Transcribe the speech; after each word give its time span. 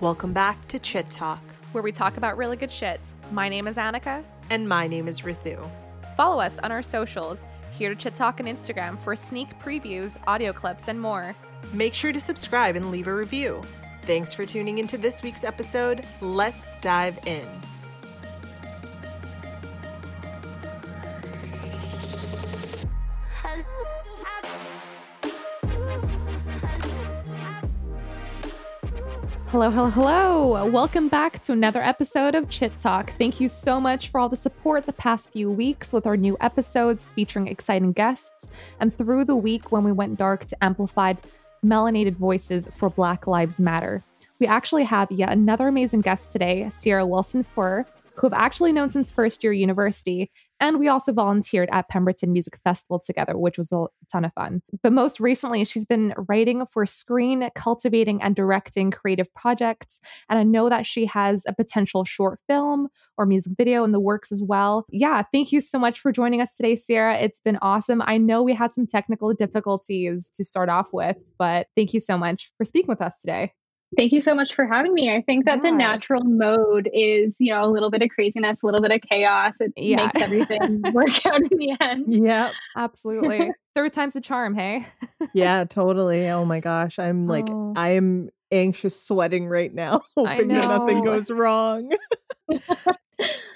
Welcome 0.00 0.32
back 0.32 0.66
to 0.68 0.78
Chit 0.78 1.10
Talk, 1.10 1.42
where 1.72 1.82
we 1.82 1.92
talk 1.92 2.16
about 2.16 2.38
really 2.38 2.56
good 2.56 2.72
shit. 2.72 3.02
My 3.32 3.50
name 3.50 3.68
is 3.68 3.76
Annika. 3.76 4.24
And 4.48 4.66
my 4.66 4.86
name 4.86 5.06
is 5.06 5.26
Rithu. 5.26 5.58
Follow 6.16 6.40
us 6.40 6.58
on 6.60 6.72
our 6.72 6.82
socials, 6.82 7.44
here 7.70 7.90
to 7.90 7.94
Chit 7.94 8.14
Talk 8.14 8.40
on 8.40 8.46
Instagram 8.46 8.98
for 8.98 9.14
sneak 9.14 9.58
previews, 9.58 10.16
audio 10.26 10.54
clips, 10.54 10.88
and 10.88 10.98
more. 10.98 11.36
Make 11.74 11.92
sure 11.92 12.14
to 12.14 12.20
subscribe 12.20 12.76
and 12.76 12.90
leave 12.90 13.08
a 13.08 13.14
review. 13.14 13.60
Thanks 14.04 14.32
for 14.32 14.46
tuning 14.46 14.78
into 14.78 14.96
this 14.96 15.22
week's 15.22 15.44
episode. 15.44 16.06
Let's 16.22 16.76
dive 16.76 17.18
in. 17.26 17.46
Hello, 29.60 29.70
hello, 29.70 29.90
hello. 29.90 30.66
Welcome 30.70 31.08
back 31.08 31.42
to 31.42 31.52
another 31.52 31.82
episode 31.82 32.34
of 32.34 32.48
Chit 32.48 32.78
Talk. 32.78 33.12
Thank 33.18 33.40
you 33.40 33.50
so 33.50 33.78
much 33.78 34.08
for 34.08 34.18
all 34.18 34.30
the 34.30 34.34
support 34.34 34.86
the 34.86 34.94
past 34.94 35.32
few 35.32 35.50
weeks 35.50 35.92
with 35.92 36.06
our 36.06 36.16
new 36.16 36.34
episodes 36.40 37.10
featuring 37.10 37.46
exciting 37.46 37.92
guests, 37.92 38.50
and 38.80 38.96
through 38.96 39.26
the 39.26 39.36
week 39.36 39.70
when 39.70 39.84
we 39.84 39.92
went 39.92 40.18
dark 40.18 40.46
to 40.46 40.64
amplified 40.64 41.18
melanated 41.62 42.16
voices 42.16 42.70
for 42.74 42.88
Black 42.88 43.26
Lives 43.26 43.60
Matter. 43.60 44.02
We 44.38 44.46
actually 44.46 44.84
have 44.84 45.12
yet 45.12 45.30
another 45.30 45.68
amazing 45.68 46.00
guest 46.00 46.32
today, 46.32 46.66
Sierra 46.70 47.06
Wilson 47.06 47.42
Fur, 47.42 47.84
who 48.14 48.28
I've 48.28 48.32
actually 48.32 48.72
known 48.72 48.88
since 48.88 49.10
first 49.10 49.44
year 49.44 49.52
university 49.52 50.30
and 50.60 50.78
we 50.78 50.88
also 50.88 51.12
volunteered 51.12 51.68
at 51.72 51.88
Pemberton 51.88 52.32
Music 52.32 52.58
Festival 52.62 52.98
together, 52.98 53.36
which 53.36 53.58
was 53.58 53.72
a 53.72 53.86
ton 54.12 54.24
of 54.24 54.32
fun. 54.34 54.62
But 54.82 54.92
most 54.92 55.18
recently, 55.18 55.64
she's 55.64 55.86
been 55.86 56.14
writing 56.28 56.66
for 56.66 56.86
screen, 56.86 57.48
cultivating, 57.54 58.22
and 58.22 58.36
directing 58.36 58.90
creative 58.90 59.32
projects. 59.34 60.00
And 60.28 60.38
I 60.38 60.42
know 60.42 60.68
that 60.68 60.86
she 60.86 61.06
has 61.06 61.44
a 61.46 61.54
potential 61.54 62.04
short 62.04 62.38
film 62.46 62.88
or 63.16 63.26
music 63.26 63.54
video 63.56 63.84
in 63.84 63.92
the 63.92 64.00
works 64.00 64.30
as 64.30 64.42
well. 64.42 64.84
Yeah, 64.90 65.22
thank 65.32 65.52
you 65.52 65.60
so 65.60 65.78
much 65.78 66.00
for 66.00 66.12
joining 66.12 66.40
us 66.40 66.56
today, 66.56 66.76
Sierra. 66.76 67.18
It's 67.18 67.40
been 67.40 67.58
awesome. 67.62 68.02
I 68.04 68.18
know 68.18 68.42
we 68.42 68.54
had 68.54 68.72
some 68.72 68.86
technical 68.86 69.32
difficulties 69.32 70.30
to 70.34 70.44
start 70.44 70.68
off 70.68 70.90
with, 70.92 71.16
but 71.38 71.68
thank 71.74 71.94
you 71.94 72.00
so 72.00 72.18
much 72.18 72.52
for 72.56 72.64
speaking 72.64 72.88
with 72.88 73.00
us 73.00 73.20
today. 73.20 73.52
Thank 73.96 74.12
you 74.12 74.22
so 74.22 74.34
much 74.34 74.54
for 74.54 74.66
having 74.66 74.94
me. 74.94 75.12
I 75.12 75.20
think 75.22 75.46
that 75.46 75.58
yeah. 75.58 75.70
the 75.70 75.76
natural 75.76 76.22
mode 76.24 76.88
is, 76.92 77.36
you 77.40 77.52
know, 77.52 77.64
a 77.64 77.66
little 77.66 77.90
bit 77.90 78.02
of 78.02 78.10
craziness, 78.10 78.62
a 78.62 78.66
little 78.66 78.80
bit 78.80 78.92
of 78.92 79.00
chaos. 79.00 79.60
It 79.60 79.72
yeah. 79.76 80.06
makes 80.06 80.20
everything 80.22 80.82
work 80.92 81.26
out 81.26 81.40
in 81.40 81.58
the 81.58 81.76
end. 81.80 82.04
Yeah, 82.08 82.52
absolutely. 82.76 83.50
Third 83.74 83.92
time's 83.92 84.14
the 84.14 84.20
charm, 84.20 84.54
hey? 84.54 84.86
yeah, 85.34 85.64
totally. 85.64 86.28
Oh 86.28 86.44
my 86.44 86.60
gosh. 86.60 87.00
I'm 87.00 87.26
like, 87.26 87.48
oh. 87.50 87.72
I 87.76 87.90
am 87.90 88.30
anxious 88.52 89.00
sweating 89.00 89.48
right 89.48 89.74
now, 89.74 90.02
hoping 90.16 90.48
that 90.48 90.68
nothing 90.68 91.04
goes 91.04 91.28
wrong. 91.30 91.90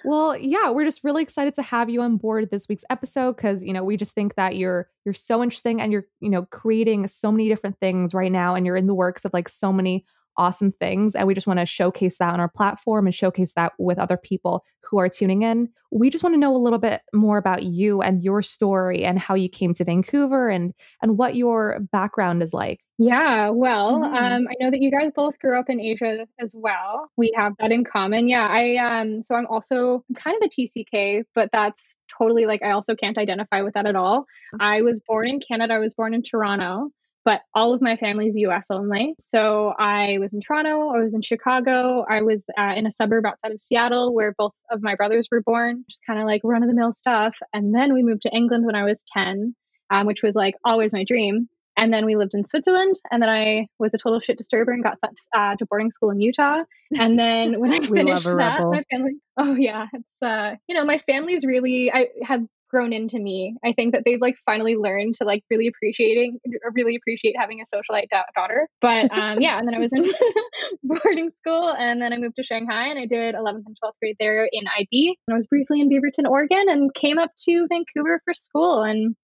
well, 0.04 0.36
yeah, 0.36 0.70
we're 0.70 0.84
just 0.84 1.04
really 1.04 1.22
excited 1.22 1.54
to 1.54 1.62
have 1.62 1.88
you 1.88 2.02
on 2.02 2.16
board 2.16 2.50
this 2.50 2.68
week's 2.68 2.84
episode 2.90 3.36
because 3.36 3.62
you 3.62 3.72
know 3.72 3.82
we 3.82 3.96
just 3.96 4.12
think 4.12 4.34
that 4.36 4.56
you're 4.56 4.88
you're 5.04 5.12
so 5.12 5.42
interesting 5.42 5.80
and 5.80 5.90
you're 5.92 6.06
you 6.20 6.30
know 6.30 6.44
creating 6.50 7.08
so 7.08 7.32
many 7.32 7.48
different 7.48 7.78
things 7.80 8.14
right 8.14 8.30
now 8.30 8.54
and 8.54 8.66
you're 8.66 8.76
in 8.76 8.86
the 8.86 8.94
works 8.94 9.24
of 9.24 9.32
like 9.32 9.48
so 9.48 9.72
many 9.72 10.04
awesome 10.36 10.72
things. 10.72 11.14
And 11.14 11.26
we 11.26 11.34
just 11.34 11.46
want 11.46 11.60
to 11.60 11.66
showcase 11.66 12.18
that 12.18 12.32
on 12.32 12.40
our 12.40 12.48
platform 12.48 13.06
and 13.06 13.14
showcase 13.14 13.52
that 13.54 13.72
with 13.78 13.98
other 13.98 14.16
people 14.16 14.64
who 14.82 14.98
are 14.98 15.08
tuning 15.08 15.42
in. 15.42 15.68
We 15.90 16.10
just 16.10 16.22
want 16.22 16.34
to 16.34 16.38
know 16.38 16.54
a 16.54 16.58
little 16.58 16.78
bit 16.78 17.02
more 17.12 17.38
about 17.38 17.62
you 17.62 18.02
and 18.02 18.22
your 18.22 18.42
story 18.42 19.04
and 19.04 19.18
how 19.18 19.34
you 19.34 19.48
came 19.48 19.72
to 19.74 19.84
Vancouver 19.84 20.48
and 20.48 20.74
and 21.02 21.16
what 21.16 21.36
your 21.36 21.80
background 21.92 22.42
is 22.42 22.52
like. 22.52 22.80
Yeah, 22.98 23.50
well, 23.50 24.02
mm-hmm. 24.02 24.14
um, 24.14 24.46
I 24.48 24.54
know 24.60 24.70
that 24.70 24.80
you 24.80 24.90
guys 24.90 25.10
both 25.14 25.38
grew 25.40 25.58
up 25.58 25.68
in 25.68 25.80
Asia 25.80 26.26
as 26.40 26.54
well. 26.56 27.10
We 27.16 27.32
have 27.36 27.54
that 27.58 27.72
in 27.72 27.84
common. 27.84 28.28
Yeah, 28.28 28.46
I 28.46 28.76
um, 28.76 29.22
so 29.22 29.34
I'm 29.34 29.46
also 29.46 30.04
kind 30.16 30.36
of 30.40 30.46
a 30.46 30.48
TCK, 30.48 31.24
but 31.34 31.50
that's 31.52 31.96
totally 32.18 32.46
like 32.46 32.62
I 32.62 32.70
also 32.70 32.94
can't 32.94 33.18
identify 33.18 33.62
with 33.62 33.74
that 33.74 33.86
at 33.86 33.96
all. 33.96 34.22
Mm-hmm. 34.22 34.62
I 34.62 34.82
was 34.82 35.00
born 35.00 35.28
in 35.28 35.40
Canada. 35.40 35.74
I 35.74 35.78
was 35.78 35.94
born 35.94 36.14
in 36.14 36.22
Toronto 36.22 36.90
but 37.24 37.40
all 37.54 37.72
of 37.72 37.80
my 37.80 37.96
family's 37.96 38.36
US 38.36 38.66
only. 38.70 39.14
So 39.18 39.74
I 39.78 40.18
was 40.20 40.32
in 40.32 40.40
Toronto, 40.40 40.90
I 40.90 41.00
was 41.00 41.14
in 41.14 41.22
Chicago, 41.22 42.04
I 42.08 42.22
was 42.22 42.44
uh, 42.58 42.74
in 42.76 42.86
a 42.86 42.90
suburb 42.90 43.24
outside 43.26 43.52
of 43.52 43.60
Seattle 43.60 44.14
where 44.14 44.34
both 44.36 44.52
of 44.70 44.82
my 44.82 44.94
brothers 44.94 45.28
were 45.30 45.40
born, 45.40 45.84
just 45.88 46.02
kind 46.06 46.20
of 46.20 46.26
like 46.26 46.42
run 46.44 46.62
of 46.62 46.68
the 46.68 46.74
mill 46.74 46.92
stuff. 46.92 47.34
And 47.52 47.74
then 47.74 47.94
we 47.94 48.02
moved 48.02 48.22
to 48.22 48.34
England 48.34 48.66
when 48.66 48.76
I 48.76 48.84
was 48.84 49.04
10, 49.12 49.54
um, 49.90 50.06
which 50.06 50.22
was 50.22 50.34
like 50.34 50.54
always 50.64 50.92
my 50.92 51.04
dream. 51.04 51.48
And 51.76 51.92
then 51.92 52.06
we 52.06 52.14
lived 52.14 52.34
in 52.34 52.44
Switzerland. 52.44 52.94
And 53.10 53.20
then 53.20 53.28
I 53.28 53.66
was 53.78 53.94
a 53.94 53.98
total 53.98 54.20
shit 54.20 54.38
disturber 54.38 54.70
and 54.70 54.84
got 54.84 55.00
sent 55.00 55.20
uh, 55.34 55.56
to 55.56 55.66
boarding 55.66 55.90
school 55.90 56.10
in 56.10 56.20
Utah. 56.20 56.62
And 56.96 57.18
then 57.18 57.58
when 57.58 57.72
I 57.72 57.80
finished 57.80 58.24
that, 58.24 58.34
rebel. 58.34 58.70
my 58.70 58.84
family, 58.90 59.14
oh 59.38 59.54
yeah, 59.54 59.86
it's, 59.92 60.22
uh, 60.22 60.54
you 60.68 60.74
know, 60.74 60.84
my 60.84 60.98
family's 60.98 61.44
really, 61.44 61.90
I 61.92 62.08
had 62.22 62.46
grown 62.74 62.92
into 62.92 63.20
me. 63.20 63.56
I 63.64 63.72
think 63.72 63.94
that 63.94 64.02
they've 64.04 64.20
like 64.20 64.34
finally 64.44 64.74
learned 64.74 65.14
to 65.16 65.24
like 65.24 65.44
really 65.48 65.68
appreciating 65.68 66.40
really 66.72 66.96
appreciate 66.96 67.36
having 67.38 67.60
a 67.60 67.64
socialite 67.64 68.08
da- 68.10 68.24
daughter. 68.34 68.68
But 68.80 69.16
um, 69.16 69.40
yeah, 69.40 69.58
and 69.58 69.68
then 69.68 69.76
I 69.76 69.78
was 69.78 69.92
in 69.92 70.04
boarding 70.82 71.30
school 71.30 71.72
and 71.78 72.02
then 72.02 72.12
I 72.12 72.16
moved 72.16 72.34
to 72.36 72.42
Shanghai 72.42 72.88
and 72.88 72.98
I 72.98 73.06
did 73.06 73.36
11th 73.36 73.62
and 73.66 73.76
12th 73.82 73.92
grade 74.00 74.16
there 74.18 74.48
in 74.50 74.64
IB. 74.66 75.16
And 75.28 75.34
I 75.34 75.36
was 75.36 75.46
briefly 75.46 75.80
in 75.80 75.88
Beaverton, 75.88 76.28
Oregon 76.28 76.64
and 76.68 76.92
came 76.94 77.18
up 77.18 77.30
to 77.44 77.68
Vancouver 77.68 78.20
for 78.24 78.34
school 78.34 78.82
and 78.82 79.14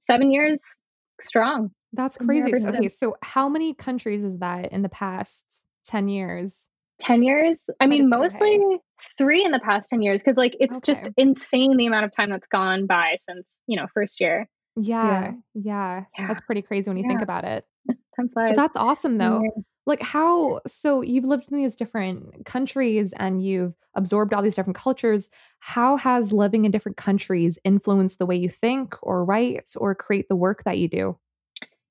7 0.00 0.32
years 0.32 0.82
strong. 1.20 1.70
That's 1.92 2.16
crazy. 2.16 2.52
Okay, 2.52 2.88
so 2.88 3.16
how 3.22 3.48
many 3.48 3.74
countries 3.74 4.24
is 4.24 4.38
that 4.40 4.72
in 4.72 4.82
the 4.82 4.88
past 4.88 5.62
10 5.84 6.08
years? 6.08 6.69
10 7.00 7.22
years 7.22 7.68
i 7.80 7.86
mean 7.86 8.08
mostly 8.08 8.58
okay. 8.58 8.78
three 9.16 9.44
in 9.44 9.50
the 9.50 9.60
past 9.60 9.90
10 9.90 10.02
years 10.02 10.22
because 10.22 10.36
like 10.36 10.54
it's 10.60 10.76
okay. 10.76 10.86
just 10.86 11.08
insane 11.16 11.76
the 11.76 11.86
amount 11.86 12.04
of 12.04 12.14
time 12.14 12.30
that's 12.30 12.46
gone 12.46 12.86
by 12.86 13.16
since 13.20 13.54
you 13.66 13.76
know 13.76 13.86
first 13.92 14.20
year 14.20 14.48
yeah 14.76 15.32
yeah, 15.54 16.04
yeah. 16.16 16.28
that's 16.28 16.40
pretty 16.42 16.62
crazy 16.62 16.88
when 16.88 16.96
you 16.96 17.02
yeah. 17.02 17.08
think 17.08 17.22
about 17.22 17.44
it 17.44 17.64
that's 18.34 18.76
awesome 18.76 19.18
though 19.18 19.42
yeah. 19.42 19.62
like 19.86 20.02
how 20.02 20.60
so 20.66 21.02
you've 21.02 21.24
lived 21.24 21.50
in 21.50 21.56
these 21.56 21.74
different 21.74 22.44
countries 22.44 23.12
and 23.16 23.42
you've 23.44 23.74
absorbed 23.94 24.32
all 24.32 24.42
these 24.42 24.54
different 24.54 24.76
cultures 24.76 25.28
how 25.58 25.96
has 25.96 26.32
living 26.32 26.64
in 26.64 26.70
different 26.70 26.96
countries 26.96 27.58
influenced 27.64 28.18
the 28.18 28.26
way 28.26 28.36
you 28.36 28.48
think 28.48 28.94
or 29.02 29.24
write 29.24 29.70
or 29.76 29.94
create 29.94 30.28
the 30.28 30.36
work 30.36 30.62
that 30.64 30.78
you 30.78 30.86
do 30.86 31.18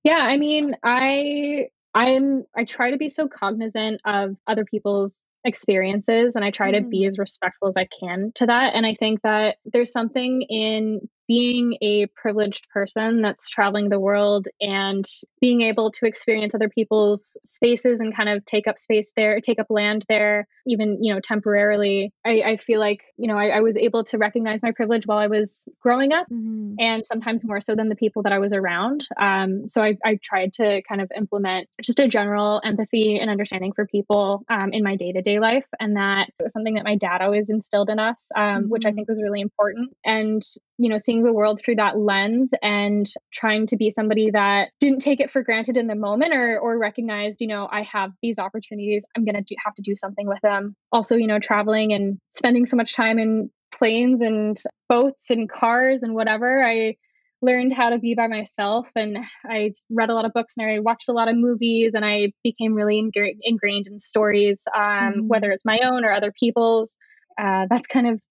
yeah 0.03 0.19
i 0.21 0.37
mean 0.37 0.75
i 0.83 1.67
I'm 1.99 2.45
I 2.55 2.63
try 2.63 2.91
to 2.91 2.97
be 2.97 3.09
so 3.09 3.27
cognizant 3.27 3.99
of 4.05 4.37
other 4.47 4.63
people's 4.63 5.19
experiences 5.43 6.35
and 6.35 6.45
I 6.45 6.51
try 6.51 6.71
mm. 6.71 6.75
to 6.75 6.81
be 6.81 7.01
mm. 7.01 7.07
as 7.07 7.17
respectful 7.17 7.67
as 7.67 7.75
I 7.77 7.87
can 7.99 8.31
to 8.35 8.45
that 8.45 8.73
and 8.73 8.85
I 8.85 8.95
think 8.97 9.21
that 9.23 9.57
there's 9.65 9.91
something 9.91 10.41
in 10.43 11.09
being 11.29 11.77
a 11.83 12.07
privileged 12.07 12.67
person 12.69 13.21
that's 13.21 13.47
traveling 13.47 13.89
the 13.89 13.99
world 13.99 14.47
and 14.59 15.05
being 15.39 15.61
able 15.61 15.91
to 15.91 16.07
experience 16.07 16.55
other 16.55 16.67
people's 16.67 17.37
spaces 17.45 17.99
and 17.99 18.15
kind 18.15 18.29
of 18.29 18.43
take 18.45 18.67
up 18.67 18.79
space 18.79 19.13
there, 19.15 19.39
take 19.39 19.59
up 19.59 19.67
land 19.69 20.03
there, 20.09 20.47
even, 20.65 21.03
you 21.03 21.13
know, 21.13 21.19
temporarily, 21.19 22.11
I, 22.25 22.41
I 22.41 22.55
feel 22.55 22.79
like, 22.79 23.01
you 23.15 23.27
know, 23.27 23.37
I, 23.37 23.49
I, 23.49 23.59
was 23.61 23.75
able 23.77 24.03
to 24.05 24.17
recognize 24.17 24.59
my 24.63 24.71
privilege 24.71 25.05
while 25.05 25.19
I 25.19 25.27
was 25.27 25.67
growing 25.79 26.13
up 26.13 26.25
mm-hmm. 26.31 26.73
and 26.79 27.05
sometimes 27.05 27.45
more 27.45 27.61
so 27.61 27.75
than 27.75 27.89
the 27.89 27.95
people 27.95 28.23
that 28.23 28.33
I 28.33 28.39
was 28.39 28.51
around. 28.51 29.07
Um, 29.19 29.67
so 29.67 29.83
I, 29.83 29.97
I 30.03 30.17
tried 30.23 30.53
to 30.53 30.81
kind 30.81 30.99
of 30.99 31.11
implement 31.15 31.67
just 31.83 31.99
a 31.99 32.07
general 32.07 32.59
empathy 32.63 33.19
and 33.19 33.29
understanding 33.29 33.73
for 33.73 33.85
people 33.85 34.43
um, 34.49 34.73
in 34.73 34.83
my 34.83 34.95
day 34.95 35.11
to 35.11 35.21
day 35.21 35.39
life. 35.39 35.65
And 35.79 35.95
that 35.95 36.31
was 36.41 36.53
something 36.53 36.73
that 36.73 36.85
my 36.85 36.95
dad 36.95 37.21
always 37.21 37.51
instilled 37.51 37.89
in 37.89 37.99
us, 37.99 38.29
um, 38.35 38.43
mm-hmm. 38.43 38.69
which 38.69 38.85
I 38.85 38.89
mm-hmm. 38.89 38.95
think 38.95 39.09
was 39.09 39.21
really 39.21 39.41
important. 39.41 39.95
And 40.03 40.41
you 40.79 40.87
know, 40.87 40.97
seeing 40.97 41.18
the 41.23 41.33
world 41.33 41.61
through 41.63 41.75
that 41.75 41.97
lens 41.97 42.53
and 42.61 43.05
trying 43.33 43.67
to 43.67 43.77
be 43.77 43.89
somebody 43.89 44.31
that 44.31 44.69
didn't 44.79 44.99
take 44.99 45.19
it 45.19 45.31
for 45.31 45.43
granted 45.43 45.77
in 45.77 45.87
the 45.87 45.95
moment 45.95 46.33
or 46.33 46.59
or 46.59 46.77
recognized, 46.77 47.41
you 47.41 47.47
know, 47.47 47.67
I 47.71 47.83
have 47.83 48.11
these 48.21 48.39
opportunities, 48.39 49.05
I'm 49.15 49.25
going 49.25 49.43
to 49.43 49.55
have 49.63 49.75
to 49.75 49.81
do 49.81 49.95
something 49.95 50.27
with 50.27 50.41
them. 50.41 50.75
Also, 50.91 51.15
you 51.15 51.27
know, 51.27 51.39
traveling 51.39 51.93
and 51.93 52.19
spending 52.35 52.65
so 52.65 52.77
much 52.77 52.95
time 52.95 53.19
in 53.19 53.49
planes 53.71 54.21
and 54.21 54.57
boats 54.87 55.29
and 55.29 55.49
cars 55.49 56.03
and 56.03 56.13
whatever, 56.15 56.63
I 56.63 56.95
learned 57.41 57.73
how 57.73 57.89
to 57.89 57.99
be 57.99 58.15
by 58.15 58.27
myself 58.27 58.87
and 58.95 59.17
I 59.45 59.71
read 59.89 60.09
a 60.09 60.13
lot 60.13 60.25
of 60.25 60.33
books 60.33 60.55
and 60.57 60.69
I 60.69 60.79
watched 60.79 61.07
a 61.07 61.13
lot 61.13 61.29
of 61.29 61.37
movies 61.37 61.93
and 61.93 62.03
I 62.03 62.29
became 62.43 62.73
really 62.73 62.99
ingrained 62.99 63.87
in 63.87 63.99
stories, 63.99 64.67
um, 64.75 64.81
mm-hmm. 64.81 65.27
whether 65.27 65.51
it's 65.51 65.65
my 65.65 65.79
own 65.83 66.03
or 66.03 66.11
other 66.11 66.33
people's. 66.37 66.97
Uh, 67.37 67.67
that's 67.69 67.87
kind 67.87 68.07
of 68.07 68.21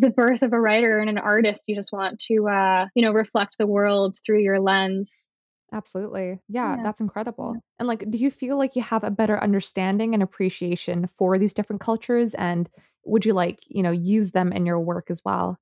the 0.00 0.10
birth 0.10 0.42
of 0.42 0.52
a 0.52 0.60
writer 0.60 0.98
and 0.98 1.10
an 1.10 1.18
artist 1.18 1.64
you 1.66 1.76
just 1.76 1.92
want 1.92 2.18
to 2.18 2.48
uh 2.48 2.86
you 2.94 3.02
know 3.02 3.12
reflect 3.12 3.56
the 3.58 3.66
world 3.66 4.16
through 4.24 4.40
your 4.40 4.60
lens. 4.60 5.28
Absolutely. 5.72 6.40
Yeah, 6.48 6.76
yeah. 6.76 6.82
that's 6.82 7.00
incredible. 7.00 7.52
Yeah. 7.54 7.60
and 7.78 7.88
like 7.88 8.10
do 8.10 8.18
you 8.18 8.30
feel 8.30 8.58
like 8.58 8.74
you 8.74 8.82
have 8.82 9.04
a 9.04 9.10
better 9.10 9.40
understanding 9.40 10.14
and 10.14 10.22
appreciation 10.22 11.08
for 11.18 11.38
these 11.38 11.52
different 11.52 11.80
cultures? 11.80 12.34
And 12.34 12.68
would 13.04 13.24
you 13.24 13.34
like 13.34 13.60
you 13.68 13.82
know 13.82 13.92
use 13.92 14.32
them 14.32 14.52
in 14.52 14.66
your 14.66 14.80
work 14.80 15.10
as 15.10 15.20
well? 15.24 15.58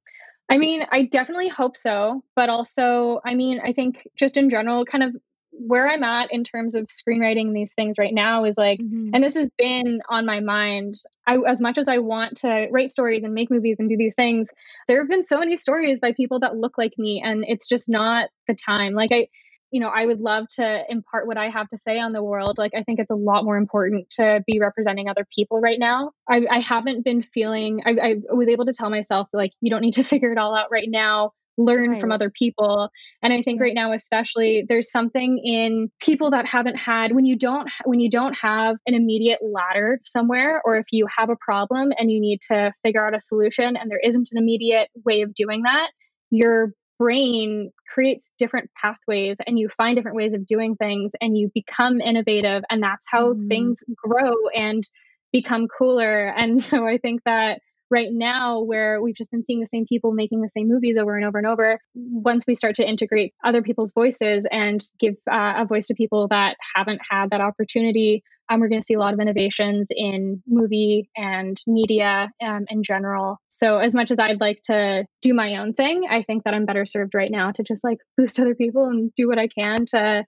I 0.51 0.57
mean 0.57 0.87
i 0.91 1.03
definitely 1.03 1.49
hope 1.49 1.77
so 1.77 2.23
but 2.35 2.49
also 2.49 3.21
i 3.27 3.35
mean 3.35 3.61
i 3.63 3.73
think 3.73 4.09
just 4.17 4.39
in 4.39 4.49
general 4.49 4.85
kind 4.87 5.05
of 5.05 5.15
where 5.59 5.89
I'm 5.89 6.03
at 6.03 6.33
in 6.33 6.45
terms 6.45 6.75
of 6.75 6.87
screenwriting 6.89 7.53
these 7.53 7.75
things 7.75 7.97
right 7.99 8.15
now 8.15 8.45
is 8.45 8.57
like, 8.57 8.81
mm-hmm. 8.81 9.11
and 9.13 9.23
this 9.23 9.35
has 9.35 9.51
been 9.59 10.01
on 10.09 10.27
my 10.27 10.41
mind. 10.41 10.97
I, 11.27 11.39
as 11.47 11.61
much 11.61 11.79
as 11.79 11.89
I 11.89 11.99
want 11.99 12.39
to 12.39 12.69
write 12.71 12.91
stories 12.91 13.25
and 13.25 13.35
make 13.35 13.51
movies 13.51 13.77
and 13.79 13.89
do 13.89 13.97
these 13.97 14.15
things, 14.15 14.49
there 14.87 15.01
have 15.01 15.09
been 15.09 15.23
so 15.23 15.39
many 15.39 15.57
stories 15.57 16.01
by 16.01 16.13
people 16.13 16.41
that 16.41 16.57
look 16.57 16.79
like 16.79 16.95
me, 16.99 17.23
and 17.25 17.45
it's 17.47 17.67
just 17.67 17.89
not 17.89 18.31
the 18.47 18.55
time. 18.55 18.95
Like 18.95 19.11
I, 19.13 19.29
you 19.71 19.81
know, 19.81 19.89
I 19.89 20.07
would 20.07 20.21
love 20.21 20.49
to 20.57 20.85
impart 20.89 21.27
what 21.27 21.37
I 21.37 21.51
have 21.51 21.69
to 21.71 21.77
say 21.77 21.99
on 21.99 22.13
the 22.13 22.23
world. 22.23 22.57
Like, 22.57 22.73
I 22.75 22.83
think 22.83 23.01
it's 23.01 23.11
a 23.11 23.17
lot 23.17 23.45
more 23.45 23.57
important 23.57 24.09
to 24.11 24.43
be 24.47 24.61
representing 24.61 25.09
other 25.09 25.27
people 25.35 25.61
right 25.61 25.79
now. 25.79 26.13
I, 26.29 26.47
I 26.51 26.59
haven't 26.61 27.05
been 27.05 27.23
feeling, 27.23 27.83
I, 27.85 27.91
I, 27.91 28.15
was 28.35 28.49
able 28.49 28.65
to 28.67 28.73
tell 28.73 28.89
myself, 28.89 29.29
like, 29.33 29.53
you 29.61 29.71
don't 29.71 29.83
need 29.83 29.95
to 29.95 30.05
figure 30.05 30.33
it 30.33 30.39
all 30.39 30.55
out 30.55 30.71
right 30.71 30.89
now. 30.89 31.33
Learn 31.59 31.91
right. 31.91 32.01
from 32.01 32.13
other 32.13 32.31
people. 32.31 32.89
And 33.23 33.33
I 33.33 33.43
think 33.43 33.61
right 33.61 33.75
now, 33.75 33.93
especially, 33.93 34.65
there's 34.69 34.91
something 34.91 35.39
in 35.45 35.91
people 36.01 36.31
that 36.31 36.47
haven't 36.47 36.77
had 36.77 37.13
when 37.13 37.27
you 37.27 37.37
don't 37.37 37.69
when 37.85 38.01
you 38.01 38.09
don't 38.09 38.35
have 38.41 38.77
an 38.87 38.95
immediate 38.95 39.41
ladder 39.43 40.01
somewhere, 40.05 40.63
or 40.65 40.77
if 40.77 40.87
you 40.93 41.07
have 41.15 41.31
a 41.31 41.37
problem 41.37 41.93
and 41.99 42.11
you 42.11 42.21
need 42.21 42.41
to 42.43 42.73
figure 42.83 43.07
out 43.07 43.15
a 43.15 43.21
solution 43.21 43.77
and 43.77 43.91
there 43.91 44.01
isn't 44.03 44.29
an 44.33 44.39
immediate 44.39 44.89
way 45.05 45.23
of 45.23 45.35
doing 45.35 45.63
that, 45.63 45.91
your 46.31 46.73
brain 46.99 47.71
creates 47.93 48.33
different 48.39 48.71
pathways 48.81 49.39
and 49.47 49.59
you 49.59 49.69
find 49.77 49.97
different 49.97 50.17
ways 50.17 50.35
of 50.35 50.47
doing 50.47 50.77
things 50.77 51.13
and 51.21 51.37
you 51.39 51.51
become 51.55 52.01
innovative 52.01 52.63
and 52.71 52.83
that's 52.83 53.07
how 53.09 53.33
mm. 53.33 53.49
things 53.49 53.83
grow 53.97 54.35
and 54.55 54.85
become 55.33 55.69
cooler 55.69 56.27
and 56.27 56.63
so 56.63 56.87
i 56.87 56.99
think 56.99 57.23
that 57.25 57.61
right 57.91 58.09
now 58.11 58.61
where 58.61 59.01
we've 59.01 59.17
just 59.17 59.31
been 59.31 59.43
seeing 59.43 59.61
the 59.61 59.67
same 59.67 59.87
people 59.87 60.13
making 60.13 60.41
the 60.41 60.49
same 60.49 60.69
movies 60.69 60.97
over 60.97 61.17
and 61.17 61.25
over 61.25 61.39
and 61.39 61.47
over 61.47 61.81
once 61.95 62.45
we 62.47 62.55
start 62.55 62.77
to 62.77 62.89
integrate 62.89 63.35
other 63.45 63.63
people's 63.63 63.93
voices 63.93 64.47
and 64.51 64.83
give 64.99 65.15
uh, 65.31 65.55
a 65.59 65.65
voice 65.65 65.87
to 65.87 65.95
people 65.95 66.29
that 66.29 66.57
haven't 66.75 67.01
had 67.11 67.31
that 67.31 67.41
opportunity 67.41 68.23
um, 68.49 68.61
we're 68.61 68.69
going 68.69 68.81
to 68.81 68.85
see 68.85 68.95
a 68.95 68.99
lot 68.99 69.15
of 69.15 69.21
innovations 69.21 69.89
in 69.91 70.43
movie 70.47 71.11
and 71.17 71.57
media 71.67 72.31
um, 72.43 72.65
in 72.71 72.83
general. 72.83 73.39
So, 73.49 73.79
as 73.79 73.95
much 73.95 74.11
as 74.11 74.19
I'd 74.19 74.41
like 74.41 74.63
to 74.65 75.05
do 75.21 75.35
my 75.35 75.57
own 75.57 75.75
thing, 75.75 76.05
I 76.09 76.23
think 76.23 76.45
that 76.45 76.55
I'm 76.55 76.65
better 76.65 76.87
served 76.87 77.15
right 77.15 77.31
now 77.31 77.53
to 77.53 77.63
just 77.63 77.85
like 77.85 77.99
boost 78.17 78.41
other 78.41 78.55
people 78.55 78.87
and 78.87 79.13
do 79.15 79.29
what 79.29 79.39
I 79.39 79.49
can 79.49 79.87
to 79.87 80.25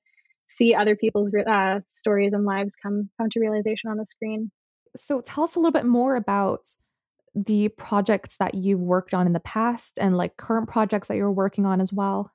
see 0.47 0.75
other 0.75 0.97
people's 0.97 1.33
uh, 1.35 1.81
stories 1.89 2.33
and 2.33 2.45
lives 2.45 2.75
come 2.83 3.09
come 3.19 3.31
to 3.31 3.41
realization 3.41 3.91
on 3.91 3.97
the 3.97 4.07
screen. 4.07 4.51
So, 4.97 5.21
tell 5.23 5.45
us 5.45 5.55
a 5.55 5.59
little 5.59 5.73
bit 5.73 5.87
more 5.87 6.17
about 6.17 6.69
the 7.35 7.69
projects 7.69 8.37
that 8.39 8.55
you've 8.55 8.81
worked 8.81 9.15
on 9.15 9.27
in 9.27 9.33
the 9.33 9.41
past 9.41 9.99
and 10.01 10.17
like 10.17 10.37
current 10.37 10.69
projects 10.69 11.09
that 11.09 11.17
you're 11.17 11.31
working 11.31 11.65
on 11.67 11.81
as 11.81 11.93
well. 11.93 12.33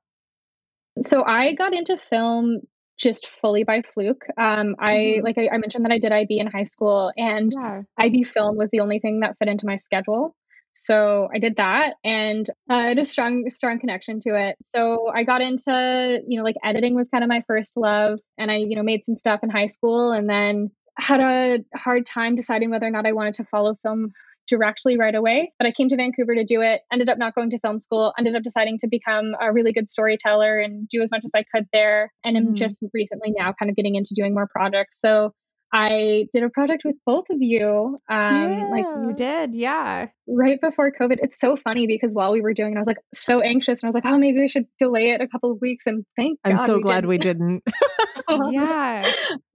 So 1.02 1.24
I 1.26 1.54
got 1.54 1.74
into 1.74 1.98
film 1.98 2.62
just 2.98 3.28
fully 3.28 3.64
by 3.64 3.82
fluke. 3.94 4.26
Um, 4.38 4.76
I 4.80 4.94
mm-hmm. 4.94 5.26
like 5.26 5.38
I, 5.38 5.50
I, 5.54 5.58
mentioned 5.58 5.86
that 5.86 5.92
I 5.92 6.00
did 6.00 6.12
IB 6.12 6.40
in 6.40 6.48
high 6.48 6.64
school, 6.64 7.12
and 7.18 7.52
yeah. 7.54 7.82
IB 8.00 8.24
film 8.24 8.56
was 8.56 8.70
the 8.72 8.80
only 8.80 9.00
thing 9.00 9.20
that 9.20 9.38
fit 9.38 9.50
into 9.50 9.66
my 9.66 9.78
schedule. 9.78 10.36
So 10.74 11.30
I 11.34 11.40
did 11.40 11.56
that, 11.58 11.96
and 12.04 12.50
uh, 12.70 12.74
I 12.74 12.88
had 12.90 13.00
a 13.00 13.06
strong, 13.06 13.50
strong 13.50 13.80
connection 13.80 14.20
to 14.22 14.30
it. 14.38 14.58
So 14.62 15.10
I 15.14 15.24
got 15.24 15.42
into, 15.42 16.22
you 16.28 16.38
know, 16.38 16.44
like 16.44 16.56
editing 16.64 16.96
was 16.96 17.10
kind 17.10 17.24
of 17.24 17.30
my 17.30 17.44
first 17.48 17.78
love, 17.78 18.20
and 18.38 18.52
I, 18.52 18.58
you 18.58 18.76
know, 18.76 18.84
made 18.84 19.06
some 19.06 19.16
stuff 19.16 19.42
in 19.44 19.50
high 19.50 19.68
school, 19.68 20.12
and 20.12 20.30
then 20.30 20.72
had 20.98 21.20
a 21.20 21.60
hard 21.78 22.06
time 22.06 22.36
deciding 22.36 22.70
whether 22.70 22.86
or 22.86 22.92
not 22.92 23.06
I 23.06 23.12
wanted 23.12 23.36
to 23.36 23.46
follow 23.46 23.76
film 23.84 24.14
directly 24.48 24.98
right 24.98 25.16
away. 25.16 25.52
But 25.60 25.68
I 25.68 25.72
came 25.72 25.90
to 25.90 25.98
Vancouver 25.98 26.36
to 26.36 26.44
do 26.44 26.62
it, 26.62 26.82
ended 26.92 27.10
up 27.10 27.18
not 27.18 27.36
going 27.36 27.50
to 27.52 27.60
film 27.60 27.80
school, 27.80 28.14
ended 28.18 28.36
up 28.36 28.44
deciding 28.44 28.78
to 28.80 28.88
become 28.88 29.36
a 29.40 29.52
really 29.52 29.74
good 29.74 29.90
storyteller 29.90 30.60
and 30.60 30.88
do 30.90 31.02
as 31.02 31.12
much 31.12 31.22
as 31.26 31.32
I 31.36 31.44
could 31.54 31.66
there. 31.74 32.12
And 32.24 32.38
I'm 32.38 32.48
mm. 32.48 32.56
just 32.56 32.84
recently 32.94 33.34
now 33.36 33.54
kind 33.58 33.70
of 33.70 33.76
getting 33.76 33.96
into 33.96 34.14
doing 34.16 34.34
more 34.34 34.48
projects. 34.52 35.00
So 35.00 35.32
I 35.74 36.28
did 36.32 36.44
a 36.44 36.50
project 36.50 36.84
with 36.86 36.96
both 37.06 37.26
of 37.30 37.38
you. 37.42 38.00
Um, 38.10 38.52
yeah, 38.52 38.68
like 38.72 38.86
you 38.86 39.14
did, 39.14 39.56
yeah. 39.56 40.08
Right 40.28 40.60
before 40.62 40.92
COVID. 40.92 41.18
It's 41.22 41.38
so 41.40 41.58
funny 41.58 41.86
because 41.86 42.14
while 42.14 42.32
we 42.32 42.42
were 42.42 42.54
doing 42.54 42.74
it, 42.74 42.76
I 42.78 42.80
was 42.80 42.88
like 42.88 43.00
so 43.14 43.42
anxious 43.42 43.82
and 43.82 43.88
I 43.88 43.90
was 43.90 43.96
like, 43.96 44.06
oh, 44.06 44.18
maybe 44.18 44.40
we 44.40 44.48
should 44.48 44.68
delay 44.80 45.12
it 45.12 45.22
a 45.22 45.28
couple 45.28 45.52
of 45.52 45.60
weeks. 45.60 45.86
And 45.86 46.06
thank 46.16 46.40
I'm 46.46 46.56
God 46.56 46.66
so 46.66 46.78
we 46.78 46.84
glad 46.84 47.02
didn't. 47.02 47.10
we 47.10 47.18
didn't. 47.18 47.64
yeah. 48.52 49.06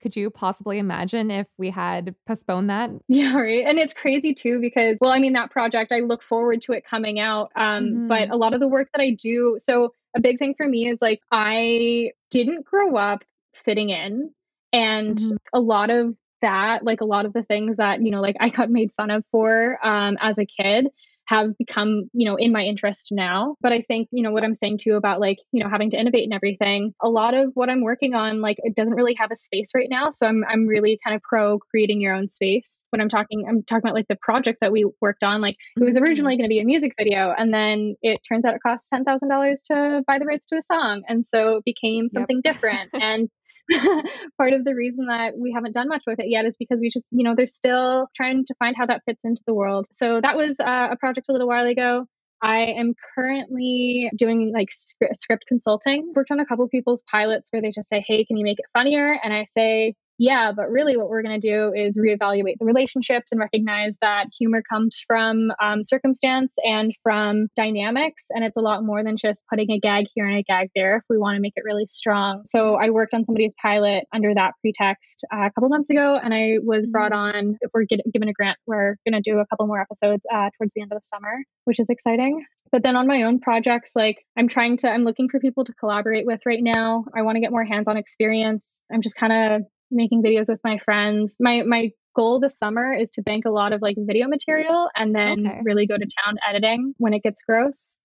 Could 0.02 0.16
you 0.16 0.30
possibly 0.30 0.78
imagine 0.78 1.30
if 1.30 1.46
we 1.58 1.70
had 1.70 2.14
postponed 2.26 2.70
that? 2.70 2.90
Yeah, 3.08 3.36
right. 3.36 3.64
And 3.66 3.78
it's 3.78 3.94
crazy 3.94 4.34
too 4.34 4.60
because, 4.60 4.96
well, 5.00 5.12
I 5.12 5.18
mean, 5.18 5.34
that 5.34 5.50
project, 5.50 5.92
I 5.92 6.00
look 6.00 6.22
forward 6.22 6.62
to 6.62 6.72
it 6.72 6.84
coming 6.84 7.18
out. 7.18 7.50
Um, 7.56 7.84
mm-hmm. 7.84 8.08
But 8.08 8.30
a 8.30 8.36
lot 8.36 8.54
of 8.54 8.60
the 8.60 8.68
work 8.68 8.88
that 8.94 9.02
I 9.02 9.10
do, 9.10 9.56
so 9.58 9.94
a 10.16 10.20
big 10.20 10.38
thing 10.38 10.54
for 10.56 10.66
me 10.66 10.88
is 10.88 11.00
like, 11.00 11.20
I 11.30 12.12
didn't 12.30 12.64
grow 12.64 12.96
up 12.96 13.22
fitting 13.64 13.90
in 13.90 14.32
and 14.72 15.16
mm-hmm. 15.16 15.36
a 15.52 15.60
lot 15.60 15.90
of 15.90 16.14
that 16.42 16.84
like 16.84 17.00
a 17.00 17.04
lot 17.04 17.26
of 17.26 17.32
the 17.32 17.42
things 17.42 17.76
that 17.76 18.02
you 18.02 18.10
know 18.10 18.20
like 18.20 18.36
i 18.40 18.48
got 18.48 18.70
made 18.70 18.90
fun 18.96 19.10
of 19.10 19.24
for 19.30 19.78
um, 19.86 20.16
as 20.20 20.38
a 20.38 20.46
kid 20.46 20.88
have 21.30 21.56
become 21.58 22.10
you 22.12 22.28
know 22.28 22.36
in 22.36 22.52
my 22.52 22.62
interest 22.62 23.08
now. 23.10 23.56
But 23.60 23.72
i 23.72 23.82
think 23.82 24.08
you 24.10 24.22
know 24.22 24.32
what 24.32 24.44
i'm 24.44 24.54
saying 24.54 24.78
too 24.78 24.94
about 24.94 25.20
like 25.20 25.38
you 25.52 25.62
know 25.62 25.70
having 25.70 25.90
to 25.92 26.00
innovate 26.00 26.24
and 26.24 26.34
everything 26.34 26.92
a 27.00 27.08
lot 27.08 27.34
of 27.34 27.50
what 27.54 27.70
i'm 27.70 27.82
working 27.82 28.14
on 28.14 28.40
like 28.40 28.58
it 28.58 28.74
doesn't 28.74 28.94
really 28.94 29.14
have 29.14 29.30
a 29.30 29.36
space 29.36 29.70
right 29.74 29.88
now. 29.88 30.10
So 30.10 30.26
i'm 30.26 30.38
i'm 30.48 30.66
really 30.66 30.98
kind 31.02 31.14
of 31.14 31.22
pro 31.22 31.58
creating 31.58 32.00
your 32.00 32.14
own 32.14 32.28
space. 32.28 32.84
When 32.90 33.00
i'm 33.00 33.08
talking 33.08 33.46
i'm 33.48 33.62
talking 33.62 33.84
about 33.84 33.94
like 33.94 34.08
the 34.08 34.18
project 34.20 34.58
that 34.60 34.72
we 34.72 34.84
worked 35.00 35.22
on 35.22 35.40
like 35.40 35.56
it 35.76 35.84
was 35.84 35.94
mm-hmm. 35.94 36.04
originally 36.04 36.36
going 36.36 36.48
to 36.48 36.52
be 36.52 36.60
a 36.60 36.64
music 36.64 36.94
video 36.98 37.32
and 37.36 37.54
then 37.54 37.96
it 38.02 38.20
turns 38.28 38.44
out 38.44 38.54
it 38.54 38.62
costs 38.62 38.88
$10,000 38.92 39.56
to 39.66 40.02
buy 40.06 40.18
the 40.18 40.26
rights 40.26 40.46
to 40.48 40.56
a 40.56 40.62
song. 40.62 41.02
And 41.08 41.24
so 41.24 41.56
it 41.56 41.64
became 41.64 42.08
something 42.08 42.40
yep. 42.44 42.54
different. 42.54 42.90
And 43.00 43.30
part 44.38 44.52
of 44.52 44.64
the 44.64 44.74
reason 44.74 45.06
that 45.06 45.34
we 45.38 45.52
haven't 45.52 45.74
done 45.74 45.88
much 45.88 46.02
with 46.06 46.18
it 46.18 46.28
yet 46.28 46.44
is 46.44 46.56
because 46.56 46.80
we 46.80 46.90
just, 46.90 47.08
you 47.10 47.24
know, 47.24 47.34
they're 47.36 47.46
still 47.46 48.08
trying 48.16 48.44
to 48.46 48.54
find 48.58 48.76
how 48.76 48.86
that 48.86 49.02
fits 49.06 49.24
into 49.24 49.42
the 49.46 49.54
world. 49.54 49.86
So 49.92 50.20
that 50.20 50.36
was 50.36 50.60
uh, 50.60 50.88
a 50.90 50.96
project 50.96 51.28
a 51.28 51.32
little 51.32 51.48
while 51.48 51.66
ago. 51.66 52.06
I 52.42 52.58
am 52.78 52.94
currently 53.14 54.10
doing 54.16 54.50
like 54.54 54.68
script 54.72 55.44
consulting. 55.46 56.12
Worked 56.16 56.30
on 56.30 56.40
a 56.40 56.46
couple 56.46 56.66
people's 56.68 57.02
pilots 57.10 57.48
where 57.50 57.60
they 57.60 57.70
just 57.70 57.88
say, 57.88 58.02
"Hey, 58.06 58.24
can 58.24 58.38
you 58.38 58.44
make 58.44 58.58
it 58.58 58.64
funnier?" 58.72 59.18
And 59.22 59.34
I 59.34 59.44
say, 59.44 59.94
yeah, 60.20 60.52
but 60.54 60.70
really 60.70 60.98
what 60.98 61.08
we're 61.08 61.22
going 61.22 61.40
to 61.40 61.48
do 61.48 61.72
is 61.74 61.96
reevaluate 61.96 62.58
the 62.60 62.66
relationships 62.66 63.32
and 63.32 63.40
recognize 63.40 63.96
that 64.02 64.26
humor 64.38 64.62
comes 64.70 65.02
from 65.06 65.50
um, 65.62 65.82
circumstance 65.82 66.56
and 66.62 66.92
from 67.02 67.48
dynamics. 67.56 68.26
And 68.28 68.44
it's 68.44 68.58
a 68.58 68.60
lot 68.60 68.84
more 68.84 69.02
than 69.02 69.16
just 69.16 69.42
putting 69.48 69.70
a 69.70 69.78
gag 69.78 70.08
here 70.14 70.26
and 70.26 70.36
a 70.36 70.42
gag 70.42 70.68
there 70.76 70.98
if 70.98 71.04
we 71.08 71.16
want 71.16 71.36
to 71.36 71.40
make 71.40 71.54
it 71.56 71.64
really 71.64 71.86
strong. 71.86 72.42
So 72.44 72.74
I 72.74 72.90
worked 72.90 73.14
on 73.14 73.24
somebody's 73.24 73.54
pilot 73.62 74.04
under 74.12 74.34
that 74.34 74.52
pretext 74.60 75.24
uh, 75.32 75.46
a 75.46 75.50
couple 75.52 75.70
months 75.70 75.88
ago, 75.88 76.20
and 76.22 76.34
I 76.34 76.58
was 76.62 76.86
brought 76.86 77.12
mm-hmm. 77.12 77.38
on. 77.38 77.56
If 77.62 77.70
we're 77.72 77.84
get, 77.84 78.00
given 78.12 78.28
a 78.28 78.34
grant, 78.34 78.58
we're 78.66 78.96
going 79.08 79.22
to 79.22 79.22
do 79.22 79.38
a 79.38 79.46
couple 79.46 79.68
more 79.68 79.80
episodes 79.80 80.22
uh, 80.30 80.50
towards 80.58 80.74
the 80.74 80.82
end 80.82 80.92
of 80.92 81.00
the 81.00 81.06
summer, 81.06 81.38
which 81.64 81.80
is 81.80 81.88
exciting 81.88 82.44
but 82.72 82.84
then 82.84 82.94
on 82.94 83.08
my 83.08 83.22
own 83.22 83.40
projects 83.40 83.96
like 83.96 84.24
i'm 84.38 84.46
trying 84.46 84.76
to 84.76 84.88
i'm 84.88 85.02
looking 85.02 85.28
for 85.28 85.40
people 85.40 85.64
to 85.64 85.72
collaborate 85.72 86.24
with 86.24 86.38
right 86.46 86.62
now 86.62 87.04
i 87.16 87.22
want 87.22 87.34
to 87.34 87.40
get 87.40 87.50
more 87.50 87.64
hands-on 87.64 87.96
experience 87.96 88.84
i'm 88.92 89.02
just 89.02 89.16
kind 89.16 89.32
of 89.32 89.62
making 89.90 90.22
videos 90.22 90.48
with 90.48 90.60
my 90.64 90.78
friends. 90.78 91.36
My 91.40 91.62
my 91.62 91.92
goal 92.14 92.40
this 92.40 92.58
summer 92.58 92.92
is 92.92 93.10
to 93.12 93.22
bank 93.22 93.44
a 93.44 93.50
lot 93.50 93.72
of 93.72 93.82
like 93.82 93.96
video 93.98 94.28
material 94.28 94.90
and 94.96 95.14
then 95.14 95.46
okay. 95.46 95.60
really 95.62 95.86
go 95.86 95.96
to 95.96 96.06
town 96.24 96.36
editing 96.48 96.94
when 96.98 97.14
it 97.14 97.22
gets 97.22 97.42
gross. 97.42 97.98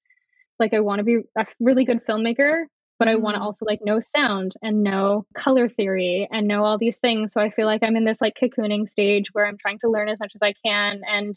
Like 0.59 0.73
I 0.73 0.79
want 0.79 0.99
to 0.99 1.03
be 1.03 1.19
a 1.37 1.45
really 1.59 1.85
good 1.85 2.05
filmmaker, 2.07 2.63
but 2.99 3.07
I 3.07 3.15
want 3.15 3.35
to 3.35 3.39
mm-hmm. 3.39 3.47
also 3.47 3.65
like 3.65 3.79
know 3.83 3.99
sound 3.99 4.53
and 4.61 4.83
know 4.83 5.25
color 5.35 5.69
theory 5.69 6.27
and 6.31 6.47
know 6.47 6.63
all 6.63 6.77
these 6.77 6.99
things. 6.99 7.33
So 7.33 7.41
I 7.41 7.49
feel 7.49 7.65
like 7.65 7.83
I'm 7.83 7.95
in 7.95 8.05
this 8.05 8.21
like 8.21 8.37
cocooning 8.41 8.87
stage 8.87 9.27
where 9.33 9.45
I'm 9.45 9.57
trying 9.57 9.79
to 9.79 9.89
learn 9.89 10.07
as 10.07 10.19
much 10.19 10.33
as 10.35 10.41
I 10.41 10.53
can 10.65 11.01
and 11.09 11.35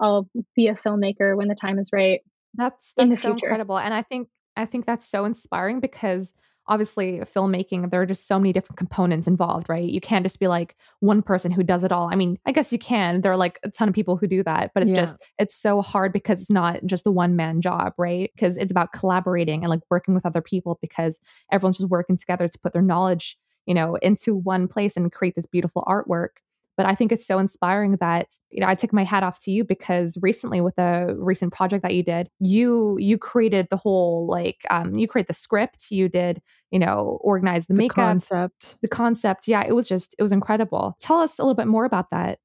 I'll 0.00 0.28
be 0.54 0.68
a 0.68 0.74
filmmaker 0.74 1.36
when 1.36 1.48
the 1.48 1.54
time 1.54 1.78
is 1.78 1.90
right. 1.92 2.20
That's 2.54 2.92
that's 2.96 3.22
so 3.22 3.32
future. 3.32 3.46
incredible. 3.46 3.78
And 3.78 3.92
I 3.92 4.02
think 4.02 4.28
I 4.56 4.66
think 4.66 4.86
that's 4.86 5.08
so 5.08 5.24
inspiring 5.24 5.80
because 5.80 6.32
obviously 6.68 7.20
filmmaking 7.20 7.90
there 7.90 8.02
are 8.02 8.06
just 8.06 8.26
so 8.26 8.38
many 8.38 8.52
different 8.52 8.78
components 8.78 9.26
involved 9.26 9.68
right? 9.68 9.88
You 9.88 10.00
can't 10.00 10.24
just 10.24 10.40
be 10.40 10.48
like 10.48 10.76
one 11.00 11.22
person 11.22 11.50
who 11.50 11.62
does 11.62 11.84
it 11.84 11.92
all. 11.92 12.08
I 12.12 12.16
mean 12.16 12.38
i 12.46 12.52
guess 12.52 12.72
you 12.72 12.78
can. 12.78 13.20
There 13.20 13.32
are 13.32 13.36
like 13.36 13.58
a 13.62 13.70
ton 13.70 13.88
of 13.88 13.94
people 13.94 14.16
who 14.16 14.26
do 14.26 14.42
that 14.44 14.72
but 14.74 14.82
it's 14.82 14.92
yeah. 14.92 15.00
just 15.00 15.16
it's 15.38 15.54
so 15.54 15.82
hard 15.82 16.12
because 16.12 16.40
it's 16.40 16.50
not 16.50 16.84
just 16.86 17.06
a 17.06 17.10
one 17.10 17.36
man 17.36 17.60
job 17.60 17.92
right? 17.98 18.30
Because 18.34 18.56
it's 18.56 18.70
about 18.70 18.92
collaborating 18.92 19.62
and 19.62 19.70
like 19.70 19.80
working 19.90 20.14
with 20.14 20.26
other 20.26 20.42
people 20.42 20.78
because 20.80 21.18
everyone's 21.52 21.78
just 21.78 21.90
working 21.90 22.16
together 22.16 22.48
to 22.48 22.58
put 22.58 22.72
their 22.72 22.82
knowledge 22.82 23.38
you 23.66 23.74
know 23.74 23.96
into 23.96 24.34
one 24.34 24.66
place 24.66 24.96
and 24.96 25.12
create 25.12 25.34
this 25.34 25.46
beautiful 25.46 25.84
artwork 25.86 26.38
but 26.78 26.86
I 26.86 26.94
think 26.94 27.10
it's 27.10 27.26
so 27.26 27.40
inspiring 27.40 27.96
that 28.00 28.28
you 28.50 28.60
know 28.60 28.68
I 28.68 28.76
take 28.76 28.92
my 28.92 29.04
hat 29.04 29.24
off 29.24 29.42
to 29.42 29.50
you 29.50 29.64
because 29.64 30.16
recently 30.22 30.60
with 30.60 30.78
a 30.78 31.14
recent 31.18 31.52
project 31.52 31.82
that 31.82 31.92
you 31.92 32.04
did, 32.04 32.30
you 32.38 32.96
you 33.00 33.18
created 33.18 33.66
the 33.68 33.76
whole 33.76 34.26
like 34.26 34.60
um, 34.70 34.96
you 34.96 35.08
create 35.08 35.26
the 35.26 35.34
script, 35.34 35.90
you 35.90 36.08
did 36.08 36.40
you 36.70 36.78
know 36.78 37.18
organize 37.20 37.66
the, 37.66 37.74
the 37.74 37.78
makeup 37.82 37.96
concept, 37.96 38.76
the 38.80 38.88
concept. 38.88 39.48
Yeah, 39.48 39.64
it 39.66 39.72
was 39.72 39.88
just 39.88 40.14
it 40.18 40.22
was 40.22 40.32
incredible. 40.32 40.96
Tell 41.00 41.18
us 41.18 41.38
a 41.38 41.42
little 41.42 41.56
bit 41.56 41.66
more 41.66 41.84
about 41.84 42.10
that 42.12 42.38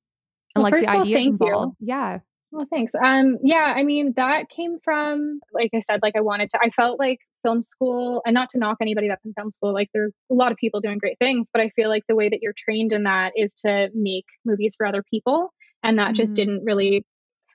and 0.56 0.64
well, 0.64 0.72
like 0.72 0.74
first 0.74 0.90
the 0.90 0.98
idea 0.98 1.18
involved. 1.20 1.76
You. 1.80 1.88
Yeah. 1.88 2.20
Well, 2.52 2.66
thanks. 2.70 2.94
Um, 3.02 3.38
yeah, 3.44 3.74
I 3.76 3.84
mean 3.84 4.14
that 4.16 4.50
came 4.50 4.80
from, 4.84 5.42
like 5.54 5.70
I 5.76 5.80
said, 5.80 6.02
like 6.02 6.16
I 6.16 6.22
wanted 6.22 6.50
to. 6.52 6.60
I 6.60 6.72
felt 6.72 7.00
like 7.00 7.20
film 7.44 7.62
school, 7.62 8.22
and 8.26 8.34
not 8.34 8.50
to 8.50 8.58
knock 8.58 8.78
anybody 8.82 9.08
that's 9.08 9.24
in 9.26 9.34
film 9.34 9.52
school, 9.52 9.74
like 9.74 9.90
there 9.94 10.06
are 10.06 10.12
a 10.32 10.34
lot 10.34 10.52
of 10.52 10.58
people 10.58 10.80
doing 10.80 10.98
great 10.98 11.20
things, 11.20 11.50
but 11.54 11.62
I 11.62 11.70
feel 11.70 11.90
like 11.90 12.04
the 12.08 12.16
way 12.16 12.30
that 12.30 12.40
you're 12.42 12.54
trained 12.58 12.94
in 12.94 13.04
that 13.04 13.34
is 13.36 13.54
to 13.66 13.90
make 13.94 14.26
movies 14.46 14.76
for 14.78 14.86
other 14.86 15.04
people. 15.04 15.54
And 15.84 16.00
that 16.00 16.10
mm-hmm. 16.10 16.14
just 16.14 16.36
didn't 16.36 16.64
really 16.64 17.06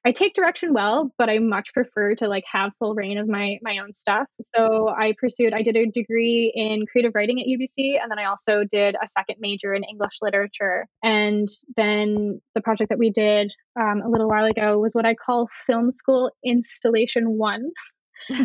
I 0.05 0.13
take 0.13 0.35
direction 0.35 0.73
well, 0.73 1.13
but 1.19 1.29
I 1.29 1.39
much 1.39 1.73
prefer 1.75 2.15
to 2.17 2.29
like 2.29 2.45
have 2.51 2.73
full 2.79 2.95
rein 2.95 3.19
of 3.19 3.29
my 3.29 3.59
my 3.63 3.79
own 3.79 3.93
stuff. 3.93 4.27
So 4.41 4.89
I 4.89 5.15
pursued 5.19 5.53
I 5.53 5.63
did 5.63 5.77
a 5.77 5.87
degree 5.87 6.53
in 6.55 6.87
creative 6.87 7.13
writing 7.15 7.41
at 7.41 7.47
UBC 7.47 8.01
and 8.01 8.11
then 8.11 8.19
I 8.19 8.25
also 8.25 8.65
did 8.65 8.95
a 8.95 9.09
second 9.09 9.37
major 9.41 9.75
in 9.75 9.85
English 9.85 10.19
literature. 10.23 10.87
And 11.03 11.49
then 11.77 12.41
the 12.55 12.61
project 12.61 12.91
that 12.91 12.99
we 12.99 13.11
did 13.11 13.53
um, 13.79 14.03
a 14.05 14.09
little 14.09 14.29
while 14.29 14.47
ago 14.47 14.79
was 14.79 14.95
what 14.95 15.07
I 15.07 15.15
call 15.15 15.49
film 15.67 15.93
school 15.93 16.31
installation 16.45 17.37
1. 17.37 17.71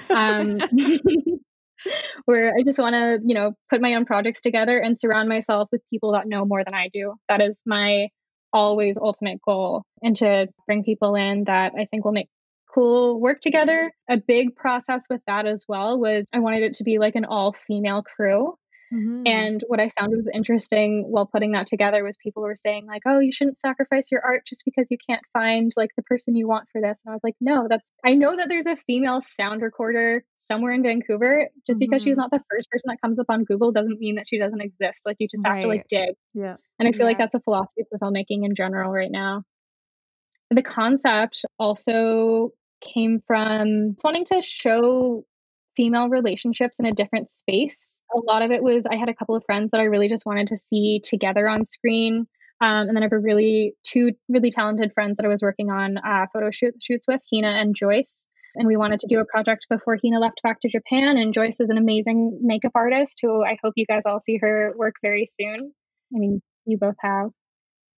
um, 0.09 0.59
where 2.25 2.53
I 2.57 2.63
just 2.63 2.79
want 2.79 2.93
to, 2.93 3.19
you 3.25 3.35
know, 3.35 3.53
put 3.69 3.81
my 3.81 3.95
own 3.95 4.05
projects 4.05 4.41
together 4.41 4.77
and 4.77 4.97
surround 4.97 5.29
myself 5.29 5.69
with 5.71 5.81
people 5.89 6.13
that 6.13 6.27
know 6.27 6.45
more 6.45 6.63
than 6.63 6.73
I 6.73 6.89
do. 6.93 7.15
That 7.29 7.41
is 7.41 7.61
my 7.65 8.09
always 8.51 8.97
ultimate 9.01 9.39
goal 9.41 9.83
and 10.03 10.15
to 10.17 10.47
bring 10.67 10.83
people 10.83 11.15
in 11.15 11.45
that 11.45 11.73
I 11.77 11.85
think 11.85 12.05
will 12.05 12.11
make 12.11 12.29
cool 12.73 13.19
work 13.19 13.39
together. 13.39 13.91
A 14.09 14.17
big 14.17 14.55
process 14.55 15.05
with 15.09 15.21
that 15.27 15.45
as 15.45 15.65
well 15.67 15.99
was 15.99 16.25
I 16.33 16.39
wanted 16.39 16.63
it 16.63 16.75
to 16.75 16.83
be 16.83 16.99
like 16.99 17.15
an 17.15 17.25
all 17.25 17.55
female 17.67 18.03
crew. 18.03 18.55
Mm-hmm. 18.93 19.23
And 19.25 19.63
what 19.67 19.79
I 19.79 19.89
found 19.97 20.11
was 20.11 20.29
interesting 20.31 21.05
while 21.09 21.25
putting 21.25 21.53
that 21.53 21.65
together 21.65 22.03
was 22.03 22.15
people 22.17 22.43
were 22.43 22.55
saying 22.55 22.85
like, 22.85 23.01
"Oh, 23.07 23.19
you 23.19 23.31
shouldn't 23.31 23.59
sacrifice 23.59 24.11
your 24.11 24.21
art 24.23 24.43
just 24.45 24.63
because 24.65 24.87
you 24.91 24.97
can't 25.09 25.23
find 25.33 25.71
like 25.75 25.89
the 25.95 26.03
person 26.03 26.35
you 26.35 26.47
want 26.47 26.67
for 26.71 26.79
this." 26.79 26.99
And 27.03 27.11
I 27.11 27.15
was 27.15 27.23
like, 27.23 27.35
"No, 27.41 27.65
that's 27.67 27.83
I 28.05 28.13
know 28.13 28.35
that 28.35 28.49
there's 28.49 28.67
a 28.67 28.75
female 28.75 29.21
sound 29.21 29.61
recorder 29.63 30.23
somewhere 30.37 30.73
in 30.73 30.83
Vancouver. 30.83 31.49
Just 31.65 31.79
mm-hmm. 31.79 31.89
because 31.89 32.03
she's 32.03 32.17
mm-hmm. 32.17 32.21
not 32.21 32.31
the 32.31 32.43
first 32.51 32.69
person 32.69 32.89
that 32.89 33.01
comes 33.01 33.17
up 33.17 33.25
on 33.29 33.45
Google 33.45 33.71
doesn't 33.71 33.99
mean 33.99 34.15
that 34.15 34.27
she 34.27 34.37
doesn't 34.37 34.61
exist. 34.61 35.01
Like 35.05 35.17
you 35.19 35.27
just 35.27 35.45
have 35.45 35.61
to 35.61 35.67
like 35.67 35.87
dig." 35.89 36.15
Yeah. 36.33 36.57
And 36.77 36.87
I 36.87 36.91
feel 36.91 37.01
yeah. 37.01 37.05
like 37.05 37.17
that's 37.17 37.35
a 37.35 37.39
philosophy 37.39 37.83
for 37.89 37.97
filmmaking 37.97 38.45
in 38.45 38.53
general 38.55 38.91
right 38.91 39.11
now. 39.11 39.43
The 40.51 40.61
concept 40.61 41.45
also 41.57 42.51
came 42.81 43.23
from 43.25 43.95
wanting 44.03 44.25
to 44.25 44.41
show 44.41 45.25
female 45.75 46.09
relationships 46.09 46.79
in 46.79 46.85
a 46.85 46.93
different 46.93 47.29
space. 47.29 47.99
A 48.15 48.19
lot 48.19 48.41
of 48.41 48.51
it 48.51 48.63
was 48.63 48.85
I 48.89 48.95
had 48.95 49.09
a 49.09 49.13
couple 49.13 49.35
of 49.35 49.43
friends 49.45 49.71
that 49.71 49.81
I 49.81 49.85
really 49.85 50.09
just 50.09 50.25
wanted 50.25 50.47
to 50.47 50.57
see 50.57 51.01
together 51.03 51.47
on 51.47 51.65
screen. 51.65 52.27
Um, 52.61 52.87
and 52.87 52.95
then 52.95 53.03
I 53.03 53.05
have 53.05 53.13
a 53.13 53.19
really 53.19 53.73
two 53.83 54.11
really 54.29 54.51
talented 54.51 54.93
friends 54.93 55.17
that 55.17 55.25
I 55.25 55.29
was 55.29 55.41
working 55.41 55.69
on 55.69 55.97
uh, 55.97 56.27
photo 56.31 56.49
shoot, 56.51 56.75
shoots 56.81 57.07
with, 57.07 57.21
Hina 57.31 57.49
and 57.49 57.75
Joyce. 57.75 58.25
And 58.55 58.67
we 58.67 58.77
wanted 58.77 58.99
to 58.99 59.07
do 59.07 59.19
a 59.19 59.25
project 59.25 59.65
before 59.69 59.97
Hina 60.01 60.19
left 60.19 60.41
back 60.43 60.61
to 60.61 60.69
Japan. 60.69 61.17
And 61.17 61.33
Joyce 61.33 61.59
is 61.59 61.69
an 61.69 61.77
amazing 61.77 62.39
makeup 62.41 62.73
artist 62.75 63.19
who 63.21 63.43
I 63.43 63.57
hope 63.63 63.73
you 63.75 63.85
guys 63.85 64.03
all 64.05 64.19
see 64.19 64.37
her 64.41 64.73
work 64.77 64.95
very 65.01 65.25
soon. 65.25 65.73
I 66.15 66.19
mean, 66.19 66.41
you 66.65 66.77
both 66.77 66.95
have. 67.01 67.29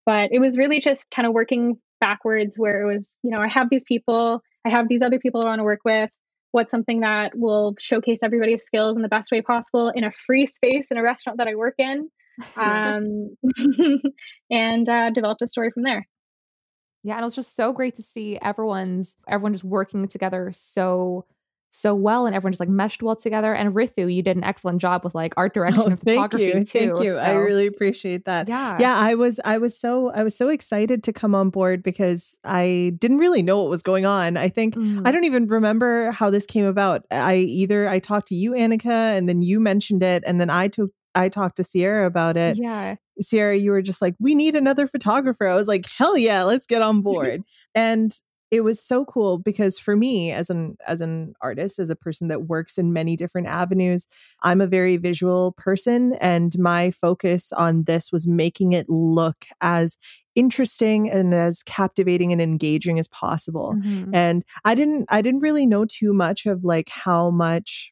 But 0.06 0.32
it 0.32 0.40
was 0.40 0.58
really 0.58 0.80
just 0.80 1.12
kind 1.12 1.28
of 1.28 1.34
working 1.34 1.78
backwards 2.00 2.58
where 2.58 2.82
it 2.82 2.96
was, 2.96 3.18
you 3.24 3.32
know, 3.32 3.42
I 3.42 3.50
have 3.50 3.70
these 3.70 3.84
people, 3.84 4.42
I 4.66 4.70
have 4.70 4.88
these 4.88 5.02
other 5.02 5.20
people 5.20 5.42
I 5.42 5.46
want 5.46 5.62
to 5.62 5.66
work 5.66 5.82
with 5.84 6.10
what's 6.56 6.72
something 6.72 7.02
that 7.02 7.38
will 7.38 7.76
showcase 7.78 8.20
everybody's 8.24 8.64
skills 8.64 8.96
in 8.96 9.02
the 9.02 9.10
best 9.10 9.30
way 9.30 9.42
possible 9.42 9.92
in 9.94 10.06
a 10.06 10.12
free 10.12 10.46
space 10.46 10.90
in 10.90 10.98
a 10.98 11.04
restaurant 11.04 11.38
that 11.38 11.50
I 11.50 11.56
work 11.56 11.76
in, 11.78 12.10
um, 12.56 13.36
and 14.50 14.88
uh, 14.88 15.10
developed 15.10 15.42
a 15.42 15.48
story 15.48 15.70
from 15.72 15.84
there. 15.84 16.08
Yeah, 17.04 17.16
and 17.16 17.22
it 17.22 17.26
was 17.26 17.36
just 17.36 17.58
so 17.58 17.74
great 17.74 17.96
to 17.96 18.02
see 18.02 18.40
everyone's 18.42 19.18
everyone 19.28 19.52
just 19.52 19.66
working 19.66 20.08
together 20.08 20.52
so 20.54 21.26
so 21.76 21.94
well 21.94 22.26
and 22.26 22.34
everyone 22.34 22.54
just 22.54 22.62
like 22.62 22.70
meshed 22.70 23.04
well 23.04 23.18
together. 23.18 23.54
And 23.54 23.76
Rithu, 23.76 24.08
you 24.08 24.24
did 24.24 24.38
an 24.38 24.46
excellent 24.46 24.80
job 24.80 25.04
with 25.04 25.14
like 25.14 25.34
art 25.36 25.54
direction 25.54 25.82
oh, 25.82 25.88
and 25.88 26.00
photography 26.00 26.52
thank 26.54 26.74
you. 26.74 26.80
too. 26.80 26.88
Thank 26.96 27.04
you. 27.04 27.12
So. 27.12 27.20
I 27.20 27.32
really 27.34 27.68
appreciate 27.68 28.24
that. 28.26 28.48
Yeah. 28.48 28.78
Yeah. 28.80 28.96
I 28.96 29.16
was 29.16 29.42
I 29.44 29.58
was 29.58 29.78
so 29.78 30.10
I 30.12 30.24
was 30.24 30.38
so 30.38 30.48
excited 30.48 31.04
to 31.04 31.12
come 31.12 31.36
on 31.36 31.50
board 31.50 31.84
because 31.84 32.40
I 32.46 32.94
didn't 32.98 33.18
really 33.18 33.44
know 33.44 33.62
what 33.62 33.70
was 33.70 33.84
going 33.84 34.06
on. 34.06 34.38
I 34.38 34.48
think 34.48 34.76
mm. 34.76 35.02
I 35.06 35.12
don't 35.12 35.26
even 35.26 35.48
remember 35.48 36.12
how 36.12 36.30
this 36.30 36.46
came 36.46 36.66
about. 36.66 37.06
I 37.12 37.36
either 37.36 37.90
I 37.90 38.00
talked 38.00 38.30
to 38.30 38.36
you, 38.36 38.52
Annika, 38.52 39.18
and 39.18 39.28
then 39.28 39.42
you 39.42 39.60
mentioned 39.60 40.02
it, 40.02 40.24
and 40.26 40.40
then 40.40 40.50
I 40.50 40.70
took 40.70 40.92
I 41.14 41.28
talked 41.28 41.58
to 41.58 41.64
Sierra 41.66 42.08
about 42.08 42.38
it. 42.38 42.58
Yeah. 42.58 42.96
Sierra, 43.22 43.58
you 43.58 43.72
were 43.72 43.82
just 43.82 44.02
like, 44.02 44.16
we 44.20 44.36
need 44.36 44.56
another 44.56 44.88
photographer. 44.88 45.48
I 45.48 45.56
was 45.56 45.68
like, 45.68 45.90
hell 45.90 46.18
yeah, 46.18 46.44
let's 46.44 46.66
get 46.66 46.82
on 46.82 47.02
board. 47.04 47.44
and 47.74 48.18
it 48.52 48.62
was 48.62 48.82
so 48.82 49.06
cool 49.06 49.38
because 49.38 49.80
for 49.80 49.96
me 49.96 50.32
as 50.32 50.50
an 50.50 50.78
as 50.88 51.02
an 51.02 51.34
artist 51.42 51.80
as 51.80 51.90
a 51.90 51.96
person 51.96 52.28
that 52.28 52.44
works 52.44 52.78
in 52.78 52.94
many 52.94 53.16
different 53.16 53.48
avenues 53.48 54.08
i'm 54.42 54.62
a 54.62 54.68
very 54.68 54.98
visual 54.98 55.54
person 55.54 56.14
and 56.22 56.58
my 56.60 56.92
focus 56.92 57.52
on 57.54 57.84
this 57.84 58.12
was 58.12 58.28
making 58.28 58.74
it 58.74 58.90
look 58.90 59.46
as 59.62 59.98
interesting 60.36 61.10
and 61.10 61.34
as 61.34 61.64
captivating 61.64 62.32
and 62.32 62.42
engaging 62.42 63.00
as 63.00 63.08
possible 63.08 63.74
mm-hmm. 63.78 64.14
and 64.14 64.44
i 64.64 64.76
didn't 64.76 65.06
i 65.10 65.22
didn't 65.22 65.42
really 65.42 65.66
know 65.66 65.86
too 65.86 66.14
much 66.14 66.46
of 66.46 66.64
like 66.64 66.90
how 66.90 67.30
much 67.30 67.92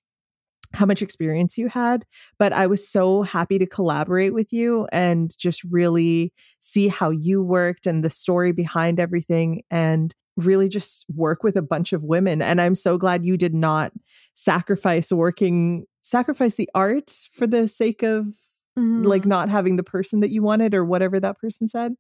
how 0.74 0.86
much 0.88 1.02
experience 1.04 1.56
you 1.58 1.68
had, 1.68 2.04
but 2.40 2.52
I 2.52 2.66
was 2.66 2.88
so 2.88 3.22
happy 3.22 3.60
to 3.60 3.66
collaborate 3.68 4.34
with 4.34 4.52
you 4.52 4.88
and 4.92 5.36
just 5.38 5.64
really 5.66 6.34
see 6.60 6.88
how 6.88 7.12
you 7.12 7.44
worked 7.44 7.86
and 7.86 8.04
the 8.04 8.10
story 8.10 8.52
behind 8.52 9.00
everything. 9.00 9.62
And 9.70 10.14
really 10.36 10.68
just 10.68 11.06
work 11.14 11.44
with 11.44 11.56
a 11.56 11.62
bunch 11.62 11.94
of 11.94 12.04
women 12.04 12.42
and 12.42 12.60
i'm 12.60 12.76
so 12.76 12.98
glad 12.98 13.26
you 13.26 13.38
did 13.38 13.54
not 13.54 13.92
sacrifice 14.34 15.12
working 15.12 15.86
sacrifice 16.02 16.56
the 16.56 16.70
art 16.74 17.12
for 17.34 17.46
the 17.46 17.68
sake 17.68 18.04
of 18.04 18.26
mm-hmm. 18.78 19.04
like 19.04 19.26
not 19.26 19.50
having 19.50 19.76
the 19.76 19.84
person 19.84 20.22
that 20.22 20.32
you 20.32 20.42
wanted 20.42 20.74
or 20.74 20.84
whatever 20.84 21.20
that 21.20 21.38
person 21.40 21.68
said 21.68 21.94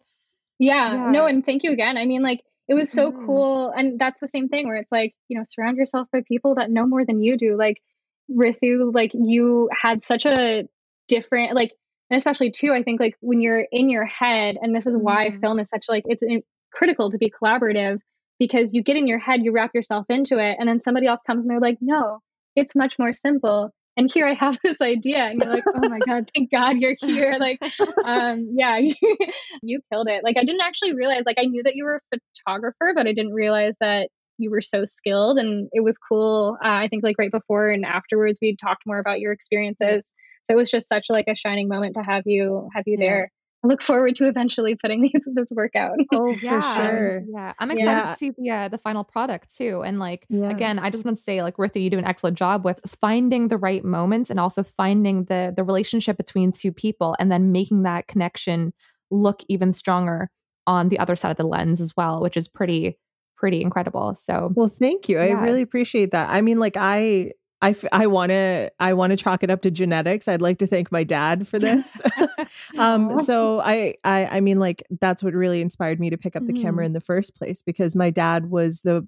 yeah, 0.59 0.93
yeah. 0.93 1.11
no 1.11 1.25
and 1.25 1.45
thank 1.45 1.63
you 1.63 1.71
again 1.71 1.97
i 1.97 2.05
mean 2.05 2.23
like 2.23 2.43
it 2.67 2.75
was 2.75 2.91
so 2.91 3.11
mm-hmm. 3.11 3.25
cool 3.25 3.71
and 3.71 3.99
that's 3.99 4.19
the 4.19 4.27
same 4.27 4.49
thing 4.49 4.67
where 4.67 4.77
it's 4.77 4.91
like 4.91 5.13
you 5.27 5.37
know 5.37 5.43
surround 5.47 5.77
yourself 5.77 6.07
by 6.11 6.21
people 6.27 6.55
that 6.55 6.71
know 6.71 6.85
more 6.85 7.05
than 7.05 7.21
you 7.21 7.37
do 7.37 7.55
like 7.57 7.81
rithu 8.29 8.91
like 8.93 9.11
you 9.13 9.69
had 9.79 10.03
such 10.03 10.25
a 10.25 10.67
different 11.07 11.53
like 11.53 11.73
and 12.09 12.17
especially 12.17 12.49
too 12.49 12.73
i 12.73 12.81
think 12.81 12.99
like 12.99 13.15
when 13.19 13.41
you're 13.41 13.67
in 13.71 13.89
your 13.89 14.05
head 14.05 14.57
and 14.61 14.75
this 14.75 14.87
is 14.87 14.95
why 14.95 15.29
mm-hmm. 15.29 15.39
film 15.39 15.59
is 15.59 15.69
such 15.69 15.85
like 15.89 16.03
it's 16.07 16.23
critical 16.71 17.11
to 17.11 17.17
be 17.17 17.31
collaborative 17.31 17.99
because 18.45 18.73
you 18.73 18.83
get 18.83 18.97
in 18.97 19.07
your 19.07 19.19
head, 19.19 19.41
you 19.43 19.53
wrap 19.53 19.71
yourself 19.73 20.05
into 20.09 20.37
it, 20.37 20.57
and 20.59 20.67
then 20.67 20.79
somebody 20.79 21.07
else 21.07 21.21
comes 21.25 21.45
and 21.45 21.51
they're 21.51 21.61
like, 21.61 21.77
no, 21.79 22.19
it's 22.57 22.75
much 22.75 22.99
more 22.99 23.13
simple. 23.13 23.71
And 23.95 24.11
here 24.11 24.27
I 24.27 24.33
have 24.33 24.59
this 24.63 24.81
idea, 24.81 25.19
and 25.19 25.41
you're 25.41 25.53
like, 25.53 25.63
oh 25.73 25.89
my 25.89 25.99
God, 26.05 26.29
thank 26.35 26.51
God 26.51 26.77
you're 26.77 26.95
here. 26.99 27.37
Like, 27.39 27.59
um, 28.03 28.49
yeah, 28.53 28.77
you, 29.63 29.79
killed 29.91 30.09
it. 30.09 30.23
Like, 30.25 30.35
I 30.37 30.43
didn't 30.43 30.61
actually 30.61 30.93
realize, 30.93 31.23
like, 31.25 31.37
I 31.39 31.45
knew 31.45 31.63
that 31.63 31.75
you 31.75 31.85
were 31.85 32.01
a 32.13 32.17
photographer, 32.45 32.91
but 32.93 33.07
I 33.07 33.13
didn't 33.13 33.33
realize 33.33 33.75
that 33.79 34.09
you 34.37 34.49
were 34.49 34.61
so 34.61 34.83
skilled. 34.83 35.37
And 35.37 35.69
it 35.71 35.81
was 35.81 35.97
cool. 35.97 36.57
Uh, 36.61 36.67
I 36.67 36.89
think, 36.89 37.03
like, 37.03 37.15
right 37.17 37.31
before 37.31 37.69
and 37.69 37.85
afterwards, 37.85 38.39
we 38.41 38.57
talked 38.57 38.83
more 38.85 38.99
about 38.99 39.21
your 39.21 39.31
experiences. 39.31 40.13
So 40.41 40.53
it 40.53 40.57
was 40.57 40.69
just 40.69 40.89
such 40.89 41.05
like 41.09 41.29
a 41.29 41.35
shining 41.35 41.69
moment 41.69 41.95
to 41.95 42.03
have 42.03 42.23
you 42.25 42.67
have 42.75 42.83
you 42.85 42.97
yeah. 42.99 43.05
there. 43.05 43.31
I 43.63 43.67
look 43.67 43.81
forward 43.81 44.15
to 44.15 44.27
eventually 44.27 44.75
putting 44.75 45.01
these 45.13 45.23
this 45.25 45.49
work 45.51 45.75
out. 45.75 45.97
Oh, 46.13 46.29
yeah, 46.29 46.61
for 46.61 46.81
sure. 46.81 47.23
Yeah, 47.27 47.53
I'm 47.59 47.71
excited 47.71 47.89
yeah. 47.89 48.09
to 48.09 48.15
see 48.15 48.31
the 48.37 48.49
uh, 48.49 48.67
the 48.67 48.77
final 48.77 49.03
product 49.03 49.55
too. 49.55 49.81
And 49.83 49.99
like 49.99 50.25
yeah. 50.29 50.49
again, 50.49 50.79
I 50.79 50.89
just 50.89 51.05
want 51.05 51.17
to 51.17 51.23
say, 51.23 51.41
like 51.41 51.57
Rithu, 51.57 51.79
you 51.79 51.89
do 51.89 51.97
an 51.97 52.05
excellent 52.05 52.37
job 52.37 52.65
with 52.65 52.79
finding 52.85 53.47
the 53.47 53.57
right 53.57 53.83
moments 53.83 54.29
and 54.29 54.39
also 54.39 54.63
finding 54.63 55.25
the 55.25 55.53
the 55.55 55.63
relationship 55.63 56.17
between 56.17 56.51
two 56.51 56.71
people, 56.71 57.15
and 57.19 57.31
then 57.31 57.51
making 57.51 57.83
that 57.83 58.07
connection 58.07 58.73
look 59.09 59.41
even 59.47 59.73
stronger 59.73 60.29
on 60.67 60.89
the 60.89 60.99
other 60.99 61.15
side 61.15 61.31
of 61.31 61.37
the 61.37 61.43
lens 61.43 61.81
as 61.81 61.95
well, 61.97 62.21
which 62.21 62.37
is 62.37 62.47
pretty 62.47 62.97
pretty 63.37 63.61
incredible. 63.61 64.15
So, 64.15 64.51
well, 64.55 64.69
thank 64.69 65.09
you. 65.09 65.19
I 65.19 65.31
really 65.31 65.61
appreciate 65.61 66.11
that. 66.11 66.29
I 66.29 66.41
mean, 66.41 66.59
like 66.59 66.77
I 66.77 67.31
I, 67.63 67.75
I 67.93 68.07
want 68.07 68.31
to 68.31 68.71
I 68.77 68.93
want 68.93 69.11
to 69.11 69.17
chalk 69.17 69.41
it 69.41 69.49
up 69.49 69.61
to 69.61 69.71
genetics. 69.71 70.27
I'd 70.27 70.41
like 70.41 70.57
to 70.57 70.67
thank 70.67 70.91
my 70.91 71.05
dad 71.05 71.47
for 71.47 71.59
this. 71.59 72.01
um, 72.77 73.23
so 73.23 73.61
I, 73.61 73.95
I 74.03 74.25
I 74.25 74.39
mean 74.41 74.59
like 74.59 74.83
that's 74.99 75.23
what 75.23 75.33
really 75.33 75.61
inspired 75.61 75.99
me 75.99 76.09
to 76.09 76.17
pick 76.17 76.35
up 76.35 76.45
the 76.45 76.51
mm-hmm. 76.51 76.61
camera 76.61 76.85
in 76.85 76.91
the 76.91 76.99
first 76.99 77.35
place 77.35 77.61
because 77.61 77.95
my 77.95 78.09
dad 78.09 78.51
was 78.51 78.81
the 78.81 79.07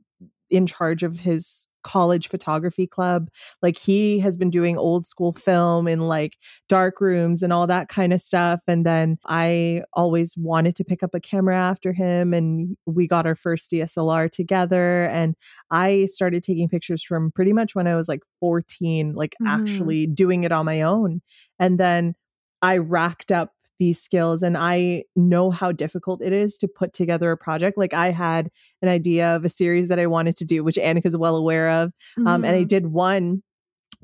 in 0.49 0.67
charge 0.67 1.03
of 1.03 1.19
his 1.19 1.67
college 1.85 2.27
photography 2.27 2.87
club. 2.87 3.29
Like 3.61 3.77
he 3.77 4.19
has 4.19 4.35
been 4.35 4.49
doing 4.49 4.77
old 4.77 5.05
school 5.05 5.31
film 5.31 5.87
in 5.87 6.01
like 6.01 6.37
dark 6.67 6.99
rooms 6.99 7.43
and 7.43 7.53
all 7.53 7.67
that 7.67 7.87
kind 7.87 8.11
of 8.11 8.19
stuff. 8.19 8.61
And 8.67 8.85
then 8.85 9.17
I 9.25 9.83
always 9.93 10.35
wanted 10.35 10.75
to 10.77 10.83
pick 10.83 11.03
up 11.03 11.11
a 11.13 11.19
camera 11.19 11.57
after 11.57 11.93
him 11.93 12.33
and 12.33 12.75
we 12.87 13.07
got 13.07 13.27
our 13.27 13.35
first 13.35 13.71
DSLR 13.71 14.29
together. 14.31 15.05
And 15.05 15.35
I 15.69 16.07
started 16.07 16.41
taking 16.41 16.67
pictures 16.67 17.03
from 17.03 17.31
pretty 17.31 17.53
much 17.53 17.75
when 17.75 17.87
I 17.87 17.95
was 17.95 18.09
like 18.09 18.23
14, 18.39 19.13
like 19.13 19.35
mm. 19.41 19.47
actually 19.47 20.07
doing 20.07 20.43
it 20.43 20.51
on 20.51 20.65
my 20.65 20.81
own. 20.81 21.21
And 21.59 21.79
then 21.79 22.15
I 22.63 22.77
racked 22.77 23.31
up 23.31 23.51
these 23.79 24.01
skills 24.01 24.43
and 24.43 24.57
I 24.57 25.03
know 25.15 25.51
how 25.51 25.71
difficult 25.71 26.21
it 26.21 26.33
is 26.33 26.57
to 26.59 26.67
put 26.67 26.93
together 26.93 27.31
a 27.31 27.37
project. 27.37 27.77
Like 27.77 27.93
I 27.93 28.11
had 28.11 28.49
an 28.81 28.89
idea 28.89 29.35
of 29.35 29.45
a 29.45 29.49
series 29.49 29.87
that 29.89 29.99
I 29.99 30.07
wanted 30.07 30.35
to 30.37 30.45
do, 30.45 30.63
which 30.63 30.77
Annika 30.77 31.05
is 31.05 31.17
well 31.17 31.35
aware 31.35 31.69
of. 31.69 31.89
Mm-hmm. 32.17 32.27
Um, 32.27 32.45
and 32.45 32.55
I 32.55 32.59
mm-hmm. 32.59 32.67
did 32.67 32.87
one 32.87 33.43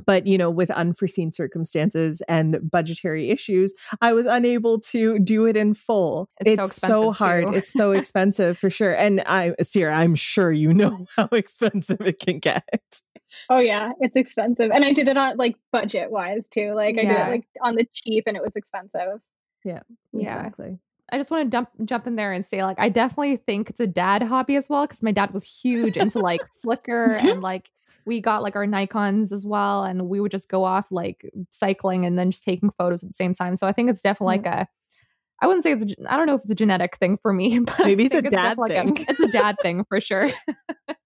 but 0.06 0.26
you 0.26 0.38
know 0.38 0.50
with 0.50 0.72
unforeseen 0.72 1.32
circumstances 1.32 2.22
and 2.28 2.58
budgetary 2.64 3.30
issues 3.30 3.74
i 4.02 4.14
was 4.14 4.26
unable 4.26 4.80
to 4.80 5.20
do 5.20 5.46
it 5.46 5.56
in 5.56 5.74
full 5.74 6.30
It's 6.40 6.66
it's, 6.66 6.76
so 6.78 6.88
so, 6.88 7.12
hard 7.12 7.56
it's 7.56 7.72
so 7.72 7.92
expensive 7.92 8.58
for 8.58 8.70
sure 8.70 8.94
and 8.94 9.22
i 9.28 9.54
sierra 9.62 9.96
i'm 9.96 10.16
sure 10.16 10.52
you 10.52 10.74
know 10.74 11.06
how 11.16 11.30
expensive 11.32 12.02
it 12.02 12.20
can 12.20 12.40
get 12.40 13.02
Oh 13.50 13.60
yeah, 13.60 13.92
it's 14.00 14.16
expensive. 14.16 14.72
And 14.72 14.84
I 14.84 14.92
did 14.92 15.08
it 15.08 15.18
on 15.18 15.38
like 15.38 15.56
budget 15.72 16.12
wise 16.12 16.44
too. 16.50 16.74
Like 16.76 16.98
I 16.98 17.04
did 17.04 17.12
it 17.12 17.30
like 17.30 17.48
on 17.64 17.76
the 17.76 17.88
cheap 17.94 18.26
and 18.28 18.36
it 18.36 18.44
was 18.44 18.52
expensive. 18.56 19.22
Yeah. 19.64 19.82
exactly 20.14 20.80
I 21.12 21.18
just 21.18 21.30
want 21.30 21.46
to 21.46 21.50
jump 21.52 21.70
jump 21.84 22.08
in 22.08 22.16
there 22.16 22.32
and 22.32 22.46
say 22.46 22.64
like 22.64 22.80
I 22.80 22.90
definitely 22.90 23.38
think 23.38 23.70
it's 23.70 23.82
a 23.82 23.88
dad 23.88 24.24
hobby 24.24 24.56
as 24.56 24.70
well 24.70 24.88
because 24.88 25.04
my 25.04 25.12
dad 25.12 25.34
was 25.34 25.44
huge 25.44 25.98
into 25.98 26.20
like 26.20 26.42
Flickr 26.66 27.18
mm-hmm. 27.18 27.28
and 27.28 27.42
like 27.42 27.70
we 28.06 28.22
got 28.22 28.42
like 28.42 28.56
our 28.56 28.66
Nikons 28.66 29.32
as 29.32 29.46
well 29.46 29.84
and 29.84 30.08
we 30.08 30.20
would 30.20 30.32
just 30.32 30.50
go 30.50 30.64
off 30.64 30.88
like 30.90 31.30
cycling 31.52 32.06
and 32.06 32.18
then 32.18 32.32
just 32.32 32.44
taking 32.44 32.72
photos 32.78 33.04
at 33.04 33.10
the 33.10 33.14
same 33.14 33.34
time. 33.34 33.56
So 33.56 33.68
I 33.68 33.74
think 33.74 33.90
it's 33.90 34.02
definitely 34.02 34.38
like 34.38 34.46
a 34.46 34.68
I 35.42 35.48
wouldn't 35.48 35.64
say 35.64 35.74
it's 35.74 35.86
I 36.08 36.16
don't 36.18 36.28
know 36.28 36.36
if 36.36 36.42
it's 36.42 36.52
a 36.52 36.56
genetic 36.56 36.98
thing 36.98 37.18
for 37.22 37.34
me, 37.34 37.60
but 37.60 37.80
Maybe 37.80 38.06
it's 38.06 38.16
a 38.16 38.22
dad 38.22 38.32
definitely 38.32 38.70
thing. 38.70 38.96
Like 38.96 39.10
a, 39.10 39.12
it's 39.12 39.20
a 39.20 39.28
dad 39.28 39.58
thing 39.62 39.84
for 39.90 40.00
sure. 40.00 40.30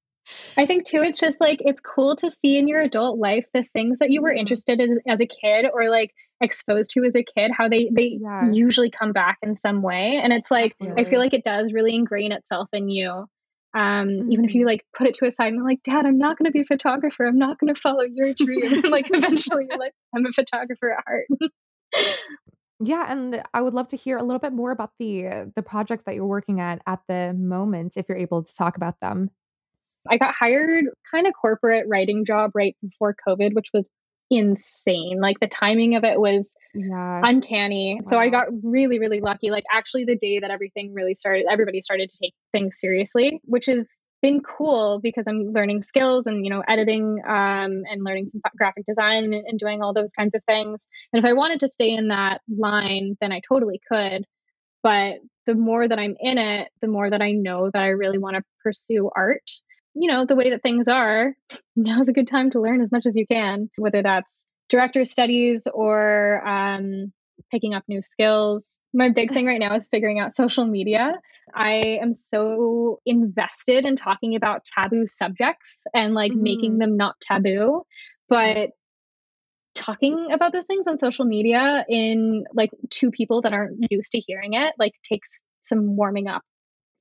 I 0.58 0.66
think 0.66 0.86
too, 0.86 1.02
it's 1.02 1.20
just 1.20 1.42
like 1.42 1.60
it's 1.62 1.82
cool 1.82 2.16
to 2.18 2.32
see 2.32 2.58
in 2.58 2.68
your 2.68 2.82
adult 2.82 3.18
life 3.20 3.46
the 3.54 3.64
things 3.74 4.00
that 4.00 4.12
you 4.12 4.22
were 4.22 4.32
Mhm. 4.32 4.40
interested 4.40 4.80
in 4.80 5.00
as 5.08 5.22
a 5.22 5.26
kid 5.28 5.66
or 5.74 5.90
like 5.90 6.14
exposed 6.42 6.92
to 6.92 7.04
as 7.04 7.16
a 7.16 7.24
kid, 7.24 7.52
how 7.52 7.68
they 7.70 7.90
they 7.94 8.20
Yeah. 8.22 8.52
usually 8.52 8.90
come 8.90 9.12
back 9.12 9.38
in 9.42 9.56
some 9.56 9.82
way. 9.82 10.20
And 10.24 10.32
it's 10.34 10.50
like 10.52 10.76
I 10.98 11.04
feel 11.04 11.20
like 11.20 11.34
it 11.34 11.44
does 11.44 11.74
really 11.74 11.94
ingrain 11.96 12.32
itself 12.32 12.70
in 12.74 12.90
you. 12.90 13.26
Um, 13.74 14.32
even 14.32 14.46
if 14.46 14.52
Mm-hmm. 14.52 14.60
you 14.60 14.66
like 14.66 14.86
put 14.98 15.08
it 15.08 15.16
to 15.16 15.26
a 15.26 15.32
side 15.32 15.52
and 15.52 15.64
like, 15.66 15.84
Dad, 15.84 16.06
I'm 16.06 16.18
not 16.18 16.38
gonna 16.38 16.52
be 16.52 16.62
a 16.62 16.66
photographer. 16.66 17.26
I'm 17.26 17.38
not 17.38 17.60
gonna 17.60 17.76
follow 17.76 18.04
your 18.04 18.34
dream. 18.34 18.72
and 18.72 18.86
like 18.90 19.08
eventually 19.14 19.66
you're 19.70 19.78
like, 19.78 19.94
I'm 20.16 20.26
a 20.26 20.32
photographer 20.32 20.94
at 20.94 21.04
heart. 21.06 21.28
Yeah, 22.82 23.06
and 23.10 23.42
I 23.54 23.62
would 23.62 23.74
love 23.74 23.88
to 23.90 23.98
hear 23.98 24.18
a 24.18 24.24
little 24.24 24.40
bit 24.40 24.52
more 24.54 24.72
about 24.72 24.92
the 25.00 25.52
the 25.56 25.62
projects 25.62 26.04
that 26.06 26.16
you're 26.16 26.26
working 26.26 26.60
at 26.60 26.82
at 26.86 27.00
the 27.08 27.34
moment 27.34 27.94
if 27.96 28.08
you're 28.10 28.18
able 28.18 28.44
to 28.44 28.54
talk 28.54 28.76
about 28.76 29.00
them. 29.00 29.30
I 30.10 30.18
got 30.18 30.34
hired 30.38 30.86
kind 31.10 31.28
of 31.28 31.34
corporate 31.34 31.88
writing 31.88 32.26
job 32.26 32.52
right 32.54 32.76
before 32.82 33.16
COVID, 33.28 33.54
which 33.54 33.68
was 33.74 33.90
insane. 34.30 35.20
Like 35.22 35.40
the 35.40 35.48
timing 35.48 35.96
of 35.96 36.04
it 36.04 36.20
was 36.20 36.56
Yeah. 36.74 37.22
uncanny. 37.24 38.00
So 38.02 38.18
I 38.18 38.30
got 38.30 38.48
really, 38.64 39.00
really 39.00 39.20
lucky. 39.20 39.52
Like 39.52 39.66
actually 39.72 40.06
the 40.06 40.16
day 40.16 40.40
that 40.40 40.52
everything 40.52 40.94
really 40.94 41.14
started, 41.14 41.46
everybody 41.50 41.82
started 41.82 42.10
to 42.10 42.18
take 42.22 42.34
things 42.52 42.80
seriously, 42.80 43.40
which 43.46 43.68
has 43.68 44.04
been 44.22 44.42
cool 44.42 45.00
because 45.04 45.26
I'm 45.28 45.52
learning 45.54 45.84
skills 45.84 46.26
and, 46.26 46.44
you 46.44 46.50
know, 46.50 46.64
editing 46.68 47.22
um, 47.28 47.84
and 47.88 48.04
learning 48.04 48.28
some 48.28 48.42
graphic 48.58 48.86
design 48.86 49.26
and, 49.26 49.34
and 49.34 49.60
doing 49.60 49.84
all 49.84 49.94
those 49.94 50.14
kinds 50.14 50.34
of 50.34 50.44
things. 50.46 50.88
And 51.14 51.24
if 51.24 51.30
I 51.30 51.34
wanted 51.34 51.60
to 51.60 51.70
stay 51.70 51.94
in 51.94 52.08
that 52.08 52.42
line, 52.50 53.18
then 53.22 53.32
I 53.32 53.42
totally 53.48 53.80
could. 53.92 54.26
But 54.82 55.18
the 55.46 55.56
more 55.56 55.88
that 55.88 56.00
I'm 56.00 56.16
in 56.20 56.38
it, 56.40 56.70
the 56.82 56.88
more 56.88 57.10
that 57.10 57.22
I 57.22 57.32
know 57.32 57.70
that 57.72 57.82
I 57.82 57.90
really 57.90 58.18
want 58.18 58.36
to 58.38 58.44
pursue 58.64 59.12
art. 59.16 59.52
You 59.96 60.12
know, 60.12 60.26
the 60.26 60.36
way 60.36 60.52
that 60.52 60.62
things 60.62 60.88
are, 60.88 61.34
now's 61.76 62.10
a 62.10 62.14
good 62.14 62.28
time 62.28 62.52
to 62.52 62.62
learn 62.62 62.82
as 62.82 62.92
much 62.92 63.06
as 63.06 63.16
you 63.16 63.26
can, 63.26 63.70
whether 63.78 64.04
that's 64.04 64.46
director 64.70 65.06
studies 65.06 65.68
or 65.72 66.46
um, 66.48 67.14
picking 67.52 67.74
up 67.74 67.84
new 67.88 68.02
skills. 68.02 68.80
My 68.94 69.10
big 69.10 69.32
thing 69.32 69.46
right 69.46 69.60
now 69.60 69.74
is 69.76 69.88
figuring 69.88 70.20
out 70.20 70.34
social 70.34 70.66
media. 70.66 71.16
I 71.54 72.00
am 72.02 72.14
so 72.14 73.00
invested 73.06 73.86
in 73.86 73.96
talking 73.96 74.36
about 74.36 74.66
taboo 74.66 75.08
subjects 75.08 75.84
and 75.94 76.14
like 76.14 76.34
making 76.34 76.80
them 76.80 76.98
not 76.98 77.16
taboo. 77.22 77.84
But 78.28 78.72
talking 79.76 80.32
about 80.32 80.54
those 80.54 80.66
things 80.66 80.88
on 80.88 80.98
social 80.98 81.26
media 81.26 81.86
in 81.88 82.46
like 82.54 82.72
two 82.90 83.12
people 83.12 83.42
that 83.42 83.54
aren't 83.54 83.86
used 83.92 84.14
to 84.14 84.20
hearing 84.20 84.54
it 84.54 84.74
like 84.80 84.94
takes 85.04 85.44
some 85.60 85.96
warming 85.98 86.28
up 86.28 86.42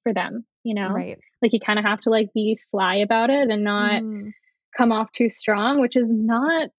for 0.04 0.14
them, 0.14 0.44
you 0.62 0.74
know? 0.76 0.90
Right. 0.90 1.18
Like 1.42 1.52
you 1.52 1.58
kind 1.60 1.80
of 1.80 1.84
have 1.84 2.00
to 2.02 2.10
like 2.10 2.32
be 2.32 2.56
sly 2.56 2.96
about 2.96 3.30
it 3.30 3.50
and 3.50 3.64
not 3.64 4.02
Mm. 4.02 4.30
come 4.78 4.92
off 4.92 5.10
too 5.12 5.28
strong, 5.28 5.80
which 5.80 5.96
is 5.96 6.08
not 6.08 6.70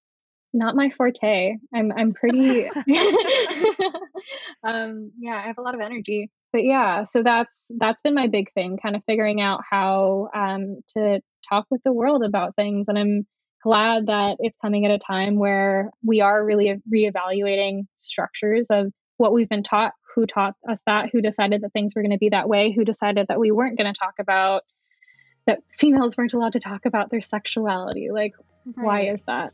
not 0.54 0.74
my 0.74 0.88
forte. 0.96 1.56
I'm 1.74 1.92
I'm 1.92 2.14
pretty 2.14 2.66
um 4.66 5.12
yeah, 5.18 5.34
I 5.36 5.46
have 5.48 5.58
a 5.58 5.62
lot 5.62 5.74
of 5.74 5.80
energy. 5.80 6.30
But 6.52 6.64
yeah, 6.64 7.02
so 7.02 7.22
that's 7.22 7.70
that's 7.78 8.02
been 8.02 8.14
my 8.14 8.28
big 8.28 8.52
thing, 8.54 8.78
kind 8.82 8.96
of 8.96 9.02
figuring 9.06 9.40
out 9.40 9.60
how 9.68 10.28
um 10.34 10.78
to 10.96 11.20
talk 11.48 11.66
with 11.70 11.82
the 11.84 11.92
world 11.92 12.24
about 12.24 12.56
things 12.56 12.86
and 12.88 12.98
I'm 12.98 13.26
glad 13.62 14.06
that 14.06 14.36
it's 14.40 14.56
coming 14.56 14.84
at 14.84 14.92
a 14.92 14.98
time 14.98 15.36
where 15.38 15.90
we 16.04 16.20
are 16.20 16.44
really 16.44 16.80
reevaluating 16.92 17.82
structures 17.96 18.68
of 18.70 18.92
what 19.16 19.32
we've 19.32 19.48
been 19.48 19.64
taught, 19.64 19.92
who 20.16 20.26
taught 20.26 20.56
us 20.68 20.82
that, 20.86 21.10
who 21.12 21.20
decided 21.20 21.60
that 21.60 21.72
things 21.72 21.94
were 21.94 22.02
going 22.02 22.10
to 22.10 22.18
be 22.18 22.30
that 22.30 22.48
way, 22.48 22.72
who 22.72 22.84
decided 22.84 23.28
that 23.28 23.38
we 23.38 23.52
weren't 23.52 23.78
going 23.78 23.92
to 23.92 23.98
talk 23.98 24.14
about 24.18 24.64
that 25.46 25.62
females 25.70 26.16
weren't 26.16 26.32
allowed 26.32 26.54
to 26.54 26.60
talk 26.60 26.86
about 26.86 27.10
their 27.10 27.20
sexuality. 27.20 28.10
Like, 28.10 28.34
why 28.74 29.02
is 29.02 29.20
that? 29.26 29.52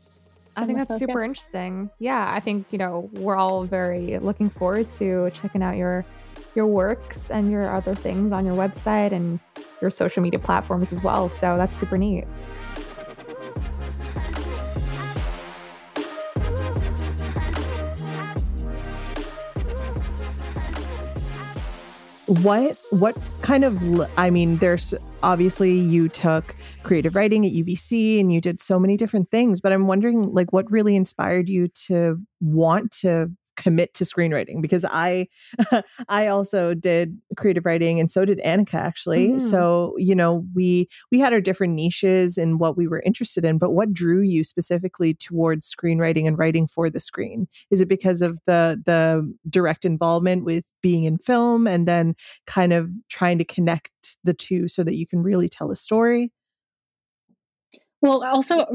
I 0.55 0.65
think 0.65 0.77
that's 0.77 0.97
super 0.97 1.23
interesting. 1.23 1.89
Yeah, 1.99 2.31
I 2.33 2.39
think 2.39 2.67
you 2.71 2.77
know 2.77 3.09
we're 3.13 3.35
all 3.35 3.65
very 3.65 4.17
looking 4.19 4.49
forward 4.49 4.89
to 4.91 5.29
checking 5.33 5.61
out 5.61 5.75
your 5.75 6.05
your 6.55 6.67
works 6.67 7.29
and 7.29 7.51
your 7.51 7.75
other 7.75 7.95
things 7.95 8.31
on 8.31 8.45
your 8.45 8.55
website 8.55 9.11
and 9.11 9.39
your 9.81 9.91
social 9.91 10.23
media 10.23 10.39
platforms 10.39 10.91
as 10.91 11.03
well. 11.03 11.27
So 11.29 11.57
that's 11.57 11.77
super 11.77 11.97
neat. 11.97 12.25
What 22.41 22.77
what 22.89 23.15
kind 23.41 23.63
of 23.63 23.79
i 24.17 24.29
mean 24.29 24.57
there's 24.57 24.93
obviously 25.21 25.77
you 25.77 26.09
took 26.09 26.55
creative 26.81 27.15
writing 27.15 27.45
at 27.45 27.51
ubc 27.51 28.19
and 28.19 28.33
you 28.33 28.41
did 28.41 28.61
so 28.61 28.79
many 28.79 28.97
different 28.97 29.29
things 29.29 29.59
but 29.61 29.71
i'm 29.71 29.87
wondering 29.87 30.33
like 30.33 30.51
what 30.51 30.69
really 30.71 30.95
inspired 30.95 31.47
you 31.47 31.67
to 31.67 32.17
want 32.41 32.91
to 32.91 33.29
commit 33.55 33.93
to 33.93 34.03
screenwriting 34.03 34.61
because 34.61 34.85
i 34.85 35.27
i 36.09 36.27
also 36.27 36.73
did 36.73 37.17
creative 37.37 37.65
writing 37.65 37.99
and 37.99 38.11
so 38.11 38.25
did 38.25 38.39
annika 38.45 38.75
actually 38.75 39.29
Mhm. 39.29 39.39
so 39.41 39.95
you 39.97 40.15
know 40.15 40.45
we 40.55 40.87
we 41.11 41.19
had 41.19 41.33
our 41.33 41.41
different 41.41 41.73
niches 41.73 42.37
and 42.37 42.59
what 42.59 42.75
we 42.77 42.87
were 42.87 43.01
interested 43.05 43.45
in 43.45 43.57
but 43.57 43.71
what 43.71 43.93
drew 43.93 44.21
you 44.21 44.43
specifically 44.43 45.13
towards 45.13 45.73
screenwriting 45.73 46.27
and 46.27 46.37
writing 46.37 46.67
for 46.67 46.89
the 46.89 46.99
screen 46.99 47.47
is 47.69 47.81
it 47.81 47.87
because 47.87 48.21
of 48.21 48.39
the 48.45 48.81
the 48.85 49.33
direct 49.49 49.85
involvement 49.85 50.43
with 50.43 50.63
being 50.81 51.03
in 51.05 51.17
film 51.17 51.67
and 51.67 51.87
then 51.87 52.15
kind 52.47 52.73
of 52.73 52.89
trying 53.09 53.37
to 53.37 53.45
connect 53.45 53.91
the 54.23 54.33
two 54.33 54.67
so 54.67 54.83
that 54.83 54.95
you 54.95 55.07
can 55.07 55.21
really 55.23 55.47
tell 55.47 55.71
a 55.71 55.75
story 55.75 56.31
Well, 58.01 58.23
also, 58.25 58.65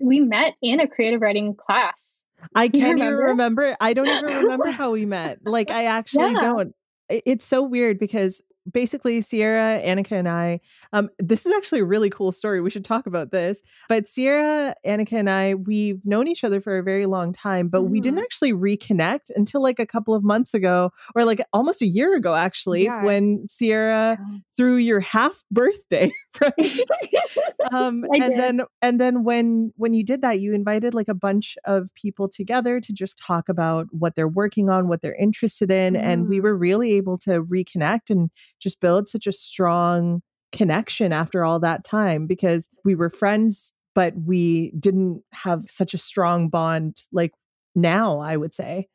we 0.00 0.20
met 0.20 0.54
in 0.62 0.78
a 0.78 0.86
creative 0.86 1.20
writing 1.20 1.56
class. 1.56 2.15
I 2.54 2.68
can't 2.68 2.98
even 2.98 3.14
remember? 3.14 3.24
remember. 3.24 3.76
I 3.80 3.94
don't 3.94 4.06
even 4.08 4.24
remember 4.42 4.70
how 4.72 4.92
we 4.92 5.04
met. 5.06 5.38
Like 5.44 5.70
I 5.70 5.84
actually 5.84 6.32
Yeah. 6.32 6.38
don't. 6.40 6.74
It's 7.08 7.44
so 7.44 7.62
weird 7.62 7.98
because 7.98 8.42
basically 8.70 9.20
Sierra, 9.20 9.80
Annika, 9.82 10.12
and 10.12 10.28
I. 10.28 10.60
Um, 10.92 11.08
this 11.18 11.46
is 11.46 11.52
actually 11.54 11.80
a 11.80 11.84
really 11.84 12.10
cool 12.10 12.32
story. 12.32 12.60
We 12.60 12.70
should 12.70 12.84
talk 12.84 13.06
about 13.06 13.30
this. 13.30 13.62
But 13.88 14.06
Sierra, 14.08 14.74
Annika, 14.86 15.14
and 15.14 15.30
I, 15.30 15.54
we've 15.54 16.04
known 16.06 16.28
each 16.28 16.44
other 16.44 16.60
for 16.60 16.78
a 16.78 16.82
very 16.82 17.06
long 17.06 17.32
time, 17.32 17.68
but 17.68 17.82
we 17.84 18.00
didn't 18.00 18.18
Mhm. 18.20 18.22
actually 18.24 18.52
reconnect 18.52 19.30
until 19.34 19.62
like 19.62 19.78
a 19.78 19.86
couple 19.86 20.14
of 20.14 20.22
months 20.24 20.54
ago, 20.54 20.90
or 21.14 21.24
like 21.24 21.40
almost 21.52 21.82
a 21.82 21.86
year 21.86 22.16
ago, 22.16 22.34
actually, 22.34 22.84
Yeah. 22.84 23.04
when 23.04 23.46
Sierra 23.46 24.18
threw 24.56 24.76
your 24.76 25.00
half 25.00 25.44
birthday, 25.50 26.10
right? 26.40 26.52
um 27.72 28.04
and 28.12 28.22
did. 28.30 28.38
then 28.38 28.60
and 28.82 29.00
then 29.00 29.24
when 29.24 29.72
when 29.76 29.92
you 29.94 30.04
did 30.04 30.22
that 30.22 30.40
you 30.40 30.52
invited 30.52 30.94
like 30.94 31.08
a 31.08 31.14
bunch 31.14 31.56
of 31.64 31.88
people 31.94 32.28
together 32.28 32.80
to 32.80 32.92
just 32.92 33.18
talk 33.18 33.48
about 33.48 33.86
what 33.90 34.14
they're 34.14 34.28
working 34.28 34.68
on 34.70 34.88
what 34.88 35.02
they're 35.02 35.14
interested 35.16 35.70
in 35.70 35.96
and 35.96 36.28
we 36.28 36.38
Mm. 36.38 36.42
were 36.42 36.56
really 36.56 36.92
able 36.92 37.16
to 37.18 37.42
reconnect 37.42 38.10
and 38.10 38.30
just 38.66 38.80
build 38.80 39.08
such 39.08 39.28
a 39.28 39.32
strong 39.32 40.22
connection 40.50 41.12
after 41.12 41.44
all 41.44 41.60
that 41.60 41.84
time 41.84 42.26
because 42.26 42.68
we 42.84 42.96
were 42.96 43.10
friends 43.10 43.72
but 43.94 44.12
we 44.26 44.72
didn't 44.78 45.22
have 45.32 45.62
such 45.68 45.94
a 45.94 45.98
strong 45.98 46.48
bond 46.48 46.96
like 47.12 47.30
now 47.76 48.18
i 48.18 48.36
would 48.36 48.52
say 48.52 48.88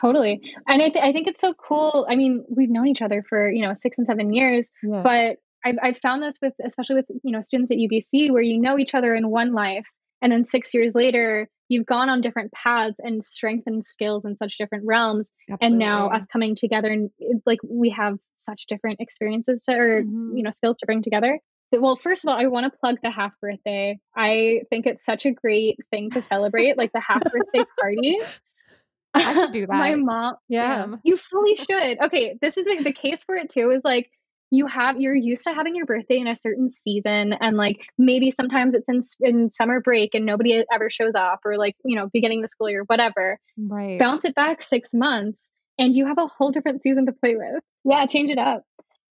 Totally. 0.00 0.40
And 0.68 0.80
I, 0.80 0.90
th- 0.90 1.04
I 1.04 1.10
think 1.10 1.26
it's 1.26 1.40
so 1.40 1.52
cool. 1.54 2.06
I 2.08 2.14
mean, 2.14 2.44
we've 2.48 2.70
known 2.70 2.86
each 2.86 3.02
other 3.02 3.24
for, 3.28 3.50
you 3.50 3.62
know, 3.62 3.74
six 3.74 3.98
and 3.98 4.06
seven 4.06 4.32
years, 4.32 4.70
yeah 4.80 5.02
but 5.02 5.38
I've, 5.64 5.74
I've 5.82 5.98
found 5.98 6.22
this 6.22 6.38
with, 6.40 6.54
especially 6.64 6.96
with, 6.96 7.06
you 7.24 7.32
know, 7.32 7.40
students 7.40 7.72
at 7.72 7.78
UBC 7.78 8.30
where 8.30 8.42
you 8.42 8.60
know 8.60 8.78
each 8.78 8.94
other 8.94 9.12
in 9.12 9.28
one 9.28 9.52
life. 9.54 9.86
And 10.22 10.30
then 10.30 10.44
six 10.44 10.72
years 10.72 10.94
later, 10.94 11.48
you've 11.68 11.86
gone 11.86 12.08
on 12.08 12.20
different 12.20 12.52
paths 12.52 12.96
and 12.98 13.22
strengthened 13.22 13.84
skills 13.84 14.24
in 14.24 14.36
such 14.36 14.56
different 14.58 14.84
realms. 14.86 15.30
And 15.60 15.78
now 15.78 16.08
us 16.10 16.26
coming 16.26 16.54
together 16.54 16.88
and 16.90 17.10
it's 17.18 17.46
like 17.46 17.60
we 17.62 17.90
have 17.90 18.18
such 18.34 18.64
different 18.68 19.00
experiences 19.00 19.64
to, 19.64 19.72
or, 19.72 20.02
Mhm. 20.02 20.36
you 20.36 20.42
know, 20.42 20.50
skills 20.50 20.78
to 20.78 20.86
bring 20.86 21.02
together. 21.02 21.38
well, 21.72 21.96
first 21.96 22.24
of 22.24 22.30
all, 22.30 22.36
I 22.38 22.46
want 22.46 22.64
to 22.72 22.78
plug 22.78 22.96
the 23.02 23.10
half 23.10 23.32
birthday. 23.42 23.98
I 24.16 24.62
think 24.70 24.86
it's 24.86 25.04
such 25.04 25.26
a 25.26 25.30
great 25.32 25.78
thing 25.90 26.10
to 26.12 26.22
celebrate, 26.22 26.78
like 26.78 26.92
the 26.92 27.00
half 27.00 27.22
birthday 27.22 27.62
party. 27.78 28.16
I 29.14 29.34
should 29.34 29.52
do 29.52 29.66
that. 29.66 29.74
My 29.76 29.94
mom, 29.94 30.36
Yeah. 30.48 30.86
you 31.04 31.16
fully 31.18 31.56
should. 31.56 32.00
Okay, 32.04 32.38
this 32.40 32.56
is 32.56 32.64
the 32.84 32.92
case 32.92 33.22
for 33.24 33.34
it 33.36 33.50
too. 33.50 33.70
Is 33.70 33.82
like 33.84 34.10
you 34.50 34.66
have 34.66 35.00
you're 35.00 35.14
used 35.14 35.44
to 35.44 35.52
having 35.52 35.74
your 35.76 35.86
birthday 35.86 36.18
in 36.18 36.26
a 36.26 36.36
certain 36.36 36.68
season, 36.70 37.34
and 37.40 37.56
like 37.56 37.86
maybe 37.98 38.30
sometimes 38.30 38.74
it's 38.74 38.88
in 38.88 39.00
in 39.20 39.50
summer 39.50 39.80
break 39.80 40.14
and 40.14 40.24
nobody 40.24 40.64
ever 40.72 40.88
shows 40.90 41.14
up, 41.14 41.40
or 41.44 41.56
like 41.56 41.76
you 41.84 41.96
know 41.96 42.08
beginning 42.12 42.42
the 42.42 42.48
school 42.48 42.70
year, 42.70 42.84
whatever. 42.86 43.38
Right. 43.56 43.98
Bounce 43.98 44.24
it 44.24 44.34
back 44.34 44.62
six 44.62 44.94
months, 44.94 45.50
and 45.78 45.94
you 45.94 46.06
have 46.06 46.18
a 46.18 46.26
whole 46.26 46.50
different 46.50 46.82
season 46.82 47.06
to 47.06 47.12
play 47.12 47.36
with. 47.36 47.62
Yeah, 47.84 48.06
change 48.06 48.30
it 48.30 48.38
up. 48.38 48.64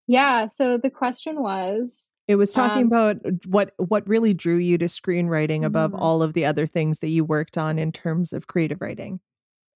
Yeah. 0.07 0.47
So 0.47 0.79
the 0.79 0.91
question 0.91 1.43
was, 1.43 2.09
It 2.29 2.37
was 2.37 2.53
talking 2.53 2.83
Um, 2.83 2.87
about 2.89 3.17
what 3.47 3.73
what 3.79 4.07
really 4.09 4.35
drew 4.35 4.57
you 4.57 4.79
to 4.79 4.87
screenwriting 4.87 5.65
above 5.65 5.93
Mhm. 5.93 6.01
all 6.01 6.23
of 6.23 6.33
the 6.33 6.45
other 6.45 6.67
things 6.67 6.99
that 7.01 7.09
you 7.09 7.25
worked 7.25 7.57
on 7.59 7.79
in 7.79 7.93
terms 7.93 8.33
of 8.33 8.47
creative 8.47 8.81
writing. 8.81 9.21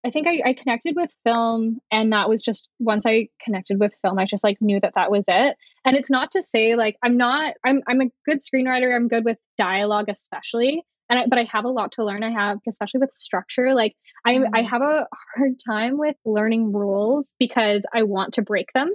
I 0.05 0.11
think 0.11 0.27
I, 0.27 0.41
I 0.51 0.53
connected 0.55 0.97
with 0.97 1.11
film, 1.25 1.79
and 1.93 2.13
that 2.13 2.29
was 2.29 2.41
just 2.43 2.69
once 2.79 3.05
I 3.07 3.29
connected 3.45 3.79
with 3.79 3.93
film, 4.03 4.19
I 4.19 4.25
just 4.25 4.45
like 4.45 4.57
knew 4.61 4.81
that 4.81 4.95
that 4.95 5.11
was 5.11 5.25
it. 5.29 5.57
And 5.85 5.97
it's 5.97 6.11
not 6.11 6.31
to 6.33 6.43
say 6.43 6.75
like 6.77 6.97
I'm 7.03 7.17
not 7.17 7.55
I'm 7.65 7.83
I'm 7.87 8.01
a 8.01 8.11
good 8.25 8.39
screenwriter. 8.41 8.95
I'm 8.95 9.09
good 9.09 9.25
with 9.25 9.39
dialogue, 9.59 10.07
especially, 10.09 10.83
and 11.11 11.19
I, 11.19 11.27
but 11.27 11.39
I 11.39 11.45
have 11.53 11.65
a 11.65 11.71
lot 11.71 11.93
to 11.93 12.05
learn. 12.05 12.23
I 12.23 12.31
have 12.31 12.59
especially 12.69 13.01
with 13.01 13.13
structure. 13.13 13.75
Like 13.75 13.95
I 14.27 14.37
I 14.55 14.63
Mhm. 14.63 14.69
have 14.71 14.83
a 14.83 15.07
hard 15.37 15.55
time 15.67 15.99
with 15.99 16.17
learning 16.25 16.73
rules 16.73 17.35
because 17.39 17.85
I 17.95 18.05
want 18.05 18.35
to 18.35 18.43
break 18.43 18.73
them. 18.75 18.95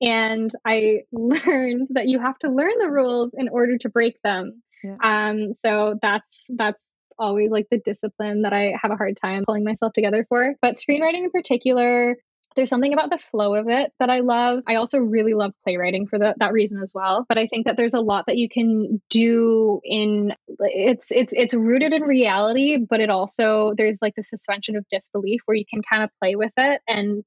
And 0.00 0.50
I 0.64 1.00
learned 1.12 1.88
that 1.90 2.06
you 2.08 2.20
have 2.20 2.38
to 2.40 2.50
learn 2.50 2.74
the 2.78 2.90
rules 2.90 3.32
in 3.36 3.48
order 3.48 3.78
to 3.78 3.88
break 3.88 4.20
them. 4.22 4.62
Yeah. 4.82 4.96
Um, 5.02 5.54
so 5.54 5.98
that's 6.02 6.46
that's 6.50 6.78
always 7.18 7.50
like 7.50 7.66
the 7.70 7.78
discipline 7.78 8.42
that 8.42 8.52
I 8.52 8.74
have 8.80 8.90
a 8.90 8.96
hard 8.96 9.16
time 9.16 9.44
pulling 9.46 9.64
myself 9.64 9.92
together 9.92 10.26
for. 10.28 10.54
But 10.60 10.76
screenwriting 10.76 11.24
in 11.24 11.30
particular, 11.30 12.16
there's 12.56 12.70
something 12.70 12.92
about 12.92 13.10
the 13.10 13.18
flow 13.30 13.54
of 13.54 13.68
it 13.68 13.92
that 13.98 14.10
I 14.10 14.20
love. 14.20 14.62
I 14.66 14.76
also 14.76 14.98
really 14.98 15.34
love 15.34 15.52
playwriting 15.64 16.06
for 16.06 16.18
the, 16.18 16.34
that 16.38 16.52
reason 16.52 16.80
as 16.80 16.92
well. 16.94 17.24
But 17.28 17.38
I 17.38 17.46
think 17.46 17.66
that 17.66 17.76
there's 17.76 17.94
a 17.94 18.00
lot 18.00 18.26
that 18.26 18.36
you 18.36 18.48
can 18.48 19.02
do 19.10 19.80
in 19.84 20.34
it's 20.60 21.10
it's 21.10 21.32
it's 21.32 21.54
rooted 21.54 21.92
in 21.92 22.02
reality, 22.02 22.78
but 22.78 23.00
it 23.00 23.10
also 23.10 23.74
there's 23.76 23.98
like 24.00 24.14
the 24.16 24.22
suspension 24.22 24.76
of 24.76 24.86
disbelief 24.90 25.40
where 25.46 25.56
you 25.56 25.64
can 25.68 25.82
kind 25.82 26.02
of 26.02 26.10
play 26.20 26.36
with 26.36 26.52
it 26.56 26.80
and 26.86 27.24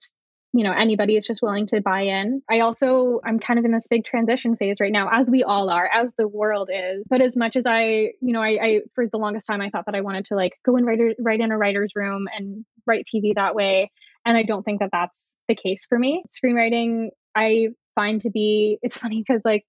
you 0.54 0.64
know 0.64 0.72
anybody 0.72 1.16
is 1.16 1.26
just 1.26 1.42
willing 1.42 1.68
to 1.68 1.82
buy 1.82 2.02
in. 2.02 2.42
I 2.50 2.62
also 2.62 3.20
i'm 3.26 3.40
kind 3.40 3.60
of 3.60 3.66
in 3.66 3.72
this 3.72 3.88
big 3.88 4.06
transition 4.06 4.56
phase 4.56 4.80
right 4.80 4.92
now 4.92 5.10
as 5.12 5.30
we 5.30 5.44
all 5.44 5.70
are 5.70 5.90
as 5.92 6.14
the 6.16 6.28
world 6.28 6.70
is. 6.74 7.04
But 7.10 7.22
as 7.22 7.36
much 7.36 7.56
as 7.56 7.66
i 7.66 8.12
you 8.22 8.34
know 8.34 8.42
i, 8.42 8.58
I 8.62 8.82
for 8.96 9.08
the 9.08 9.18
longest 9.18 9.48
time 9.48 9.62
i 9.62 9.70
thought 9.70 9.86
that 9.86 9.96
i 9.96 10.02
wanted 10.02 10.26
to 10.26 10.36
like 10.36 10.58
go 10.66 10.76
and 10.78 10.86
write, 10.86 11.00
write 11.20 11.42
in 11.42 11.52
a 11.52 11.58
writer's 11.58 11.92
room 11.96 12.28
and 12.36 12.66
write 12.86 13.06
tv 13.14 13.36
that 13.36 13.56
way. 13.56 13.92
And 14.26 14.38
i 14.38 14.44
don't 14.44 14.64
think 14.64 14.80
that 14.80 14.90
that's 14.92 15.38
the 15.48 15.56
case 15.56 15.86
for 15.86 15.98
me. 15.98 16.24
Screenwriting 16.28 17.10
i 17.36 17.70
find 17.96 18.22
to 18.22 18.30
be 18.30 18.80
it's 18.82 18.98
funny 19.04 19.24
because 19.26 19.42
like 19.44 19.66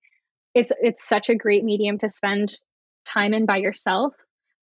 it's 0.55 0.73
it's 0.81 1.07
such 1.07 1.29
a 1.29 1.35
great 1.35 1.65
medium 1.65 1.99
to 1.99 2.09
spend 2.09 2.55
time 3.05 3.33
in 3.35 3.47
by 3.47 3.57
yourself 3.57 4.15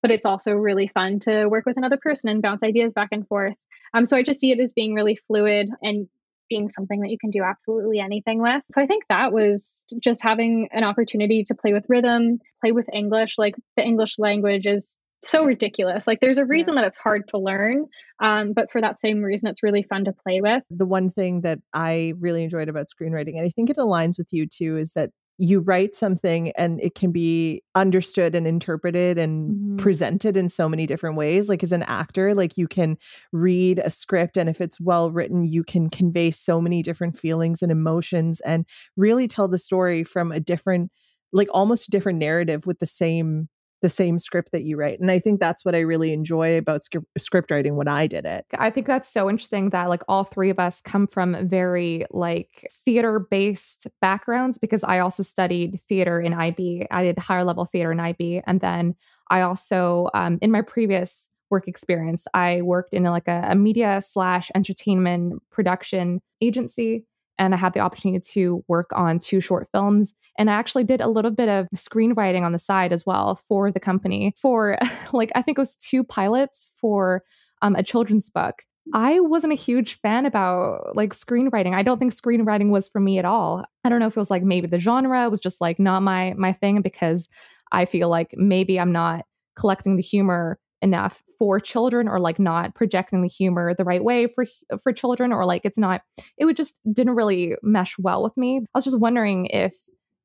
but 0.01 0.11
it's 0.11 0.25
also 0.25 0.51
really 0.51 0.87
fun 0.87 1.19
to 1.19 1.47
work 1.47 1.65
with 1.65 1.77
another 1.77 1.97
person 1.97 2.29
and 2.29 2.41
bounce 2.41 2.63
ideas 2.63 2.93
back 2.93 3.09
and 3.11 3.27
forth 3.27 3.55
um, 3.95 4.05
so 4.05 4.17
I 4.17 4.23
just 4.23 4.41
see 4.41 4.51
it 4.51 4.59
as 4.59 4.73
being 4.73 4.93
really 4.93 5.17
fluid 5.27 5.69
and 5.81 6.07
being 6.49 6.69
something 6.69 6.99
that 7.01 7.09
you 7.09 7.17
can 7.17 7.31
do 7.31 7.41
absolutely 7.43 7.99
anything 7.99 8.41
with. 8.41 8.61
So 8.69 8.81
I 8.81 8.87
think 8.87 9.05
that 9.09 9.31
was 9.31 9.85
just 9.99 10.21
having 10.21 10.69
an 10.71 10.83
opportunity 10.83 11.45
to 11.45 11.55
play 11.55 11.73
with 11.73 11.85
rhythm, 11.87 12.39
play 12.61 12.71
with 12.71 12.87
English. 12.91 13.37
Like 13.37 13.55
the 13.77 13.83
English 13.83 14.19
language 14.19 14.65
is 14.65 14.99
so 15.21 15.45
ridiculous. 15.45 16.05
Like 16.05 16.19
there's 16.19 16.37
a 16.37 16.45
reason 16.45 16.75
that 16.75 16.85
it's 16.85 16.97
hard 16.97 17.29
to 17.29 17.39
learn, 17.39 17.85
um, 18.21 18.53
but 18.53 18.69
for 18.69 18.81
that 18.81 18.99
same 18.99 19.23
reason, 19.23 19.49
it's 19.49 19.63
really 19.63 19.81
fun 19.81 20.05
to 20.05 20.13
play 20.13 20.41
with. 20.41 20.61
The 20.69 20.85
one 20.85 21.09
thing 21.09 21.41
that 21.41 21.59
I 21.73 22.13
really 22.19 22.43
enjoyed 22.43 22.69
about 22.69 22.87
screenwriting, 22.87 23.37
and 23.37 23.45
I 23.45 23.49
think 23.49 23.69
it 23.69 23.77
aligns 23.77 24.17
with 24.17 24.27
you 24.31 24.45
too, 24.45 24.77
is 24.77 24.91
that 24.93 25.11
you 25.37 25.59
write 25.59 25.95
something 25.95 26.51
and 26.51 26.79
it 26.81 26.95
can 26.95 27.11
be 27.11 27.61
understood 27.75 28.35
and 28.35 28.47
interpreted 28.47 29.17
and 29.17 29.53
Mhm. 29.53 29.77
presented 29.77 30.37
in 30.37 30.47
so 30.49 30.69
many 30.69 30.85
different 30.85 31.17
ways 31.17 31.49
like 31.49 31.61
as 31.63 31.71
an 31.73 31.83
actor 31.83 32.33
like 32.33 32.57
you 32.57 32.67
can 32.67 32.97
read 33.33 33.79
a 33.79 33.89
script 33.89 34.37
and 34.37 34.49
if 34.49 34.61
it's 34.61 34.79
well 34.79 35.11
written 35.11 35.43
you 35.45 35.63
can 35.63 35.89
convey 35.89 36.31
so 36.31 36.61
many 36.61 36.81
different 36.81 37.19
feelings 37.19 37.61
and 37.61 37.71
emotions 37.71 38.39
and 38.41 38.65
really 38.95 39.27
tell 39.27 39.47
the 39.49 39.59
story 39.59 40.03
from 40.03 40.31
a 40.31 40.39
different 40.39 40.91
like 41.33 41.49
almost 41.51 41.87
a 41.87 41.91
different 41.91 42.19
narrative 42.19 42.65
with 42.65 42.79
the 42.79 42.87
same 42.87 43.49
the 43.85 43.89
same 43.89 44.17
script 44.17 44.51
that 44.51 44.63
you 44.63 44.75
write 44.75 44.99
and 44.99 45.11
i 45.11 45.19
think 45.19 45.39
that's 45.39 45.63
what 45.63 45.75
i 45.75 45.79
really 45.79 46.11
enjoy 46.11 46.57
about 46.57 46.83
script, 46.83 47.05
script 47.17 47.51
writing 47.51 47.75
when 47.75 47.87
i 47.87 48.07
did 48.07 48.25
it 48.25 48.43
I 48.57 48.69
think 48.69 48.87
that's 48.87 49.11
so 49.11 49.29
interesting 49.29 49.69
that 49.69 49.89
like 49.89 50.03
all 50.07 50.23
three 50.23 50.49
of 50.49 50.59
us 50.59 50.81
come 50.81 51.07
from 51.07 51.47
very 51.47 52.05
like 52.11 52.69
theater 52.83 53.19
based 53.19 53.87
backgrounds 54.01 54.57
because 54.57 54.83
I 54.83 54.99
also 54.99 55.23
studied 55.23 55.79
theater 55.87 56.19
in 56.19 56.33
IB. 56.33 56.87
I 56.91 57.03
did 57.03 57.17
higher 57.17 57.43
level 57.43 57.65
theater 57.65 57.91
in 57.91 57.99
IB. 57.99 58.41
And 58.47 58.61
then 58.61 58.95
I 59.29 59.41
also, 59.41 60.09
um, 60.13 60.39
in 60.41 60.51
my 60.51 60.61
previous 60.61 61.29
work 61.49 61.67
experience, 61.67 62.25
I 62.33 62.61
worked 62.61 62.93
in 62.93 63.03
like 63.03 63.27
a, 63.27 63.45
a 63.49 63.55
media 63.55 64.01
slash 64.03 64.49
entertainment 64.55 65.41
production 65.51 66.21
agency. 66.41 67.05
And 67.37 67.53
I 67.53 67.57
had 67.57 67.73
the 67.73 67.79
opportunity 67.79 68.23
to 68.33 68.63
work 68.67 68.89
on 68.93 69.19
two 69.19 69.41
short 69.41 69.67
films. 69.71 70.13
And 70.37 70.49
I 70.49 70.53
actually 70.53 70.83
did 70.83 71.01
a 71.01 71.07
little 71.07 71.31
bit 71.31 71.49
of 71.49 71.67
screenwriting 71.75 72.43
on 72.43 72.51
the 72.51 72.59
side 72.59 72.93
as 72.93 73.05
well 73.05 73.39
for 73.47 73.71
the 73.71 73.79
company 73.79 74.33
for 74.37 74.77
like, 75.13 75.31
I 75.35 75.41
think 75.41 75.57
it 75.57 75.61
was 75.61 75.75
two 75.75 76.03
pilots 76.03 76.71
for 76.79 77.23
um, 77.61 77.75
a 77.75 77.83
children's 77.83 78.29
book. 78.29 78.63
I 78.93 79.19
wasn't 79.19 79.53
a 79.53 79.57
huge 79.57 79.99
fan 80.01 80.25
about 80.25 80.95
like 80.95 81.13
screenwriting. 81.13 81.73
I 81.73 81.81
don't 81.81 81.97
think 81.97 82.13
screenwriting 82.13 82.69
was 82.69 82.87
for 82.87 82.99
me 82.99 83.17
at 83.17 83.25
all. 83.25 83.65
I 83.83 83.89
don't 83.89 83.99
know 83.99 84.07
if 84.07 84.15
it 84.15 84.19
was 84.19 84.29
like 84.29 84.43
maybe 84.43 84.67
the 84.67 84.79
genre 84.79 85.29
was 85.29 85.39
just 85.39 85.59
like 85.59 85.79
not 85.79 86.03
my 86.03 86.35
my 86.37 86.53
thing 86.53 86.81
because 86.81 87.27
I 87.71 87.85
feel 87.85 88.09
like 88.09 88.29
maybe 88.35 88.79
I'm 88.79 88.91
not 88.91 89.25
collecting 89.57 89.95
the 89.95 90.03
humor 90.03 90.59
enough 90.85 91.21
for 91.37 91.59
children 91.59 92.07
or 92.07 92.19
like 92.19 92.39
not 92.39 92.75
projecting 92.75 93.21
the 93.21 93.27
humor 93.27 93.73
the 93.73 93.83
right 93.83 94.03
way 94.03 94.27
for 94.27 94.45
for 94.81 94.93
children 94.93 95.33
or 95.33 95.45
like 95.45 95.61
it's 95.65 95.77
not 95.77 96.01
it 96.37 96.45
would 96.45 96.55
just 96.55 96.79
didn't 96.93 97.15
really 97.15 97.55
mesh 97.61 97.97
well 97.99 98.23
with 98.23 98.37
me. 98.37 98.59
I 98.73 98.77
was 98.77 98.85
just 98.85 98.99
wondering 98.99 99.47
if 99.47 99.75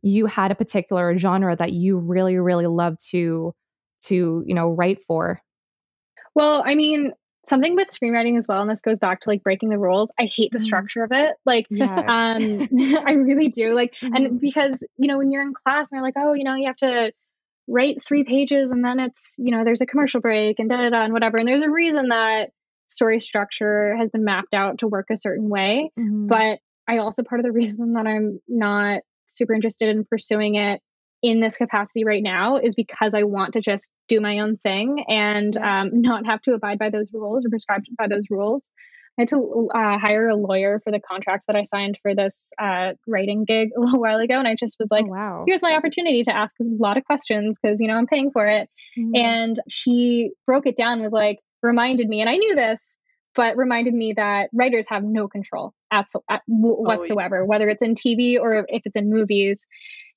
you 0.02 0.26
had 0.26 0.50
a 0.50 0.54
particular 0.54 1.16
genre 1.18 1.56
that 1.56 1.72
you 1.72 1.98
really 1.98 2.38
really 2.38 2.66
love 2.66 2.96
to 3.10 3.52
to, 4.02 4.44
you 4.46 4.54
know, 4.54 4.68
write 4.70 5.02
for. 5.02 5.40
Well, 6.34 6.62
I 6.64 6.74
mean, 6.74 7.12
something 7.46 7.74
with 7.74 7.88
screenwriting 7.88 8.38
as 8.38 8.46
well, 8.48 8.60
and 8.62 8.70
this 8.70 8.80
goes 8.80 8.98
back 8.98 9.20
to 9.20 9.28
like 9.28 9.42
breaking 9.42 9.68
the 9.70 9.78
rules. 9.78 10.10
I 10.18 10.24
hate 10.24 10.52
the 10.52 10.58
Mhm. 10.58 10.62
structure 10.62 11.02
of 11.04 11.10
it. 11.12 11.34
Like, 11.44 11.66
Yeah. 11.70 12.02
um, 12.08 12.68
I 13.06 13.12
really 13.14 13.48
do. 13.48 13.74
Like, 13.74 13.94
Mhm. 14.02 14.16
and 14.16 14.40
because 14.40 14.82
you 14.96 15.08
know 15.08 15.18
when 15.18 15.32
you're 15.32 15.42
in 15.42 15.52
class 15.54 15.88
and 15.90 15.96
they're 15.96 16.02
like, 16.02 16.14
oh, 16.16 16.34
you 16.34 16.44
know, 16.44 16.54
you 16.54 16.66
have 16.66 16.76
to 16.76 17.12
write 17.70 18.04
three 18.04 18.24
pages, 18.24 18.70
and 18.70 18.85
then 18.85 19.00
it's 19.00 19.35
you 19.38 19.54
know 19.54 19.64
there's 19.64 19.83
a 19.83 19.87
commercial 19.87 20.20
break 20.20 20.59
and 20.59 20.68
da 20.68 20.76
da 20.76 20.90
da 20.90 21.04
and 21.04 21.12
whatever. 21.12 21.38
And 21.38 21.48
there's 21.48 21.62
a 21.62 21.70
reason 21.70 22.09
that 22.09 22.50
story 22.88 23.20
structure 23.20 23.96
has 23.96 24.11
been 24.11 24.24
mapped 24.24 24.52
out 24.54 24.78
to 24.78 24.88
work 24.88 25.06
a 25.11 25.16
certain 25.16 25.48
way. 25.48 25.90
Mhm. 25.98 26.28
But 26.28 26.59
I 26.88 26.98
also 26.98 27.22
part 27.22 27.40
of 27.40 27.44
the 27.44 27.52
reason 27.78 27.94
that 27.94 28.06
I'm 28.06 28.40
not 28.48 29.02
super 29.26 29.54
interested 29.54 29.88
in 29.88 30.04
pursuing 30.04 30.56
it 30.56 30.80
in 31.22 31.40
this 31.40 31.56
capacity 31.56 32.04
right 32.04 32.22
now 32.22 32.56
is 32.56 32.74
because 32.74 33.14
I 33.14 33.24
want 33.24 33.52
to 33.52 33.61
just 33.61 33.90
do 34.09 34.20
my 34.20 34.40
own 34.40 34.56
thing 34.56 35.04
and 35.09 35.56
um, 35.56 35.90
not 36.00 36.26
have 36.26 36.42
to 36.42 36.54
abide 36.54 36.78
by 36.78 36.90
those 36.90 37.11
rules 37.12 37.44
or 37.44 37.50
prescribe 37.50 37.83
by 37.96 38.09
those 38.09 38.24
rules. 38.30 38.68
I 39.18 39.22
had 39.22 39.28
to 39.28 39.68
uh, 39.74 39.98
hire 39.98 40.28
a 40.28 40.34
lawyer 40.34 40.80
for 40.82 40.90
the 40.90 41.00
contract 41.00 41.44
that 41.46 41.56
I 41.56 41.64
signed 41.64 41.98
for 42.02 42.14
this 42.14 42.52
uh, 42.58 42.92
writing 43.06 43.44
gig 43.44 43.70
a 43.76 43.80
little 43.80 44.00
while 44.00 44.18
ago, 44.18 44.38
and 44.38 44.48
I 44.48 44.54
just 44.54 44.76
was 44.78 44.88
like, 44.90 45.04
oh, 45.04 45.10
wow. 45.10 45.44
"Here's 45.46 45.62
my 45.62 45.74
opportunity 45.74 46.22
to 46.24 46.34
ask 46.34 46.54
a 46.60 46.64
lot 46.64 46.96
of 46.96 47.04
questions 47.04 47.58
because 47.62 47.80
you 47.80 47.88
know 47.88 47.94
I'm 47.96 48.06
paying 48.06 48.30
for 48.30 48.46
it." 48.46 48.68
Mhm. 48.98 49.10
And 49.18 49.56
she 49.68 50.30
broke 50.46 50.66
it 50.66 50.76
down, 50.76 51.02
was 51.02 51.12
like, 51.12 51.38
reminded 51.62 52.08
me, 52.08 52.20
and 52.20 52.30
I 52.30 52.36
knew 52.36 52.54
this, 52.54 52.96
but 53.34 53.56
reminded 53.56 53.94
me 53.94 54.14
that 54.16 54.48
writers 54.52 54.86
have 54.88 55.04
no 55.04 55.28
control 55.28 55.74
at, 55.92 56.10
so- 56.10 56.24
at 56.30 56.42
w- 56.48 56.76
Oh, 56.78 56.82
yeah. 56.88 56.96
whatsoever, 56.96 57.44
whether 57.44 57.68
it's 57.68 57.82
in 57.82 57.94
TV 57.94 58.38
or 58.40 58.64
if 58.68 58.82
it's 58.86 58.96
in 58.96 59.10
movies. 59.10 59.66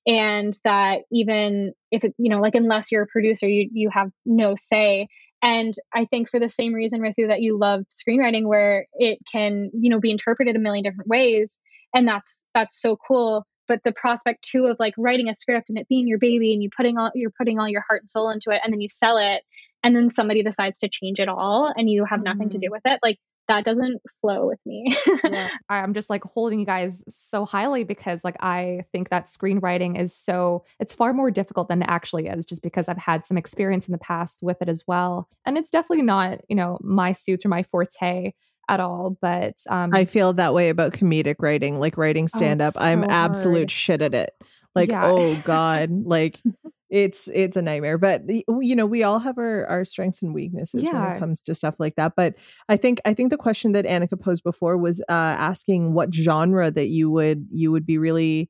And 0.05 0.53
that 0.65 1.01
even 1.11 1.73
if 1.91 2.03
it, 2.03 2.13
you 2.17 2.29
know, 2.29 2.41
like 2.41 2.55
unless 2.55 2.91
you're 2.91 3.03
a 3.03 3.07
producer, 3.07 3.47
you 3.47 3.69
you 3.71 3.89
have 3.89 4.11
no 4.25 4.55
say. 4.57 5.07
And 5.43 5.73
I 5.93 6.05
think 6.05 6.29
for 6.29 6.39
the 6.39 6.47
same 6.47 6.73
reason, 6.73 7.01
Rithu, 7.01 7.27
that 7.27 7.41
you 7.41 7.59
love 7.59 7.83
screenwriting, 7.91 8.47
where 8.47 8.87
it 8.93 9.19
can, 9.29 9.71
you 9.73 9.89
know, 9.89 9.99
be 9.99 10.09
interpreted 10.09 10.55
a 10.55 10.59
million 10.59 10.83
different 10.85 11.09
ways, 11.09 11.59
and 11.93 12.07
that's 12.07 12.45
that's 12.55 12.81
so 12.81 12.95
cool. 12.95 13.45
But 13.67 13.81
the 13.83 13.91
prospect 13.91 14.47
too 14.49 14.65
of 14.65 14.77
like 14.79 14.93
writing 14.97 15.27
a 15.27 15.35
script 15.35 15.69
and 15.69 15.77
it 15.77 15.89
being 15.89 16.07
your 16.07 16.17
baby, 16.17 16.53
and 16.53 16.63
you 16.63 16.69
putting 16.75 16.97
all 16.97 17.11
you're 17.13 17.33
putting 17.37 17.59
all 17.59 17.67
your 17.67 17.83
heart 17.87 18.03
and 18.03 18.09
soul 18.09 18.29
into 18.29 18.51
it, 18.51 18.61
and 18.63 18.71
then 18.71 18.79
you 18.79 18.87
sell 18.87 19.17
it, 19.17 19.43
and 19.83 19.93
then 19.93 20.09
somebody 20.09 20.43
decides 20.43 20.79
to 20.79 20.89
change 20.89 21.19
it 21.19 21.27
all, 21.27 21.73
and 21.75 21.89
you 21.89 22.05
have 22.05 22.23
nothing 22.23 22.49
to 22.51 22.57
do 22.57 22.67
mm-hmm. 22.67 22.71
with 22.71 22.83
it. 22.85 23.01
Like 23.03 23.19
that 23.47 23.65
doesn't 23.65 24.01
flow 24.21 24.47
with 24.47 24.59
me. 24.65 24.85
yeah. 25.23 25.49
I'm 25.69 25.93
just 25.93 26.09
like 26.09 26.23
holding 26.23 26.59
you 26.59 26.65
guys 26.65 27.03
so 27.09 27.45
highly 27.45 27.83
because 27.83 28.23
like 28.23 28.37
I 28.39 28.85
think 28.91 29.09
that 29.09 29.27
screenwriting 29.27 29.99
is 29.99 30.15
so 30.15 30.63
it's 30.79 30.93
far 30.93 31.13
more 31.13 31.29
difficult 31.29 31.67
than 31.67 31.81
it 31.81 31.89
actually 31.89 32.27
is 32.27 32.45
just 32.45 32.63
because 32.63 32.87
I've 32.87 32.97
had 32.97 33.25
some 33.25 33.37
experience 33.37 33.87
in 33.87 33.91
the 33.91 33.97
past 33.97 34.39
with 34.41 34.61
it 34.61 34.69
as 34.69 34.85
well. 34.87 35.27
And 35.45 35.57
it's 35.57 35.71
definitely 35.71 36.03
not, 36.03 36.39
you 36.47 36.55
know, 36.55 36.79
my 36.81 37.11
suits 37.11 37.45
or 37.45 37.49
my 37.49 37.63
forte 37.63 38.33
at 38.69 38.79
all. 38.79 39.17
But 39.21 39.55
um 39.69 39.93
I 39.93 40.05
feel 40.05 40.33
that 40.33 40.53
way 40.53 40.69
about 40.69 40.93
comedic 40.93 41.35
writing, 41.39 41.79
like 41.79 41.97
writing 41.97 42.29
stand 42.29 42.61
up. 42.61 42.75
Oh, 42.77 42.79
so 42.79 42.85
I'm 42.85 43.03
absolute 43.03 43.57
hard. 43.57 43.71
shit 43.71 44.01
at 44.01 44.13
it. 44.13 44.33
Like, 44.73 44.89
yeah. 44.89 45.05
oh 45.05 45.35
God. 45.43 45.89
Like 46.05 46.39
it's 46.93 47.27
it's 47.33 47.57
a 47.57 47.61
nightmare 47.61 47.97
but 47.97 48.21
you 48.29 48.75
know 48.75 48.85
we 48.85 49.01
all 49.01 49.17
have 49.17 49.39
our 49.39 49.65
our 49.65 49.83
strengths 49.83 50.21
and 50.21 50.31
weaknesses 50.31 50.83
yeah. 50.83 50.93
when 50.93 51.15
it 51.15 51.19
comes 51.19 51.41
to 51.41 51.55
stuff 51.55 51.73
like 51.79 51.95
that 51.95 52.13
but 52.15 52.35
i 52.69 52.77
think 52.77 53.01
i 53.03 53.15
think 53.15 53.31
the 53.31 53.37
question 53.37 53.71
that 53.71 53.83
annika 53.83 54.19
posed 54.19 54.43
before 54.43 54.77
was 54.77 55.01
uh 55.09 55.11
asking 55.11 55.93
what 55.93 56.13
genre 56.13 56.69
that 56.69 56.89
you 56.89 57.09
would 57.09 57.47
you 57.51 57.71
would 57.71 57.83
be 57.83 57.97
really 57.97 58.47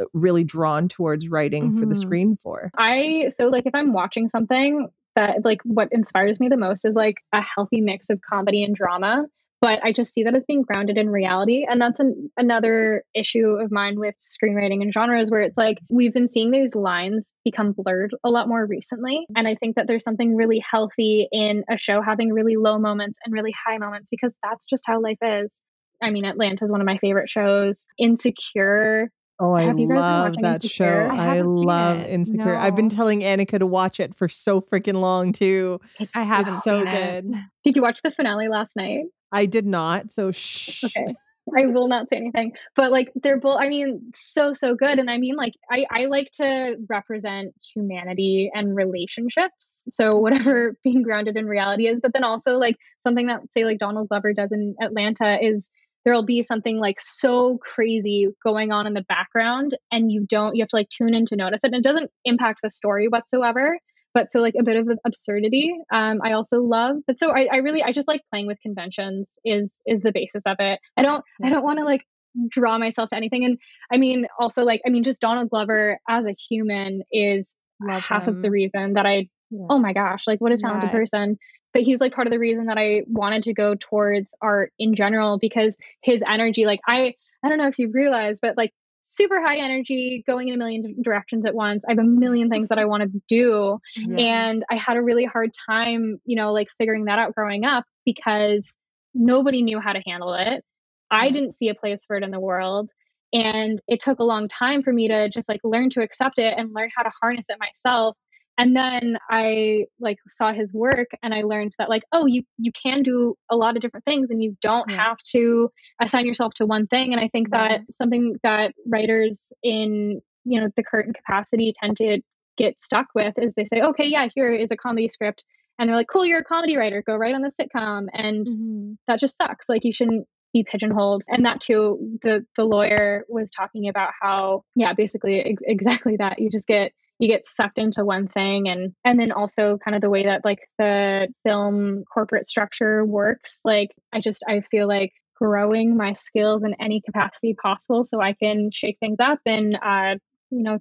uh, 0.00 0.04
really 0.12 0.42
drawn 0.42 0.88
towards 0.88 1.28
writing 1.28 1.70
mm-hmm. 1.70 1.78
for 1.78 1.86
the 1.86 1.94
mm-hmm. 1.94 2.00
screen 2.00 2.36
for 2.42 2.72
i 2.76 3.26
so 3.28 3.46
like 3.46 3.66
if 3.66 3.74
i'm 3.76 3.92
watching 3.92 4.28
something 4.28 4.88
that 5.14 5.44
like 5.44 5.60
what 5.62 5.88
inspires 5.92 6.40
me 6.40 6.48
the 6.48 6.56
most 6.56 6.84
is 6.84 6.96
like 6.96 7.18
a 7.32 7.40
healthy 7.40 7.80
mix 7.80 8.10
of 8.10 8.20
comedy 8.20 8.64
and 8.64 8.74
drama 8.74 9.26
but 9.60 9.80
I 9.84 9.92
just 9.92 10.12
see 10.12 10.24
that 10.24 10.34
as 10.34 10.44
being 10.44 10.62
grounded 10.62 10.98
in 10.98 11.08
reality. 11.08 11.66
And 11.68 11.80
that's 11.80 12.00
an, 12.00 12.30
another 12.36 13.04
issue 13.14 13.56
of 13.60 13.70
mine 13.70 13.98
with 13.98 14.14
screenwriting 14.22 14.82
and 14.82 14.92
genres 14.92 15.30
where 15.30 15.40
it's 15.40 15.56
like 15.56 15.78
we've 15.88 16.12
been 16.12 16.28
seeing 16.28 16.50
these 16.50 16.74
lines 16.74 17.32
become 17.44 17.72
blurred 17.72 18.14
a 18.22 18.30
lot 18.30 18.48
more 18.48 18.66
recently. 18.66 19.26
And 19.34 19.48
I 19.48 19.54
think 19.54 19.76
that 19.76 19.86
there's 19.86 20.04
something 20.04 20.36
really 20.36 20.58
healthy 20.58 21.28
in 21.32 21.64
a 21.70 21.78
show 21.78 22.02
having 22.02 22.32
really 22.32 22.56
low 22.56 22.78
moments 22.78 23.18
and 23.24 23.32
really 23.32 23.54
high 23.66 23.78
moments 23.78 24.10
because 24.10 24.36
that's 24.42 24.66
just 24.66 24.84
how 24.86 25.00
life 25.00 25.18
is. 25.22 25.60
I 26.02 26.10
mean, 26.10 26.26
Atlanta 26.26 26.64
is 26.64 26.70
one 26.70 26.82
of 26.82 26.86
my 26.86 26.98
favorite 26.98 27.30
shows. 27.30 27.86
Insecure 27.98 29.10
Oh, 29.38 29.52
I 29.52 29.70
love 29.70 30.36
that 30.40 30.64
Insecure? 30.64 31.10
show. 31.10 31.14
I, 31.14 31.36
I 31.36 31.40
love 31.42 31.98
Insecure. 31.98 32.54
No. 32.54 32.56
I've 32.56 32.74
been 32.74 32.88
telling 32.88 33.20
Annika 33.20 33.58
to 33.58 33.66
watch 33.66 34.00
it 34.00 34.14
for 34.14 34.28
so 34.28 34.62
freaking 34.62 35.00
long 35.00 35.32
too. 35.32 35.78
I 36.14 36.24
haven't 36.24 36.54
it's 36.54 36.64
so 36.64 36.82
good. 36.82 37.26
It. 37.26 37.44
Did 37.64 37.76
you 37.76 37.82
watch 37.82 38.00
the 38.00 38.10
finale 38.10 38.48
last 38.48 38.76
night? 38.76 39.04
I 39.32 39.46
did 39.46 39.66
not. 39.66 40.12
So 40.12 40.30
shh. 40.32 40.84
Okay. 40.84 41.14
I 41.56 41.66
will 41.66 41.86
not 41.86 42.08
say 42.08 42.16
anything. 42.16 42.52
But 42.74 42.90
like 42.90 43.12
they're 43.14 43.38
both 43.38 43.58
I 43.60 43.68
mean 43.68 44.12
so 44.14 44.52
so 44.52 44.74
good 44.74 44.98
and 44.98 45.08
I 45.08 45.18
mean 45.18 45.36
like 45.36 45.54
I 45.70 45.86
I 45.90 46.06
like 46.06 46.30
to 46.32 46.76
represent 46.88 47.54
humanity 47.74 48.50
and 48.52 48.74
relationships. 48.74 49.84
So 49.88 50.16
whatever 50.18 50.76
being 50.84 51.02
grounded 51.02 51.36
in 51.36 51.46
reality 51.46 51.86
is, 51.86 52.00
but 52.00 52.12
then 52.12 52.24
also 52.24 52.56
like 52.56 52.76
something 53.02 53.28
that 53.28 53.52
say 53.52 53.64
like 53.64 53.78
Donald 53.78 54.08
Glover 54.08 54.32
does 54.32 54.50
in 54.50 54.74
Atlanta 54.80 55.38
is 55.40 55.70
there'll 56.04 56.24
be 56.24 56.42
something 56.42 56.78
like 56.78 57.00
so 57.00 57.58
crazy 57.58 58.28
going 58.44 58.72
on 58.72 58.86
in 58.86 58.94
the 58.94 59.04
background 59.08 59.76
and 59.92 60.10
you 60.10 60.24
don't 60.28 60.56
you 60.56 60.62
have 60.62 60.68
to 60.68 60.76
like 60.76 60.88
tune 60.88 61.14
in 61.14 61.26
to 61.26 61.36
notice 61.36 61.60
it 61.62 61.68
and 61.68 61.76
it 61.76 61.84
doesn't 61.84 62.10
impact 62.24 62.60
the 62.62 62.70
story 62.70 63.08
whatsoever 63.08 63.78
but 64.16 64.30
so 64.30 64.40
like 64.40 64.54
a 64.58 64.64
bit 64.64 64.76
of 64.76 64.88
absurdity 65.04 65.76
um, 65.92 66.20
i 66.24 66.32
also 66.32 66.62
love 66.62 66.96
but 67.06 67.18
so 67.18 67.30
I, 67.30 67.48
I 67.52 67.56
really 67.58 67.82
i 67.82 67.92
just 67.92 68.08
like 68.08 68.22
playing 68.30 68.46
with 68.46 68.58
conventions 68.62 69.38
is 69.44 69.74
is 69.86 70.00
the 70.00 70.10
basis 70.10 70.44
of 70.46 70.56
it 70.58 70.80
i 70.96 71.02
don't 71.02 71.22
i 71.44 71.50
don't 71.50 71.62
want 71.62 71.78
to 71.80 71.84
like 71.84 72.02
draw 72.48 72.78
myself 72.78 73.10
to 73.10 73.16
anything 73.16 73.44
and 73.44 73.58
i 73.92 73.98
mean 73.98 74.26
also 74.40 74.62
like 74.64 74.80
i 74.86 74.90
mean 74.90 75.04
just 75.04 75.20
donald 75.20 75.50
glover 75.50 75.98
as 76.08 76.26
a 76.26 76.34
human 76.48 77.02
is 77.12 77.56
love 77.80 78.02
half 78.02 78.26
him. 78.26 78.36
of 78.36 78.42
the 78.42 78.50
reason 78.50 78.94
that 78.94 79.04
i 79.04 79.28
yeah. 79.50 79.66
oh 79.68 79.78
my 79.78 79.92
gosh 79.92 80.26
like 80.26 80.40
what 80.40 80.50
a 80.50 80.56
talented 80.56 80.88
yeah. 80.88 80.96
person 80.96 81.38
but 81.74 81.82
he's 81.82 82.00
like 82.00 82.14
part 82.14 82.26
of 82.26 82.32
the 82.32 82.38
reason 82.38 82.66
that 82.66 82.78
i 82.78 83.02
wanted 83.06 83.42
to 83.42 83.52
go 83.52 83.74
towards 83.74 84.34
art 84.40 84.72
in 84.78 84.94
general 84.94 85.38
because 85.38 85.76
his 86.02 86.22
energy 86.26 86.64
like 86.64 86.80
i 86.88 87.12
i 87.44 87.50
don't 87.50 87.58
know 87.58 87.68
if 87.68 87.78
you 87.78 87.90
realize 87.92 88.38
but 88.40 88.56
like 88.56 88.72
super 89.06 89.40
high 89.40 89.58
energy, 89.58 90.24
going 90.26 90.48
in 90.48 90.54
a 90.54 90.58
million 90.58 91.00
directions 91.00 91.46
at 91.46 91.54
once. 91.54 91.84
I 91.88 91.92
have 91.92 91.98
a 91.98 92.04
million 92.04 92.50
things 92.50 92.68
that 92.70 92.78
I 92.78 92.86
want 92.86 93.04
to 93.04 93.22
do. 93.28 93.78
Yeah. 93.94 94.16
And 94.18 94.64
I 94.68 94.76
had 94.76 94.96
a 94.96 95.02
really 95.02 95.24
hard 95.24 95.52
time, 95.68 96.20
you 96.24 96.34
know, 96.34 96.52
like 96.52 96.68
figuring 96.76 97.04
that 97.04 97.18
out 97.18 97.34
growing 97.34 97.64
up 97.64 97.84
because 98.04 98.76
nobody 99.14 99.62
knew 99.62 99.78
how 99.78 99.92
to 99.92 100.02
handle 100.04 100.34
it. 100.34 100.64
I 101.10 101.30
didn't 101.30 101.52
see 101.52 101.68
a 101.68 101.74
place 101.74 102.04
for 102.04 102.16
it 102.16 102.24
in 102.24 102.32
the 102.32 102.40
world. 102.40 102.90
And 103.32 103.80
it 103.86 104.00
took 104.00 104.18
a 104.18 104.24
long 104.24 104.48
time 104.48 104.82
for 104.82 104.92
me 104.92 105.06
to 105.08 105.28
just 105.28 105.48
like 105.48 105.60
learn 105.62 105.88
to 105.90 106.02
accept 106.02 106.38
it 106.38 106.54
and 106.56 106.74
learn 106.74 106.90
how 106.94 107.04
to 107.04 107.10
harness 107.20 107.46
it 107.48 107.58
myself 107.60 108.16
and 108.58 108.76
then 108.76 109.18
i 109.30 109.84
like 110.00 110.18
saw 110.26 110.52
his 110.52 110.72
work 110.72 111.08
and 111.22 111.34
i 111.34 111.42
learned 111.42 111.72
that 111.78 111.88
like 111.88 112.02
oh 112.12 112.26
you 112.26 112.42
you 112.58 112.70
can 112.80 113.02
do 113.02 113.34
a 113.50 113.56
lot 113.56 113.76
of 113.76 113.82
different 113.82 114.04
things 114.04 114.28
and 114.30 114.42
you 114.42 114.56
don't 114.60 114.88
yeah. 114.90 114.96
have 114.96 115.18
to 115.18 115.70
assign 116.00 116.26
yourself 116.26 116.52
to 116.54 116.66
one 116.66 116.86
thing 116.86 117.12
and 117.12 117.20
i 117.20 117.28
think 117.28 117.48
yeah. 117.52 117.68
that 117.68 117.80
something 117.90 118.36
that 118.42 118.74
writers 118.86 119.52
in 119.62 120.20
you 120.44 120.60
know 120.60 120.68
the 120.76 120.82
current 120.82 121.14
capacity 121.14 121.72
tend 121.80 121.96
to 121.96 122.20
get 122.56 122.80
stuck 122.80 123.06
with 123.14 123.34
is 123.38 123.54
they 123.54 123.66
say 123.66 123.80
okay 123.82 124.06
yeah 124.06 124.28
here 124.34 124.52
is 124.52 124.70
a 124.70 124.76
comedy 124.76 125.08
script 125.08 125.44
and 125.78 125.88
they're 125.88 125.96
like 125.96 126.08
cool 126.10 126.24
you're 126.24 126.40
a 126.40 126.44
comedy 126.44 126.76
writer 126.76 127.02
go 127.06 127.16
write 127.16 127.34
on 127.34 127.42
the 127.42 127.50
sitcom 127.50 128.06
and 128.12 128.46
mm-hmm. 128.46 128.92
that 129.06 129.20
just 129.20 129.36
sucks 129.36 129.68
like 129.68 129.84
you 129.84 129.92
shouldn't 129.92 130.26
be 130.52 130.64
pigeonholed 130.64 131.22
and 131.28 131.44
that 131.44 131.60
too 131.60 132.18
the 132.22 132.46
the 132.56 132.64
lawyer 132.64 133.26
was 133.28 133.50
talking 133.50 133.88
about 133.88 134.12
how 134.22 134.62
yeah 134.74 134.94
basically 134.94 135.40
ex- 135.40 135.62
exactly 135.66 136.16
that 136.16 136.38
you 136.38 136.48
just 136.48 136.66
get 136.66 136.92
you 137.18 137.28
get 137.28 137.46
sucked 137.46 137.78
into 137.78 138.04
one 138.04 138.28
thing 138.28 138.68
and 138.68 138.92
and 139.04 139.18
then 139.18 139.32
also 139.32 139.78
kind 139.78 139.94
of 139.94 140.00
the 140.00 140.10
way 140.10 140.24
that 140.24 140.44
like 140.44 140.60
the 140.78 141.28
film 141.44 142.04
corporate 142.12 142.46
structure 142.46 143.04
works 143.04 143.60
like 143.64 143.90
i 144.12 144.20
just 144.20 144.42
i 144.48 144.60
feel 144.70 144.86
like 144.86 145.12
growing 145.36 145.96
my 145.96 146.12
skills 146.12 146.62
in 146.64 146.74
any 146.80 147.00
capacity 147.00 147.54
possible 147.54 148.04
so 148.04 148.20
i 148.20 148.32
can 148.32 148.70
shake 148.72 148.98
things 149.00 149.18
up 149.20 149.38
and 149.46 149.76
uh 149.82 150.14
you 150.50 150.62
know 150.62 150.78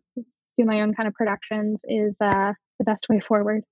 do 0.58 0.66
my 0.66 0.82
own 0.82 0.94
kind 0.94 1.08
of 1.08 1.14
productions 1.14 1.82
is 1.88 2.18
uh 2.22 2.54
the 2.80 2.86
best 2.86 3.08
way 3.10 3.20
forward 3.20 3.64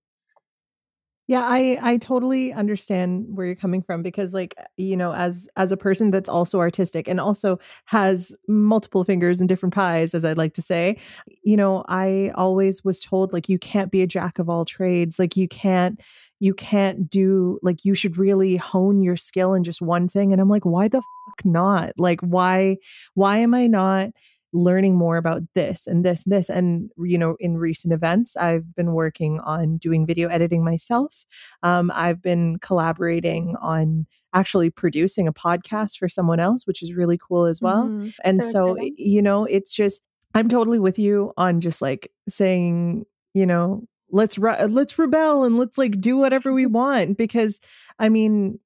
yeah, 1.28 1.42
I 1.42 1.78
I 1.82 1.98
totally 1.98 2.52
understand 2.52 3.26
where 3.30 3.46
you're 3.46 3.56
coming 3.56 3.82
from 3.82 4.04
because 4.04 4.34
like 4.34 4.56
uh, 4.60 4.64
you 4.76 4.98
know 4.98 5.14
as 5.14 5.48
as 5.56 5.72
a 5.72 5.78
person 5.78 6.12
that's 6.12 6.28
also 6.28 6.60
artistic 6.60 7.08
and 7.08 7.20
also 7.20 7.60
has 7.86 8.36
multiple 8.50 9.06
fingers 9.06 9.40
and 9.40 9.48
different 9.48 9.74
pies 9.74 10.14
as 10.14 10.26
I'd 10.26 10.38
like 10.38 10.54
to 10.56 10.62
say, 10.62 10.98
you 11.44 11.56
know, 11.56 11.86
I 11.88 12.32
always 12.36 12.84
was 12.84 13.02
told 13.02 13.32
like 13.32 13.48
you 13.48 13.58
can't 13.58 13.90
be 13.92 14.02
a 14.02 14.08
jack 14.08 14.38
of 14.38 14.50
all 14.50 14.66
trades, 14.66 15.18
like 15.18 15.38
you 15.38 15.48
can't 15.48 16.00
you 16.40 16.54
can't 16.54 17.10
do 17.10 17.58
like 17.64 17.86
you 17.86 17.96
should 17.96 18.18
really 18.18 18.58
hone 18.58 19.02
your 19.02 19.16
skill 19.16 19.54
in 19.54 19.64
just 19.64 19.82
one 19.82 20.10
thing 20.10 20.34
and 20.34 20.42
I'm 20.42 20.50
like 20.50 20.66
why 20.66 20.90
the 20.90 21.02
fuck 21.02 21.46
not? 21.46 21.94
Like 21.98 22.20
why 22.22 22.78
why 23.14 23.38
am 23.38 23.54
I 23.54 23.68
not 23.68 24.10
learning 24.54 24.96
more 24.96 25.18
about 25.18 25.42
this 25.56 25.88
and 25.88 26.06
this 26.06 26.24
and 26.26 26.32
this 26.32 26.50
and 26.50 26.92
you 27.00 27.18
know 27.18 27.36
in 27.40 27.58
recent 27.58 27.92
events 27.92 28.38
i've 28.38 28.76
been 28.76 28.94
working 28.94 29.40
on 29.40 29.78
doing 29.78 30.06
video 30.06 30.30
editing 30.30 30.64
myself. 30.64 31.26
Um, 31.64 31.92
i've 31.94 32.22
been 32.22 32.60
collaborating 32.60 33.56
on 33.62 34.06
actually 34.34 34.70
producing 34.70 35.28
a 35.28 35.34
podcast 35.34 35.98
for 35.98 36.08
someone 36.08 36.40
else 36.40 36.68
which 36.68 36.84
is 36.84 36.94
really 36.94 37.18
cool 37.18 37.46
as 37.46 37.62
well. 37.62 37.86
Mm-hmm. 37.86 38.10
and 38.24 38.44
so, 38.44 38.50
so 38.50 38.78
you 38.96 39.22
know 39.22 39.46
it's 39.46 39.74
just 39.74 40.04
i'm 40.36 40.48
totally 40.48 40.80
with 40.80 41.00
you 41.00 41.34
on 41.36 41.60
just 41.60 41.82
like 41.82 42.12
saying 42.30 43.06
you 43.34 43.48
know 43.48 43.84
let's 44.12 44.38
re- 44.38 44.66
let's 44.66 45.00
rebel 45.00 45.44
and 45.44 45.58
let's 45.58 45.78
like 45.80 46.00
do 46.00 46.16
whatever 46.16 46.54
we 46.54 46.66
want 46.68 47.18
because 47.18 47.60
i 47.98 48.08
mean 48.08 48.60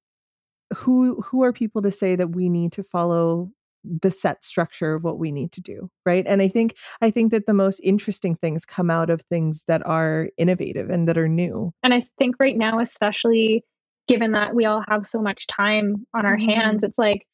who 0.76 1.22
who 1.22 1.44
are 1.44 1.54
people 1.54 1.82
to 1.82 1.92
say 1.92 2.16
that 2.16 2.36
we 2.36 2.50
need 2.50 2.74
to 2.74 2.84
follow 2.84 3.50
the 3.84 4.12
set 4.12 4.44
structure 4.44 4.96
of 4.96 5.04
what 5.04 5.20
we 5.20 5.32
need 5.32 5.52
to 5.52 5.62
do 5.62 5.90
right? 6.06 6.26
And 6.28 6.42
i 6.42 6.48
think 6.48 6.76
i 7.02 7.12
think 7.12 7.32
that 7.32 7.46
the 7.46 7.54
most 7.54 7.80
interesting 7.80 8.36
things 8.36 8.66
come 8.66 8.90
out 8.90 9.10
of 9.10 9.22
things 9.24 9.64
that 9.68 9.86
are 9.86 10.30
innovative 10.38 10.90
and 10.90 11.08
that 11.08 11.18
are 11.18 11.28
new. 11.28 11.72
And 11.84 11.94
i 11.94 12.02
think 12.18 12.36
right 12.40 12.58
now 12.58 12.80
especially 12.80 13.64
given 14.08 14.32
that 14.32 14.56
we 14.56 14.66
all 14.66 14.84
have 14.88 15.06
so 15.06 15.22
much 15.22 15.48
time 15.48 16.06
on 16.14 16.26
our 16.26 16.38
mm-hmm. 16.38 16.50
hands 16.50 16.84
it's 16.84 17.00
like 17.00 17.26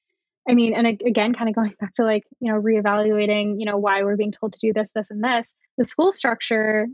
i 0.50 0.54
mean 0.54 0.74
and 0.74 0.88
again 0.88 1.34
kind 1.34 1.50
of 1.50 1.56
going 1.56 1.74
back 1.80 1.94
to 1.96 2.04
like 2.04 2.24
you 2.40 2.52
know 2.52 2.60
reevaluating 2.60 3.56
you 3.60 3.66
know 3.66 3.78
why 3.78 4.04
we're 4.04 4.18
being 4.18 4.32
told 4.32 4.54
to 4.54 4.60
do 4.62 4.74
this 4.74 4.92
this 4.94 5.12
and 5.12 5.24
this 5.24 5.56
the 5.78 5.84
school 5.84 6.12
structure 6.12 6.88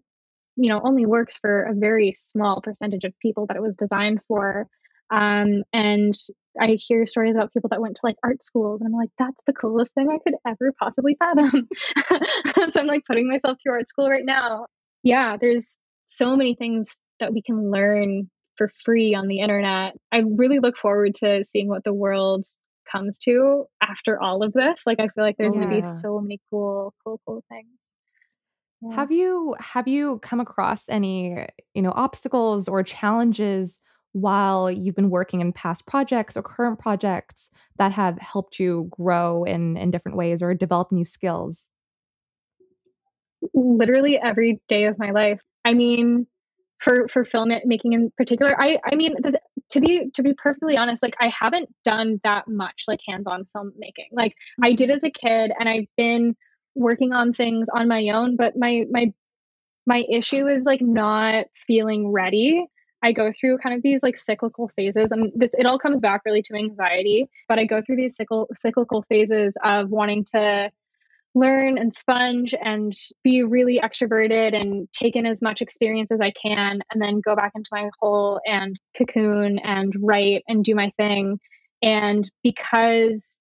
you 0.59 0.69
know 0.69 0.81
only 0.83 1.05
works 1.05 1.37
for 1.37 1.63
a 1.63 1.73
very 1.73 2.11
small 2.11 2.61
percentage 2.61 3.05
of 3.05 3.17
people 3.19 3.45
that 3.47 3.55
it 3.55 3.61
was 3.61 3.75
designed 3.77 4.19
for. 4.27 4.67
Um, 5.11 5.63
and 5.73 6.13
I 6.59 6.77
hear 6.79 7.05
stories 7.05 7.35
about 7.35 7.53
people 7.53 7.69
that 7.69 7.81
went 7.81 7.95
to 7.95 8.01
like 8.03 8.17
art 8.23 8.43
schools, 8.43 8.81
and 8.81 8.87
I'm 8.87 8.99
like, 8.99 9.11
that's 9.17 9.39
the 9.47 9.53
coolest 9.53 9.93
thing 9.93 10.09
I 10.09 10.19
could 10.23 10.37
ever 10.45 10.73
possibly 10.79 11.15
fathom. 11.17 11.67
so 12.71 12.79
I'm 12.81 12.87
like 12.87 13.05
putting 13.05 13.29
myself 13.29 13.57
through 13.61 13.73
art 13.73 13.87
school 13.87 14.09
right 14.09 14.25
now. 14.25 14.65
Yeah, 15.03 15.37
there's 15.39 15.77
so 16.05 16.35
many 16.35 16.55
things 16.55 16.99
that 17.19 17.33
we 17.33 17.41
can 17.41 17.71
learn 17.71 18.29
for 18.57 18.69
free 18.83 19.15
on 19.15 19.27
the 19.27 19.39
internet. 19.39 19.95
I 20.11 20.23
really 20.27 20.59
look 20.59 20.77
forward 20.77 21.15
to 21.15 21.43
seeing 21.43 21.69
what 21.69 21.83
the 21.83 21.93
world 21.93 22.45
comes 22.91 23.19
to 23.19 23.65
after 23.81 24.21
all 24.21 24.43
of 24.43 24.53
this. 24.53 24.83
Like 24.85 24.99
I 24.99 25.07
feel 25.07 25.23
like 25.23 25.37
there's 25.37 25.55
yeah. 25.55 25.61
going 25.61 25.75
to 25.75 25.81
be 25.81 25.87
so 25.87 26.19
many 26.19 26.39
cool, 26.49 26.93
cool, 27.03 27.21
cool 27.25 27.43
things. 27.49 27.67
Yeah. 28.81 28.95
Have 28.95 29.11
you 29.11 29.55
have 29.59 29.87
you 29.87 30.19
come 30.19 30.39
across 30.39 30.87
any, 30.89 31.47
you 31.73 31.81
know, 31.81 31.91
obstacles 31.95 32.67
or 32.67 32.81
challenges 32.81 33.79
while 34.13 34.71
you've 34.71 34.95
been 34.95 35.09
working 35.09 35.41
in 35.41 35.53
past 35.53 35.85
projects 35.85 36.35
or 36.35 36.41
current 36.41 36.79
projects 36.79 37.51
that 37.77 37.91
have 37.91 38.17
helped 38.19 38.59
you 38.59 38.89
grow 38.91 39.43
in 39.43 39.77
in 39.77 39.91
different 39.91 40.17
ways 40.17 40.41
or 40.41 40.53
develop 40.53 40.91
new 40.91 41.05
skills? 41.05 41.69
Literally 43.53 44.19
every 44.19 44.61
day 44.67 44.85
of 44.85 44.97
my 44.97 45.11
life. 45.11 45.41
I 45.63 45.73
mean, 45.73 46.27
for 46.79 47.07
for 47.07 47.25
film 47.25 47.51
making 47.65 47.93
in 47.93 48.11
particular, 48.17 48.55
I 48.57 48.79
I 48.89 48.95
mean, 48.95 49.15
to 49.71 49.79
be 49.79 50.09
to 50.13 50.23
be 50.23 50.33
perfectly 50.33 50.77
honest, 50.77 51.03
like 51.03 51.15
I 51.19 51.27
haven't 51.27 51.69
done 51.83 52.19
that 52.23 52.47
much 52.47 52.85
like 52.87 52.99
hands-on 53.07 53.47
filmmaking. 53.55 54.09
Like 54.11 54.33
mm. 54.59 54.67
I 54.67 54.73
did 54.73 54.89
as 54.89 55.03
a 55.03 55.11
kid, 55.11 55.51
and 55.57 55.69
I've 55.69 55.87
been 55.97 56.35
working 56.75 57.13
on 57.13 57.33
things 57.33 57.67
on 57.73 57.87
my 57.87 58.09
own. 58.09 58.35
But 58.35 58.55
my 58.57 58.85
my 58.89 59.13
my 59.85 60.05
issue 60.09 60.47
is 60.47 60.65
like 60.65 60.81
not 60.81 61.45
feeling 61.67 62.11
ready 62.11 62.65
I 63.01 63.13
go 63.13 63.31
through 63.39 63.59
kind 63.59 63.75
of 63.75 63.81
these 63.81 64.03
like 64.03 64.17
cyclical 64.17 64.69
phases, 64.75 65.07
and 65.11 65.31
this 65.35 65.53
it 65.53 65.65
all 65.65 65.79
comes 65.79 66.01
back 66.01 66.21
really 66.25 66.41
to 66.43 66.55
anxiety. 66.55 67.29
But 67.47 67.59
I 67.59 67.65
go 67.65 67.81
through 67.81 67.95
these 67.95 68.17
cycl- 68.17 68.47
cyclical 68.53 69.03
phases 69.03 69.57
of 69.63 69.89
wanting 69.89 70.25
to 70.35 70.71
learn 71.35 71.77
and 71.77 71.93
sponge 71.93 72.55
and 72.61 72.91
be 73.23 73.43
really 73.43 73.79
extroverted 73.79 74.59
and 74.59 74.91
take 74.91 75.15
in 75.15 75.25
as 75.25 75.41
much 75.41 75.61
experience 75.61 76.11
as 76.11 76.19
I 76.19 76.31
can, 76.31 76.81
and 76.91 77.01
then 77.01 77.21
go 77.21 77.35
back 77.35 77.53
into 77.55 77.69
my 77.71 77.89
hole 77.99 78.41
and 78.45 78.75
cocoon 78.97 79.59
and 79.59 79.93
write 80.01 80.43
and 80.47 80.63
do 80.63 80.75
my 80.75 80.91
thing. 80.97 81.39
And 81.81 82.29
because 82.43 83.39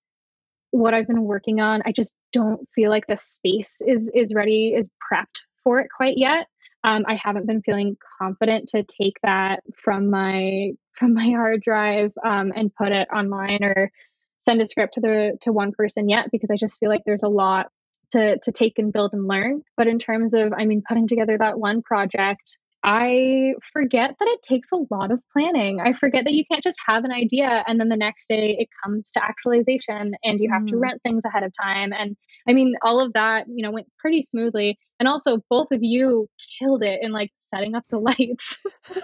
what 0.71 0.95
I've 0.95 1.09
been 1.09 1.25
working 1.25 1.61
on, 1.61 1.83
I 1.85 1.93
just 1.93 2.13
don't 2.33 2.69
feel 2.75 2.91
like 2.91 3.07
the 3.07 3.17
space 3.17 3.81
is 3.85 4.11
is 4.15 4.35
ready, 4.35 4.75
is 4.75 4.91
prepped 5.13 5.41
for 5.65 5.81
it 5.81 5.89
quite 5.95 6.17
yet 6.17 6.47
um, 6.85 7.05
I 7.07 7.19
haven't 7.23 7.47
been 7.47 7.63
feeling 7.63 7.97
confident 8.21 8.69
to 8.69 8.83
take 8.83 9.19
that 9.23 9.63
from 9.83 10.11
my 10.11 10.73
from 10.93 11.15
my 11.15 11.31
hard 11.31 11.63
drive 11.63 12.13
um, 12.25 12.53
and 12.57 12.75
put 12.75 12.91
it 12.91 13.07
online 13.15 13.63
or 13.63 13.93
send 14.39 14.61
a 14.61 14.67
script 14.67 14.95
to 14.95 15.01
the 15.01 15.39
to 15.43 15.53
one 15.53 15.73
person 15.73 16.09
yet 16.09 16.31
because 16.33 16.51
I 16.51 16.57
just 16.57 16.79
feel 16.79 16.89
like 16.89 17.03
there's 17.07 17.23
a 17.23 17.29
lot 17.29 17.67
to 18.13 18.39
to 18.39 18.53
take 18.53 18.79
and 18.79 18.93
build 18.93 19.13
and 19.13 19.27
learn. 19.27 19.63
But 19.77 19.87
in 19.87 19.99
terms 19.99 20.35
of, 20.35 20.53
I 20.57 20.65
mean, 20.65 20.83
putting 20.87 21.09
together 21.09 21.37
that 21.39 21.59
one 21.59 21.83
project 21.83 22.59
I 22.85 23.55
forget 23.73 24.15
that 24.19 24.29
it 24.29 24.43
takes 24.43 24.71
a 24.73 24.79
lot 24.91 25.11
of 25.11 25.21
planning. 25.33 25.81
I 25.81 25.93
forget 25.93 26.25
that 26.25 26.33
you 26.33 26.45
can't 26.51 26.63
just 26.63 26.79
have 26.87 27.05
an 27.05 27.11
idea 27.11 27.65
and 27.67 27.81
then 27.81 27.89
the 27.89 27.97
next 27.97 28.29
day 28.29 28.57
it 28.59 28.69
comes 28.85 29.11
to 29.13 29.25
actualization 29.25 30.15
and 30.23 30.39
you 30.39 30.49
have 30.51 30.63
mm. 30.63 30.69
to 30.69 30.77
rent 30.77 31.03
things 31.03 31.25
ahead 31.25 31.43
of 31.43 31.53
time. 31.61 31.93
And 31.93 32.17
I 32.49 32.53
mean, 32.53 32.75
all 32.83 33.01
of 33.01 33.13
that, 33.15 33.47
you 33.49 33.63
know, 33.63 33.73
went 33.73 33.89
pretty 33.99 34.23
smoothly. 34.23 34.79
And 35.01 35.09
also 35.09 35.41
both 35.51 35.73
of 35.73 35.83
you 35.83 36.29
killed 36.59 36.83
it 36.83 37.01
in 37.03 37.13
like 37.13 37.33
setting 37.39 37.75
up 37.75 37.85
the 37.91 37.99
lights. 37.99 38.61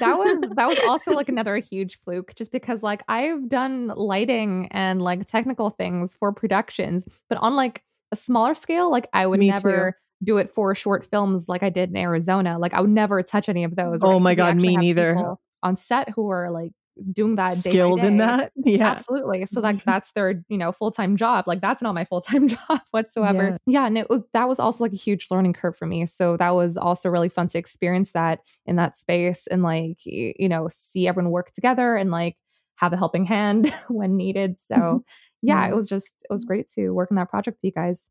that 0.00 0.18
was 0.18 0.40
that 0.56 0.68
was 0.68 0.80
also 0.88 1.12
like 1.12 1.28
another 1.28 1.56
huge 1.56 1.98
fluke 2.04 2.34
just 2.34 2.50
because 2.50 2.82
like 2.82 3.02
I've 3.08 3.48
done 3.48 3.92
lighting 3.94 4.68
and 4.72 5.00
like 5.00 5.26
technical 5.26 5.70
things 5.70 6.16
for 6.18 6.32
productions, 6.32 7.04
but 7.28 7.38
on 7.38 7.54
like 7.54 7.84
a 8.10 8.16
smaller 8.16 8.54
scale, 8.54 8.90
like 8.90 9.08
I 9.12 9.26
would 9.26 9.40
Me 9.40 9.50
never 9.50 9.92
too 9.92 10.01
do 10.22 10.38
it 10.38 10.50
for 10.50 10.74
short 10.74 11.04
films 11.04 11.48
like 11.48 11.62
I 11.62 11.70
did 11.70 11.90
in 11.90 11.96
Arizona. 11.96 12.58
Like 12.58 12.74
I 12.74 12.80
would 12.80 12.90
never 12.90 13.22
touch 13.22 13.48
any 13.48 13.64
of 13.64 13.74
those. 13.74 14.00
Oh 14.02 14.18
my 14.18 14.34
god, 14.34 14.56
me 14.56 14.76
neither. 14.76 15.36
On 15.62 15.76
set 15.76 16.10
who 16.10 16.28
are 16.30 16.50
like 16.50 16.72
doing 17.12 17.36
that 17.36 17.54
skilled 17.54 18.00
day 18.00 18.06
in 18.06 18.18
that 18.18 18.52
yeah 18.64 18.90
absolutely 18.90 19.46
so 19.46 19.60
like 19.60 19.82
that's 19.86 20.12
their 20.12 20.44
you 20.48 20.58
know 20.58 20.72
full-time 20.72 21.16
job 21.16 21.46
like 21.46 21.60
that's 21.60 21.80
not 21.80 21.94
my 21.94 22.04
full-time 22.04 22.48
job 22.48 22.80
whatsoever 22.90 23.58
yeah. 23.66 23.80
yeah 23.80 23.86
and 23.86 23.96
it 23.96 24.10
was 24.10 24.20
that 24.34 24.48
was 24.48 24.58
also 24.58 24.84
like 24.84 24.92
a 24.92 24.96
huge 24.96 25.28
learning 25.30 25.54
curve 25.54 25.76
for 25.76 25.86
me 25.86 26.04
so 26.04 26.36
that 26.36 26.50
was 26.50 26.76
also 26.76 27.08
really 27.08 27.30
fun 27.30 27.46
to 27.46 27.58
experience 27.58 28.12
that 28.12 28.40
in 28.66 28.76
that 28.76 28.96
space 28.96 29.46
and 29.46 29.62
like 29.62 29.98
you 30.04 30.48
know 30.48 30.68
see 30.70 31.08
everyone 31.08 31.32
work 31.32 31.50
together 31.52 31.96
and 31.96 32.10
like 32.10 32.36
have 32.76 32.92
a 32.92 32.96
helping 32.96 33.24
hand 33.24 33.72
when 33.88 34.16
needed 34.16 34.58
so 34.58 34.74
mm-hmm. 34.74 34.98
yeah, 35.40 35.66
it 35.68 35.74
was 35.74 35.88
just 35.88 36.12
it 36.28 36.32
was 36.32 36.44
great 36.44 36.68
to 36.68 36.90
work 36.90 37.10
on 37.10 37.16
that 37.16 37.30
project 37.30 37.58
with 37.58 37.64
you 37.64 37.72
guys 37.72 38.10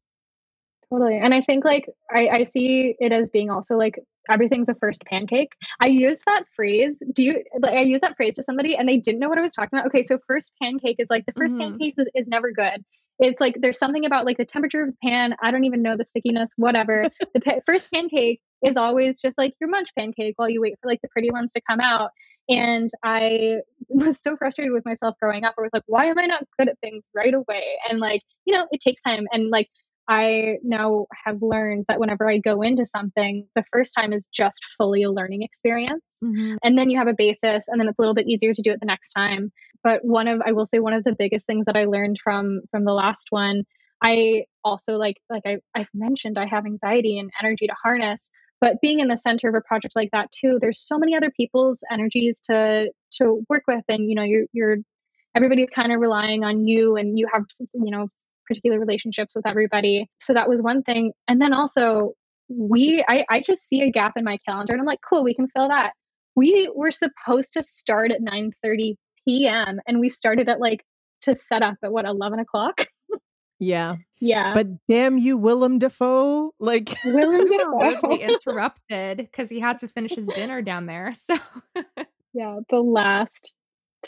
Totally. 0.92 1.18
And 1.18 1.34
I 1.34 1.40
think 1.40 1.64
like 1.64 1.90
I, 2.12 2.28
I 2.28 2.44
see 2.44 2.96
it 3.00 3.14
as 3.14 3.30
being 3.30 3.50
also 3.50 3.78
like 3.78 3.98
everything's 4.30 4.68
a 4.68 4.76
first 4.76 5.04
pancake. 5.06 5.54
I 5.82 5.88
used 5.88 6.24
that 6.26 6.44
phrase. 6.54 6.96
Do 7.14 7.24
you 7.24 7.44
like 7.60 7.74
I 7.74 7.82
used 7.82 8.04
that 8.04 8.18
phrase 8.18 8.36
to 8.36 8.44
somebody 8.44 8.76
and 8.76 8.90
they 8.90 8.98
didn't 8.98 9.20
know 9.20 9.30
what 9.30 9.38
I 9.38 9.42
was 9.42 9.54
talking 9.54 9.80
about? 9.80 9.88
Okay, 9.88 10.04
so 10.04 10.20
first 10.28 10.52
pancake 10.62 10.98
is 11.00 11.08
like 11.10 11.26
the 11.26 11.32
1st 11.32 11.50
mm-hmm. 11.52 11.60
pancake 11.60 11.96
is, 11.98 12.10
is 12.14 12.28
never 12.28 12.52
good. 12.52 12.84
It's 13.20 13.40
like 13.40 13.56
there's 13.62 13.78
something 13.78 14.06
about 14.06 14.26
like 14.26 14.38
the 14.38 14.46
temperature 14.46 14.82
of 14.82 14.90
the 14.90 14.98
pan. 15.02 15.34
I 15.42 15.52
don't 15.52 15.64
even 15.64 15.82
know 15.82 15.96
the 15.96 16.06
stickiness, 16.06 16.52
whatever. 16.58 17.06
the 17.34 17.40
pa- 17.40 17.62
first 17.66 17.90
pancake 17.94 18.42
is 18.66 18.76
always 18.76 19.22
just 19.22 19.38
like 19.38 19.54
your 19.62 19.70
munch 19.70 19.90
pancake 19.98 20.34
while 20.38 20.50
you 20.50 20.60
wait 20.60 20.76
for 20.82 20.90
like 20.90 21.02
the 21.02 21.10
pretty 21.10 21.32
ones 21.32 21.54
to 21.54 21.62
come 21.70 21.80
out. 21.80 22.12
And 22.50 22.90
I 23.02 23.60
was 23.88 24.22
so 24.22 24.36
frustrated 24.36 24.74
with 24.74 24.86
myself 24.86 25.16
growing 25.22 25.46
up. 25.46 25.54
I 25.58 25.62
was 25.62 25.72
like, 25.72 25.84
why 25.86 26.06
am 26.06 26.20
I 26.20 26.26
not 26.26 26.44
good 26.60 26.68
at 26.68 26.80
things 26.80 27.04
right 27.16 27.34
away? 27.34 27.78
And 27.90 28.00
like, 28.00 28.24
you 28.44 28.54
know, 28.54 28.68
it 28.72 28.82
takes 28.82 29.02
time. 29.02 29.26
And 29.32 29.50
like 29.50 29.70
I 30.12 30.58
now 30.62 31.06
have 31.26 31.42
learned 31.42 31.86
that 31.88 31.98
whenever 31.98 32.30
I 32.30 32.38
go 32.38 32.62
into 32.62 32.86
something, 32.86 33.48
the 33.56 33.64
first 33.72 33.94
time 33.98 34.12
is 34.12 34.28
just 34.28 34.60
fully 34.78 35.04
a 35.04 35.10
learning 35.10 35.42
experience. 35.42 36.04
Mm-hmm. 36.22 36.56
And 36.66 36.78
then 36.78 36.90
you 36.90 36.98
have 36.98 37.08
a 37.08 37.14
basis, 37.14 37.70
and 37.70 37.80
then 37.80 37.88
it's 37.88 37.98
a 37.98 38.02
little 38.02 38.14
bit 38.14 38.28
easier 38.28 38.54
to 38.54 38.62
do 38.62 38.72
it 38.72 38.82
the 38.82 38.86
next 38.86 39.14
time. 39.14 39.54
But 39.86 40.04
one 40.04 40.28
of, 40.28 40.42
I 40.46 40.52
will 40.52 40.66
say, 40.66 40.80
one 40.80 40.92
of 40.92 41.06
the 41.06 41.16
biggest 41.18 41.48
things 41.48 41.66
that 41.66 41.78
I 41.78 41.86
learned 41.86 42.18
from 42.22 42.60
from 42.72 42.84
the 42.84 42.92
last 42.92 43.28
one, 43.30 43.64
I 44.04 44.48
also 44.66 44.98
like, 44.98 45.16
like 45.30 45.44
I, 45.46 45.60
I've 45.76 45.88
mentioned, 45.94 46.38
I 46.38 46.46
have 46.46 46.66
anxiety 46.66 47.18
and 47.18 47.32
energy 47.42 47.68
to 47.68 47.76
harness. 47.82 48.30
But 48.60 48.82
being 48.82 49.00
in 49.00 49.08
the 49.08 49.18
center 49.18 49.48
of 49.48 49.56
a 49.56 49.62
project 49.62 49.96
like 49.96 50.10
that 50.12 50.30
too, 50.34 50.60
there's 50.60 50.86
so 50.86 50.98
many 51.00 51.16
other 51.16 51.32
people's 51.32 51.86
energies 51.90 52.42
to 52.48 52.92
to 53.14 53.46
work 53.50 53.64
with, 53.66 53.86
and 53.88 54.10
you 54.10 54.16
know, 54.16 54.24
you're 54.24 54.48
you're 54.52 54.78
everybody's 55.38 55.70
kind 55.70 55.94
of 55.94 56.02
relying 56.02 56.44
on 56.44 56.68
you, 56.68 56.98
and 56.98 57.18
you 57.18 57.30
have 57.32 57.46
you 57.76 57.92
know 57.92 58.10
particular 58.48 58.80
relationships 58.80 59.36
with 59.36 59.48
everybody. 59.48 60.08
So 60.20 60.34
that 60.34 60.50
was 60.50 60.62
one 60.62 60.84
thing. 60.84 61.14
And 61.28 61.42
then 61.42 61.54
also 61.54 62.14
we 62.50 63.04
I, 63.08 63.26
I 63.30 63.42
just 63.42 63.68
see 63.68 63.82
a 63.82 63.92
gap 63.92 64.14
in 64.16 64.24
my 64.24 64.38
calendar 64.48 64.74
and 64.74 64.82
I'm 64.82 64.88
like, 64.88 65.00
cool, 65.08 65.24
we 65.24 65.34
can 65.34 65.48
fill 65.56 65.70
that. 65.70 65.94
We 66.36 66.72
were 66.76 66.92
supposed 66.92 67.54
to 67.54 67.64
start 67.64 68.12
at 68.12 68.22
9 68.22 68.52
30 68.64 68.98
p.m. 69.28 69.80
and 69.88 70.00
we 70.00 70.10
started 70.10 70.50
at 70.50 70.60
like 70.60 70.84
to 71.24 71.36
set 71.36 71.62
up 71.62 71.76
at 71.84 71.92
what 71.92 72.06
11 72.06 72.40
o'clock. 72.40 72.86
Yeah. 73.62 73.98
Yeah. 74.20 74.56
But 74.56 74.70
damn 74.88 75.20
you, 75.20 75.38
Willem 75.38 75.78
Dafoe. 75.78 76.52
Like 76.60 76.98
Willem 77.06 77.46
Dafoe. 77.58 78.10
be 78.10 78.16
interrupted 78.16 79.18
because 79.18 79.52
he 79.52 79.60
had 79.60 79.78
to 79.78 79.88
finish 79.88 80.16
his 80.16 80.28
dinner 80.28 80.64
down 80.64 80.88
there. 80.88 81.14
So 81.14 81.38
yeah, 82.34 82.58
the 82.72 82.80
last 82.80 83.56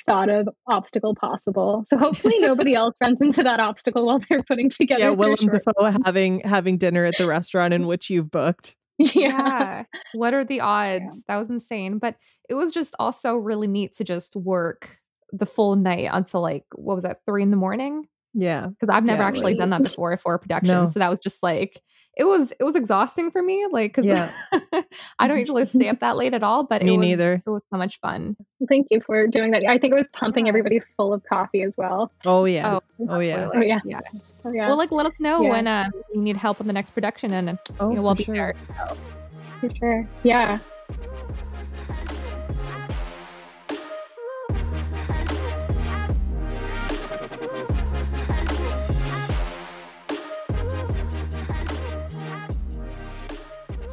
thought 0.06 0.30
of 0.30 0.50
obstacle 0.68 1.16
possible. 1.16 1.84
So 1.88 1.98
hopefully 1.98 2.40
nobody 2.40 2.76
else 2.76 2.96
runs 3.02 3.22
into 3.22 3.44
that 3.44 3.60
obstacle 3.60 4.06
while 4.06 4.20
they're 4.30 4.44
putting 4.44 4.70
together. 4.70 5.02
Yeah, 5.02 5.10
Willem 5.12 5.48
Dafoe 5.48 5.94
having 6.06 6.42
having 6.42 6.78
dinner 6.78 7.06
at 7.06 7.18
the 7.18 7.28
restaurant 7.28 7.74
in 7.74 7.88
which 7.88 8.10
you've 8.10 8.32
booked. 8.32 8.76
Yeah. 9.00 9.12
yeah. 9.16 9.84
What 10.14 10.36
are 10.36 10.46
the 10.46 10.62
odds? 10.62 11.04
Yeah. 11.04 11.22
That 11.28 11.38
was 11.38 11.50
insane. 11.50 11.98
But 11.98 12.16
it 12.48 12.54
was 12.54 12.72
just 12.72 12.94
also 13.00 13.36
really 13.36 13.68
neat 13.68 13.96
to 13.96 14.04
just 14.04 14.36
work 14.36 15.00
the 15.32 15.48
full 15.48 15.76
night 15.76 16.10
until 16.12 16.42
like 16.42 16.64
what 16.76 16.94
was 16.94 17.04
that, 17.04 17.22
three 17.26 17.42
in 17.42 17.50
the 17.50 17.58
morning? 17.58 18.08
Yeah. 18.36 18.68
Because 18.68 18.90
I've 18.90 19.04
never 19.04 19.24
yeah, 19.24 19.28
actually 19.28 19.56
done 19.56 19.72
that 19.72 19.82
before 19.82 20.16
for 20.18 20.36
a 20.36 20.40
production. 20.40 20.76
No. 20.76 20.86
So 20.86 21.00
that 21.00 21.10
was 21.10 21.20
just 21.20 21.42
like 21.42 21.82
it 22.16 22.26
was 22.26 22.52
it 22.60 22.64
was 22.64 22.76
exhausting 22.76 23.32
for 23.32 23.42
me 23.42 23.66
like 23.72 23.92
because 23.92 24.06
yeah. 24.06 24.32
i 25.20 25.28
don't 25.28 25.40
usually 25.40 25.66
stay 25.66 25.90
up 25.90 26.00
that 26.00 26.16
late 26.16 26.34
at 26.34 26.44
all 26.44 26.64
but 26.64 26.82
me 26.84 26.94
it 26.94 26.98
was, 26.98 27.06
neither 27.06 27.34
it 27.46 27.50
was 27.50 27.62
so 27.72 27.78
much 27.78 28.00
fun 28.00 28.36
thank 28.70 28.88
you 28.92 29.02
for 29.06 29.28
doing 29.28 29.52
that 29.52 29.64
i 29.68 29.78
think 29.78 29.94
it 29.94 29.98
was 29.98 30.08
pumping 30.14 30.48
everybody 30.48 30.82
full 30.96 31.14
of 31.14 31.24
coffee 31.24 31.64
as 31.64 31.76
well 31.78 32.12
oh 32.26 32.46
yeah 32.46 32.76
oh, 32.76 32.82
oh 33.10 33.20
yeah 33.20 33.50
oh 33.54 33.62
yeah 33.62 33.80
yeah 33.86 34.00
Oh, 34.46 34.52
yeah. 34.52 34.68
Well, 34.68 34.78
like, 34.78 34.92
let 34.92 35.06
us 35.06 35.14
know 35.20 35.42
yeah. 35.42 35.50
when 35.50 35.68
uh, 35.68 35.90
you 36.14 36.20
need 36.20 36.36
help 36.36 36.60
in 36.60 36.68
the 36.68 36.74
next 36.74 36.92
production, 36.92 37.32
and 37.32 37.58
oh, 37.80 37.90
you 37.90 37.96
know, 37.96 38.02
we'll 38.02 38.16
be 38.16 38.26
sure. 38.26 38.36
there. 38.36 38.56
For 39.62 39.74
sure. 39.74 40.08
Yeah. 40.24 40.60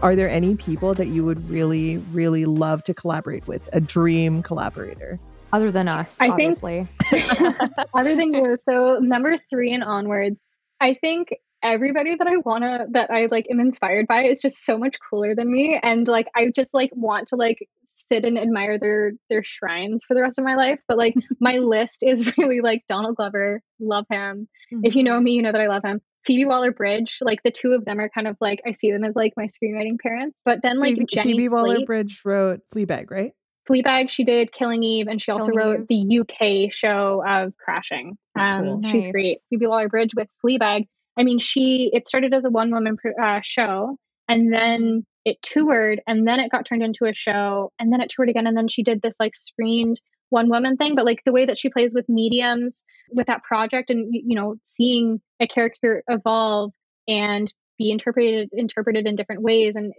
Are 0.03 0.17
there 0.17 0.31
any 0.31 0.57
people 0.57 0.95
that 0.95 1.09
you 1.09 1.25
would 1.25 1.49
really, 1.51 1.99
really 1.99 2.45
love 2.47 2.83
to 2.85 2.95
collaborate 2.95 3.47
with? 3.47 3.69
A 3.73 3.81
dream 3.81 4.43
collaborator? 4.43 5.19
Other 5.53 5.73
than 5.73 5.89
us, 5.89 6.17
I 6.21 6.29
obviously. 6.29 6.87
think 7.11 7.61
other 7.95 8.15
than 8.15 8.33
you. 8.33 8.57
So 8.59 9.01
number 9.01 9.37
three 9.51 9.73
and 9.73 9.83
onwards, 9.83 10.39
I 10.81 10.95
think 10.95 11.35
everybody 11.63 12.15
that 12.15 12.27
I 12.27 12.37
wanna 12.39 12.87
that 12.93 13.11
I 13.11 13.27
like 13.31 13.47
am 13.51 13.59
inspired 13.59 14.07
by 14.07 14.25
is 14.25 14.41
just 14.41 14.65
so 14.65 14.79
much 14.79 14.97
cooler 15.11 15.35
than 15.35 15.51
me. 15.51 15.79
And 15.83 16.07
like 16.07 16.29
I 16.37 16.51
just 16.55 16.73
like 16.73 16.91
want 16.95 17.29
to 17.29 17.37
like 17.37 17.69
sit 17.85 18.25
and 18.25 18.39
admire 18.39 18.79
their 18.79 19.13
their 19.29 19.43
shrines 19.43 20.05
for 20.07 20.15
the 20.15 20.23
rest 20.23 20.39
of 20.39 20.45
my 20.45 20.55
life. 20.55 20.79
But 20.87 20.99
like 20.99 21.15
my 21.41 21.59
list 21.59 22.03
is 22.03 22.33
really 22.39 22.61
like 22.61 22.85
Donald 22.89 23.17
Glover, 23.17 23.61
love 23.81 24.07
him. 24.09 24.49
Mm-hmm. 24.73 24.85
If 24.85 24.95
you 24.95 25.03
know 25.03 25.21
me, 25.21 25.33
you 25.33 25.43
know 25.43 25.53
that 25.53 25.61
I 25.61 25.67
love 25.67 25.85
him. 25.85 26.01
Phoebe 26.25 26.45
Waller 26.45 26.73
Bridge, 26.73 27.19
like 27.21 27.43
the 27.43 27.51
two 27.51 27.73
of 27.73 27.85
them 27.85 27.99
are 27.99 28.09
kind 28.09 28.27
of 28.29 28.37
like 28.41 28.61
I 28.67 28.73
see 28.73 28.93
them 28.93 29.05
as 29.05 29.15
like 29.17 29.33
my 29.37 29.47
screenwriting 29.47 29.99
parents. 29.99 30.43
But 30.45 30.63
then 30.63 30.79
like 30.79 30.95
Phoebe, 30.95 31.07
Jenny 31.07 31.33
Phoebe 31.35 31.49
Waller 31.49 31.85
Bridge 31.87 32.21
wrote 32.25 32.61
Fleabag, 32.75 33.11
right? 33.11 33.33
Fleabag, 33.69 34.11
she 34.11 34.25
did 34.25 34.53
Killing 34.53 34.83
Eve, 34.83 35.07
and 35.07 35.21
she 35.23 35.31
also 35.31 35.47
Killing 35.53 35.59
wrote 35.59 35.87
Eve. 35.91 36.27
the 36.27 36.67
UK 36.67 36.73
show 36.73 37.23
of 37.27 37.53
Crashing. 37.57 38.19
Um, 38.39 38.65
Cool. 38.65 38.83
She's 38.83 39.05
Nice. 39.05 39.13
great. 39.13 39.39
Phoebe 39.49 39.67
Waller-Bridge 39.67 40.11
with 40.17 40.29
Fleabag. 40.45 40.87
I 41.17 41.25
mean, 41.25 41.39
she 41.39 41.91
it 41.93 42.09
started 42.09 42.35
as 42.35 42.45
a 42.45 42.51
one-woman 42.51 42.97
uh, 43.23 43.41
show, 43.43 43.97
and 44.29 44.53
then 44.53 45.07
it 45.25 45.41
toured, 45.43 46.01
and 46.07 46.27
then 46.27 46.41
it 46.41 46.51
got 46.51 46.65
turned 46.67 46.83
into 46.83 47.05
a 47.05 47.15
show, 47.15 47.71
and 47.79 47.93
then 47.93 48.01
it 48.01 48.11
toured 48.15 48.29
again, 48.29 48.47
and 48.47 48.57
then 48.57 48.69
she 48.69 48.83
did 48.83 49.03
this 49.03 49.17
like 49.21 49.37
screened 49.37 50.01
one-woman 50.31 50.77
thing. 50.77 50.95
But 50.95 51.05
like 51.05 51.23
the 51.25 51.33
way 51.33 51.45
that 51.47 51.59
she 51.59 51.69
plays 51.71 51.95
with 51.95 52.09
mediums 52.09 52.85
with 53.11 53.27
that 53.27 53.45
project, 53.45 53.91
and 53.91 54.09
you 54.13 54.35
know, 54.35 54.57
seeing 54.63 55.21
a 55.41 55.47
character 55.47 56.03
evolve 56.09 56.73
and 57.07 57.53
be 57.79 57.91
interpreted 57.91 58.49
interpreted 58.53 59.07
in 59.07 59.17
different 59.17 59.43
ways, 59.43 59.77
and 59.77 59.93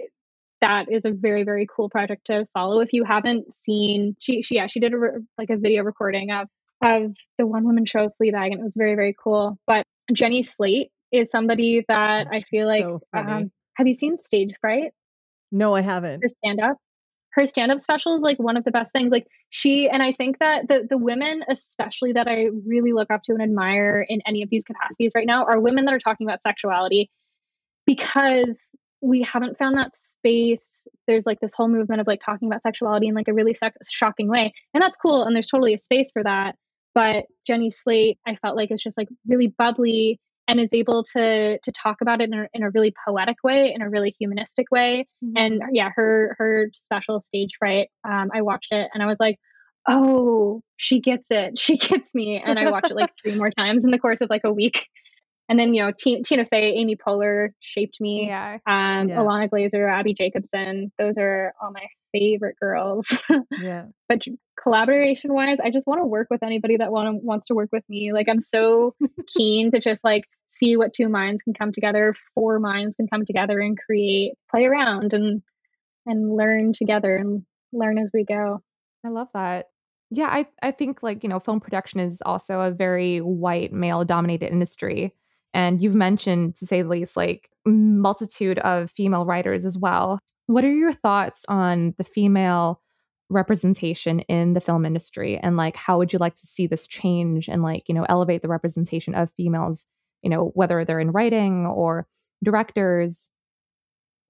that 0.62 0.92
is 0.92 1.06
a 1.06 1.12
very 1.12 1.44
very 1.44 1.68
cool 1.76 1.90
project 1.90 2.26
to 2.28 2.46
follow 2.54 2.82
if 2.82 2.94
you 2.94 3.04
haven't 3.04 3.52
seen 3.52 4.16
she, 4.20 4.44
she 4.44 4.56
yeah 4.56 4.68
she 4.68 4.80
did 4.80 4.94
a 4.94 4.98
re- 4.98 5.10
like 5.36 5.50
a 5.50 5.58
video 5.58 5.82
recording 5.84 6.30
of 6.32 6.48
of 6.84 7.12
the 7.40 7.48
one 7.48 7.64
woman 7.64 7.84
show 7.86 8.10
Fleabag 8.22 8.52
and 8.52 8.60
it 8.60 8.64
was 8.64 8.76
very 8.78 8.94
very 8.94 9.16
cool 9.24 9.58
but 9.66 9.88
Jenny 10.14 10.44
Slate 10.44 10.92
is 11.12 11.32
somebody 11.32 11.84
that 11.88 12.28
I 12.32 12.42
feel 12.42 12.68
like 12.68 12.84
So 12.84 13.02
funny. 13.12 13.32
um, 13.46 13.52
have 13.74 13.88
you 13.88 13.96
seen 13.96 14.18
Stage 14.18 14.54
Fright 14.62 14.92
No, 15.52 15.74
I 15.74 15.82
haven't. 15.82 16.22
her 16.22 16.30
stand 16.30 16.60
up 16.62 16.78
her 17.34 17.46
stand 17.46 17.72
up 17.72 17.80
special 17.80 18.16
is 18.16 18.24
like 18.24 18.40
one 18.40 18.58
of 18.58 18.64
the 18.64 18.72
best 18.72 18.92
things. 18.92 19.12
Like 19.12 19.28
she 19.50 19.90
and 19.90 20.04
I 20.04 20.12
think 20.12 20.40
that 20.40 20.68
the 20.68 20.86
the 20.90 20.98
women 20.98 21.44
especially 21.50 22.14
that 22.14 22.28
I 22.28 22.50
really 22.66 22.94
look 22.94 23.10
up 23.12 23.24
to 23.24 23.34
and 23.34 23.42
admire 23.42 24.06
in 24.08 24.22
any 24.26 24.44
of 24.44 24.50
these 24.50 24.64
capacities 24.64 25.12
right 25.16 25.28
now 25.28 25.46
are 25.46 25.60
women 25.60 25.86
that 25.86 25.94
are 25.94 26.00
talking 26.00 26.28
about 26.28 26.42
sexuality 26.42 27.10
because 27.86 28.76
we 29.02 29.24
haven't 29.24 29.58
found 29.58 29.78
that 29.78 29.96
space. 29.96 30.88
There's 31.08 31.26
like 31.26 31.40
this 31.40 31.54
whole 31.56 31.68
movement 31.68 32.02
of 32.02 32.08
like 32.08 32.22
talking 32.24 32.48
about 32.48 32.62
sexuality 32.62 33.08
in 33.08 33.16
like 33.16 33.28
a 33.28 33.34
really 33.34 33.54
sex- 33.54 33.92
shocking 33.92 34.28
way 34.28 34.54
and 34.74 34.82
that's 34.82 34.98
cool 34.98 35.24
and 35.24 35.36
there's 35.36 35.48
totally 35.48 35.74
a 35.74 35.80
space 35.80 36.12
for 36.12 36.24
that 36.24 36.56
but 36.94 37.26
jenny 37.48 37.72
slate 37.72 38.20
i 38.28 38.36
felt 38.36 38.56
like 38.56 38.72
is 38.72 38.82
just 38.82 38.98
like 38.98 39.08
really 39.28 39.48
bubbly 39.48 40.20
and 40.48 40.60
is 40.60 40.74
able 40.74 41.04
to 41.04 41.60
to 41.60 41.72
talk 41.72 41.98
about 42.02 42.22
it 42.22 42.30
in 42.30 42.34
a, 42.34 42.48
in 42.54 42.64
a 42.64 42.70
really 42.72 42.94
poetic 43.08 43.38
way 43.44 43.72
in 43.74 43.82
a 43.82 43.90
really 43.90 44.14
humanistic 44.20 44.68
way. 44.72 45.08
And 45.36 45.62
yeah 45.72 45.90
her 45.96 46.36
her 46.38 46.70
special 46.74 47.22
stage 47.22 47.52
fright 47.60 47.90
um 48.08 48.30
i 48.34 48.42
watched 48.42 48.72
it 48.72 48.90
and 48.94 49.02
i 49.02 49.06
was 49.06 49.18
like 49.20 49.38
oh 49.88 50.62
she 50.78 51.00
gets 51.00 51.30
it. 51.32 51.58
She 51.60 51.78
gets 51.78 52.14
me. 52.16 52.42
And 52.44 52.58
i 52.60 52.70
watched 52.72 52.92
it 52.92 52.96
like 52.96 53.12
three 53.22 53.36
more 53.36 53.52
times 53.52 53.86
in 53.86 53.92
the 53.92 54.00
course 54.00 54.22
of 54.22 54.30
like 54.30 54.44
a 54.44 54.54
week. 54.54 54.88
And 55.50 55.60
then 55.60 55.74
you 55.74 55.84
know 55.84 55.92
T- 55.98 56.24
tina 56.24 56.46
fey 56.46 56.74
amy 56.74 56.96
poehler 56.96 57.50
shaped 57.60 58.00
me 58.00 58.28
yeah. 58.28 58.58
um 58.68 59.10
Yeah. 59.10 59.18
ilana 59.18 59.50
glazer 59.50 59.90
abby 59.90 60.14
jacobson. 60.14 60.92
Those 60.98 61.18
are 61.18 61.54
all 61.62 61.72
my 61.72 61.86
favorite 62.14 62.56
girls 62.62 63.22
Yeah. 63.62 63.86
but 64.10 64.22
collaboration 64.62 65.34
wise 65.34 65.58
i 65.64 65.70
just 65.70 65.88
want 65.88 66.02
to 66.02 66.06
work 66.06 66.28
with 66.30 66.44
anybody 66.44 66.78
that 66.78 66.92
want 66.92 67.24
wants 67.24 67.48
to 67.48 67.56
work 67.56 67.70
with 67.72 67.84
me 67.90 68.14
like 68.14 68.28
i'm 68.30 68.42
so 68.42 68.96
keen 69.36 69.72
to 69.72 69.80
just 69.80 70.04
like 70.04 70.24
see 70.48 70.78
what 70.78 70.94
two 70.94 71.10
minds 71.10 71.42
can 71.42 71.54
come 71.54 71.72
together 71.72 72.14
four 72.36 72.60
minds 72.60 72.96
can 72.96 73.08
come 73.08 73.26
together 73.26 73.60
and 73.60 73.78
create 73.78 74.34
play 74.50 74.66
around 74.66 75.14
and 75.14 75.42
and 76.06 76.36
learn 76.36 76.74
together 76.74 77.16
and 77.16 77.44
learn 77.74 77.98
as 77.98 78.10
we 78.14 78.24
go 78.26 78.62
I 79.04 79.10
love 79.10 79.30
that. 79.34 79.68
Yeah, 80.10 80.28
I 80.28 80.46
I 80.62 80.72
think 80.72 81.02
like, 81.04 81.24
you 81.24 81.30
know, 81.30 81.40
film 81.40 81.60
production 81.60 82.00
is 82.00 82.22
also 82.26 82.60
a 82.62 82.72
very 82.72 83.20
white 83.20 83.72
male 83.72 84.04
dominated 84.04 84.52
industry. 84.52 85.14
And 85.54 85.82
you've 85.82 85.96
mentioned, 85.96 86.56
to 86.58 86.66
say 86.66 86.82
the 86.82 86.90
least, 86.90 87.18
like 87.18 87.50
multitude 87.66 88.60
of 88.60 88.90
female 88.92 89.26
writers 89.26 89.66
as 89.66 89.78
well. 89.78 90.20
What 90.52 90.64
are 90.66 90.72
your 90.74 90.94
thoughts 90.94 91.46
on 91.48 91.94
the 91.98 92.04
female 92.04 92.82
representation 93.30 94.20
in 94.22 94.54
the 94.54 94.60
film 94.62 94.86
industry? 94.86 95.38
And 95.42 95.56
like 95.56 95.76
how 95.78 95.98
would 95.98 96.12
you 96.12 96.20
like 96.20 96.36
to 96.36 96.46
see 96.48 96.68
this 96.68 96.88
change 96.88 97.48
and 97.48 97.64
like, 97.64 97.84
you 97.88 97.96
know, 97.96 98.06
elevate 98.10 98.42
the 98.42 98.48
representation 98.50 99.16
of 99.16 99.32
females, 99.32 99.86
you 100.22 100.30
know, 100.30 100.52
whether 100.54 100.84
they're 100.84 101.00
in 101.00 101.12
writing 101.12 101.66
or 101.66 102.08
directors? 102.44 103.30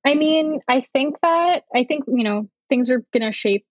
i 0.04 0.16
mean 0.16 0.60
i 0.68 0.84
think 0.94 1.16
that 1.22 1.64
i 1.76 1.84
think 1.84 2.06
you 2.08 2.24
know 2.24 2.50
things 2.70 2.90
are 2.90 3.04
going 3.14 3.22
to 3.22 3.32
shape 3.32 3.66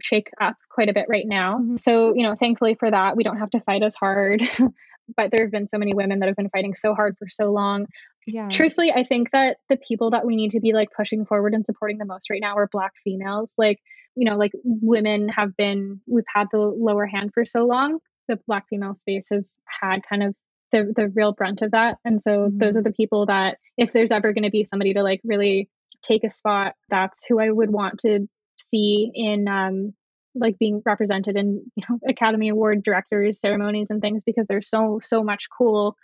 shake 0.00 0.30
up 0.40 0.56
quite 0.70 0.88
a 0.88 0.94
bit 0.94 1.04
right 1.10 1.26
now 1.26 1.58
Mhm. 1.58 1.78
so 1.78 2.14
you 2.14 2.22
know 2.22 2.34
thankfully 2.34 2.74
for 2.74 2.90
that 2.90 3.16
we 3.18 3.22
don't 3.22 3.36
have 3.36 3.50
to 3.50 3.60
fight 3.60 3.82
as 3.82 3.94
hard 3.94 4.40
but 5.16 5.30
there 5.30 5.42
have 5.42 5.52
been 5.52 5.68
so 5.68 5.76
many 5.76 5.92
women 5.92 6.20
that 6.20 6.26
have 6.26 6.36
been 6.36 6.48
fighting 6.48 6.74
so 6.74 6.94
hard 6.94 7.16
for 7.18 7.28
so 7.28 7.52
long 7.52 7.84
Yeah. 8.26 8.48
truthfully 8.50 8.92
i 8.92 9.04
think 9.04 9.30
that 9.32 9.58
the 9.68 9.76
people 9.76 10.10
that 10.10 10.24
we 10.26 10.36
need 10.36 10.52
to 10.52 10.60
be 10.60 10.72
like 10.72 10.88
pushing 10.96 11.24
forward 11.26 11.54
and 11.54 11.64
supporting 11.66 11.98
the 11.98 12.04
most 12.04 12.30
right 12.30 12.40
now 12.40 12.56
are 12.56 12.68
black 12.72 12.92
females 13.02 13.54
like 13.58 13.80
you 14.16 14.28
know 14.28 14.36
like 14.36 14.52
women 14.64 15.28
have 15.28 15.56
been 15.56 16.00
we've 16.06 16.24
had 16.32 16.46
the 16.52 16.58
lower 16.58 17.06
hand 17.06 17.30
for 17.34 17.44
so 17.44 17.64
long 17.66 17.98
the 18.28 18.38
black 18.46 18.64
female 18.68 18.94
space 18.94 19.28
has 19.30 19.58
had 19.66 20.00
kind 20.08 20.22
of 20.22 20.34
the 20.72 20.92
the 20.96 21.08
real 21.08 21.32
brunt 21.32 21.62
of 21.62 21.72
that 21.72 21.98
and 22.04 22.20
so 22.20 22.50
those 22.52 22.74
Mhm. 22.74 22.78
are 22.78 22.82
the 22.82 22.92
people 22.92 23.26
that 23.26 23.58
if 23.76 23.92
there's 23.92 24.10
ever 24.12 24.32
going 24.32 24.44
to 24.44 24.50
be 24.50 24.64
somebody 24.64 24.94
to 24.94 25.02
like 25.02 25.20
really 25.24 25.68
take 26.02 26.24
a 26.24 26.30
spot 26.30 26.74
that's 26.88 27.24
who 27.26 27.38
i 27.38 27.50
would 27.50 27.70
want 27.70 28.00
to 28.00 28.26
see 28.58 29.10
in 29.14 29.46
um 29.48 29.92
like 30.34 30.58
being 30.58 30.82
represented 30.84 31.36
in 31.36 31.62
you 31.76 31.84
know 31.88 31.98
academy 32.08 32.48
award 32.48 32.82
directors 32.82 33.40
ceremonies 33.40 33.88
and 33.90 34.00
things 34.00 34.22
because 34.24 34.46
there's 34.46 34.68
so 34.68 34.98
so 35.02 35.22
much 35.22 35.46
cool 35.56 35.96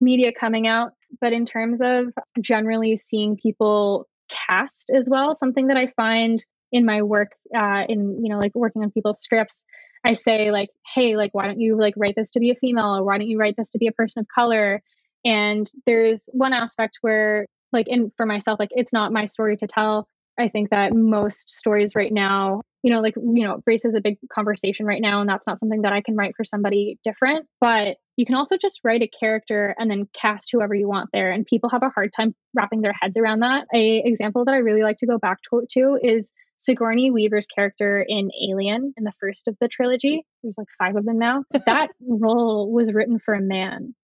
media 0.00 0.32
coming 0.32 0.66
out 0.66 0.92
but 1.20 1.32
in 1.32 1.44
terms 1.44 1.80
of 1.82 2.06
generally 2.40 2.96
seeing 2.96 3.36
people 3.36 4.06
cast 4.28 4.90
as 4.94 5.08
well 5.10 5.34
something 5.34 5.68
that 5.68 5.76
i 5.76 5.86
find 5.96 6.44
in 6.70 6.84
my 6.84 7.02
work 7.02 7.32
uh 7.56 7.84
in 7.88 8.22
you 8.22 8.30
know 8.30 8.38
like 8.38 8.54
working 8.54 8.82
on 8.82 8.90
people's 8.90 9.20
scripts 9.20 9.64
i 10.04 10.12
say 10.12 10.50
like 10.50 10.68
hey 10.94 11.16
like 11.16 11.34
why 11.34 11.46
don't 11.46 11.60
you 11.60 11.78
like 11.78 11.94
write 11.96 12.14
this 12.16 12.30
to 12.32 12.40
be 12.40 12.50
a 12.50 12.54
female? 12.54 12.96
Or 12.96 13.04
why 13.04 13.18
don't 13.18 13.28
you 13.28 13.38
write 13.38 13.56
this 13.56 13.70
to 13.70 13.78
be 13.78 13.86
a 13.86 13.92
person 13.92 14.20
of 14.20 14.26
color? 14.34 14.82
And 15.24 15.66
there's 15.86 16.28
one 16.32 16.52
aspect 16.52 16.98
where 17.00 17.46
like 17.72 17.88
in 17.88 18.12
for 18.16 18.26
myself 18.26 18.58
like 18.58 18.70
it's 18.72 18.92
not 18.92 19.12
my 19.12 19.26
story 19.26 19.56
to 19.58 19.66
tell. 19.66 20.08
I 20.38 20.48
think 20.48 20.70
that 20.70 20.94
most 20.94 21.50
stories 21.50 21.94
right 21.94 22.12
now 22.12 22.62
you 22.82 22.92
know 22.92 23.00
like 23.00 23.16
you 23.16 23.44
know 23.44 23.60
race 23.66 23.84
is 23.84 23.94
a 23.94 24.00
big 24.00 24.18
conversation 24.32 24.86
right 24.86 25.02
now 25.02 25.20
and 25.20 25.28
that's 25.28 25.48
not 25.48 25.58
something 25.58 25.82
that 25.82 25.92
i 25.92 26.00
can 26.00 26.16
write 26.16 26.34
for 26.36 26.44
somebody 26.44 26.98
different. 27.02 27.46
But 27.60 27.96
you 28.18 28.26
can 28.26 28.34
also 28.34 28.56
just 28.58 28.80
write 28.84 29.00
a 29.00 29.08
character 29.08 29.74
and 29.78 29.88
then 29.90 30.08
cast 30.20 30.50
whoever 30.52 30.74
you 30.74 30.88
want 30.88 31.08
there 31.12 31.30
and 31.30 31.46
people 31.46 31.70
have 31.70 31.82
a 31.82 31.88
hard 31.88 32.10
time 32.14 32.34
wrapping 32.54 32.80
their 32.82 32.92
heads 33.00 33.16
around 33.16 33.40
that 33.40 33.64
a 33.74 33.98
example 34.04 34.44
that 34.44 34.52
i 34.52 34.58
really 34.58 34.82
like 34.82 34.96
to 34.98 35.06
go 35.06 35.16
back 35.18 35.38
to, 35.48 35.62
to 35.70 35.98
is 36.02 36.32
sigourney 36.56 37.10
weaver's 37.10 37.46
character 37.46 38.04
in 38.06 38.30
alien 38.50 38.92
in 38.96 39.04
the 39.04 39.12
first 39.20 39.46
of 39.48 39.56
the 39.60 39.68
trilogy 39.68 40.26
there's 40.42 40.58
like 40.58 40.66
five 40.78 40.96
of 40.96 41.04
them 41.06 41.18
now 41.18 41.44
that 41.66 41.88
role 42.06 42.70
was 42.72 42.92
written 42.92 43.18
for 43.24 43.32
a 43.34 43.40
man 43.40 43.94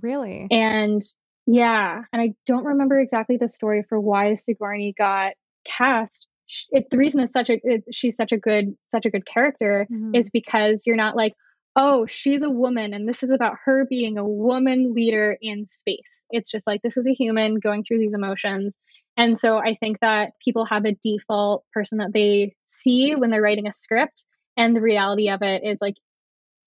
Really? 0.00 0.46
and 0.50 1.02
yeah, 1.48 2.02
and 2.12 2.20
I 2.20 2.34
don't 2.44 2.64
remember 2.64 2.98
exactly 3.00 3.36
the 3.36 3.46
story 3.48 3.84
for 3.88 4.00
why 4.00 4.34
Sigourney 4.34 4.92
got 4.98 5.34
cast. 5.64 6.26
It, 6.70 6.90
the 6.90 6.96
reason 6.96 7.20
is 7.20 7.30
such 7.30 7.50
a 7.50 7.60
it, 7.62 7.84
she's 7.92 8.16
such 8.16 8.32
a 8.32 8.36
good 8.36 8.74
such 8.90 9.06
a 9.06 9.10
good 9.10 9.24
character 9.26 9.86
Mhm. 9.88 10.10
is 10.16 10.28
because 10.28 10.82
you're 10.86 10.96
not 10.96 11.14
like 11.14 11.34
oh 11.76 12.06
she's 12.06 12.42
a 12.42 12.50
woman 12.50 12.94
and 12.94 13.08
this 13.08 13.22
is 13.22 13.30
about 13.30 13.56
her 13.64 13.86
being 13.88 14.18
a 14.18 14.26
woman 14.26 14.94
leader 14.94 15.36
in 15.40 15.68
space. 15.68 16.24
It's 16.30 16.50
just 16.50 16.66
like 16.66 16.82
this 16.82 16.96
is 16.96 17.06
a 17.06 17.14
human 17.14 17.56
going 17.56 17.84
through 17.84 17.98
these 17.98 18.14
emotions. 18.14 18.76
And 19.18 19.38
so 19.38 19.58
I 19.58 19.76
think 19.78 20.00
that 20.00 20.32
people 20.44 20.64
have 20.66 20.84
a 20.84 20.96
default 21.02 21.64
person 21.72 21.98
that 21.98 22.12
they 22.12 22.54
see 22.64 23.14
when 23.14 23.30
they're 23.30 23.42
writing 23.42 23.66
a 23.66 23.72
script 23.72 24.24
and 24.56 24.74
the 24.74 24.80
reality 24.80 25.30
of 25.30 25.42
it 25.42 25.62
is 25.64 25.78
like 25.80 25.96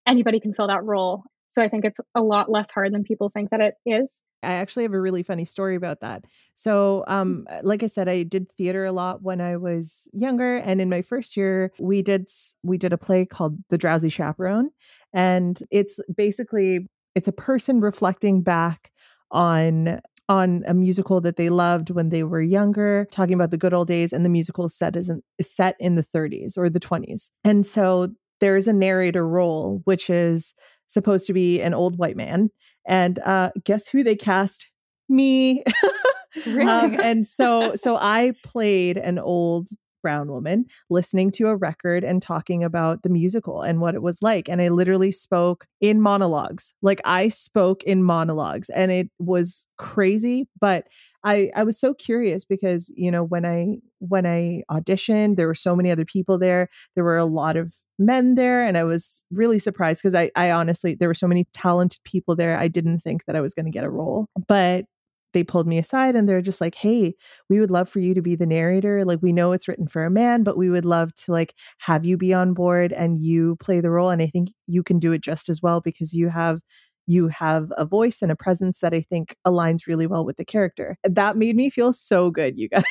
anybody 0.07 0.39
can 0.39 0.53
fill 0.53 0.67
that 0.67 0.83
role. 0.83 1.23
So 1.49 1.61
I 1.61 1.67
think 1.67 1.83
it's 1.83 1.99
a 2.15 2.21
lot 2.21 2.49
less 2.49 2.71
hard 2.71 2.93
than 2.93 3.03
people 3.03 3.29
think 3.29 3.49
that 3.49 3.59
it 3.59 3.75
is. 3.85 4.23
I 4.41 4.53
actually 4.53 4.83
have 4.83 4.93
a 4.93 5.01
really 5.01 5.23
funny 5.23 5.45
story 5.45 5.75
about 5.75 5.99
that. 5.99 6.23
So, 6.55 7.03
um, 7.07 7.45
like 7.61 7.83
I 7.83 7.87
said, 7.87 8.07
I 8.07 8.23
did 8.23 8.49
theater 8.53 8.85
a 8.85 8.91
lot 8.91 9.21
when 9.21 9.41
I 9.41 9.57
was 9.57 10.07
younger, 10.13 10.57
and 10.57 10.79
in 10.79 10.89
my 10.89 11.01
first 11.01 11.35
year, 11.35 11.73
we 11.79 12.01
did 12.01 12.29
we 12.63 12.77
did 12.77 12.93
a 12.93 12.97
play 12.97 13.25
called 13.25 13.57
The 13.69 13.77
Drowsy 13.77 14.09
Chaperone, 14.09 14.69
and 15.13 15.61
it's 15.71 15.99
basically 16.15 16.87
it's 17.15 17.27
a 17.27 17.33
person 17.33 17.81
reflecting 17.81 18.41
back 18.41 18.91
on 19.31 19.99
on 20.29 20.63
a 20.67 20.73
musical 20.75 21.19
that 21.21 21.35
they 21.35 21.49
loved 21.49 21.89
when 21.89 22.09
they 22.09 22.23
were 22.23 22.41
younger, 22.41 23.07
talking 23.11 23.33
about 23.33 23.49
the 23.51 23.57
good 23.57 23.73
old 23.73 23.87
days, 23.87 24.13
and 24.13 24.23
the 24.23 24.29
musical 24.29 24.65
is 24.65 24.75
set 24.75 24.95
is, 24.95 25.09
in, 25.09 25.21
is 25.39 25.51
set 25.51 25.75
in 25.79 25.95
the 25.95 26.03
30s 26.03 26.55
or 26.55 26.69
the 26.69 26.79
20s, 26.79 27.31
and 27.43 27.65
so 27.65 28.09
there 28.39 28.55
is 28.55 28.67
a 28.69 28.73
narrator 28.73 29.27
role, 29.27 29.81
which 29.83 30.09
is 30.09 30.53
supposed 30.89 31.25
to 31.27 31.33
be 31.33 31.61
an 31.61 31.73
old 31.73 31.97
white 31.97 32.17
man 32.17 32.49
and 32.87 33.19
uh 33.19 33.49
guess 33.63 33.87
who 33.87 34.03
they 34.03 34.15
cast 34.15 34.69
me 35.07 35.63
Really? 36.45 36.61
um, 36.69 36.99
and 36.99 37.25
so 37.25 37.73
so 37.75 37.97
i 37.99 38.33
played 38.43 38.97
an 38.97 39.17
old 39.17 39.69
brown 40.01 40.31
woman 40.31 40.65
listening 40.89 41.31
to 41.31 41.47
a 41.47 41.55
record 41.55 42.03
and 42.03 42.21
talking 42.21 42.63
about 42.63 43.03
the 43.03 43.09
musical 43.09 43.61
and 43.61 43.79
what 43.81 43.95
it 43.95 44.01
was 44.01 44.21
like. 44.21 44.49
And 44.49 44.61
I 44.61 44.69
literally 44.69 45.11
spoke 45.11 45.65
in 45.81 46.01
monologues. 46.01 46.73
Like 46.81 47.01
I 47.05 47.29
spoke 47.29 47.83
in 47.83 48.03
monologues 48.03 48.69
and 48.69 48.91
it 48.91 49.09
was 49.19 49.65
crazy. 49.77 50.47
But 50.59 50.87
I, 51.23 51.51
I 51.55 51.63
was 51.63 51.79
so 51.79 51.93
curious 51.93 52.45
because, 52.45 52.91
you 52.95 53.11
know, 53.11 53.23
when 53.23 53.45
I 53.45 53.77
when 53.99 54.25
I 54.25 54.63
auditioned, 54.71 55.35
there 55.35 55.47
were 55.47 55.55
so 55.55 55.75
many 55.75 55.91
other 55.91 56.05
people 56.05 56.39
there. 56.39 56.69
There 56.95 57.03
were 57.03 57.17
a 57.17 57.25
lot 57.25 57.57
of 57.57 57.73
men 57.97 58.35
there 58.35 58.65
and 58.65 58.77
I 58.77 58.85
was 58.85 59.25
really 59.29 59.59
surprised 59.59 60.01
because 60.01 60.15
I, 60.15 60.31
I 60.35 60.51
honestly 60.51 60.95
there 60.95 61.09
were 61.09 61.13
so 61.13 61.27
many 61.27 61.45
talented 61.53 62.01
people 62.05 62.35
there. 62.35 62.57
I 62.57 62.69
didn't 62.69 62.99
think 62.99 63.25
that 63.25 63.35
I 63.35 63.41
was 63.41 63.53
going 63.53 63.65
to 63.65 63.71
get 63.71 63.83
a 63.83 63.89
role. 63.89 64.27
But 64.47 64.85
they 65.33 65.43
pulled 65.43 65.67
me 65.67 65.77
aside 65.77 66.15
and 66.15 66.27
they're 66.27 66.41
just 66.41 66.61
like, 66.61 66.75
"Hey, 66.75 67.15
we 67.49 67.59
would 67.59 67.71
love 67.71 67.89
for 67.89 67.99
you 67.99 68.13
to 68.13 68.21
be 68.21 68.35
the 68.35 68.45
narrator. 68.45 69.05
Like 69.05 69.19
we 69.21 69.33
know 69.33 69.51
it's 69.51 69.67
written 69.67 69.87
for 69.87 70.05
a 70.05 70.09
man, 70.11 70.43
but 70.43 70.57
we 70.57 70.69
would 70.69 70.85
love 70.85 71.13
to 71.15 71.31
like 71.31 71.53
have 71.79 72.05
you 72.05 72.17
be 72.17 72.33
on 72.33 72.53
board 72.53 72.93
and 72.93 73.19
you 73.21 73.55
play 73.57 73.81
the 73.81 73.91
role 73.91 74.09
and 74.09 74.21
I 74.21 74.27
think 74.27 74.49
you 74.67 74.83
can 74.83 74.99
do 74.99 75.11
it 75.11 75.21
just 75.21 75.49
as 75.49 75.61
well 75.61 75.81
because 75.81 76.13
you 76.13 76.29
have 76.29 76.59
you 77.07 77.27
have 77.29 77.71
a 77.77 77.85
voice 77.85 78.21
and 78.21 78.31
a 78.31 78.35
presence 78.35 78.79
that 78.81 78.93
I 78.93 79.01
think 79.01 79.35
aligns 79.45 79.87
really 79.87 80.07
well 80.07 80.25
with 80.25 80.37
the 80.37 80.45
character." 80.45 80.97
That 81.03 81.37
made 81.37 81.55
me 81.55 81.69
feel 81.69 81.93
so 81.93 82.29
good, 82.31 82.57
you 82.57 82.69
guys. 82.73 82.83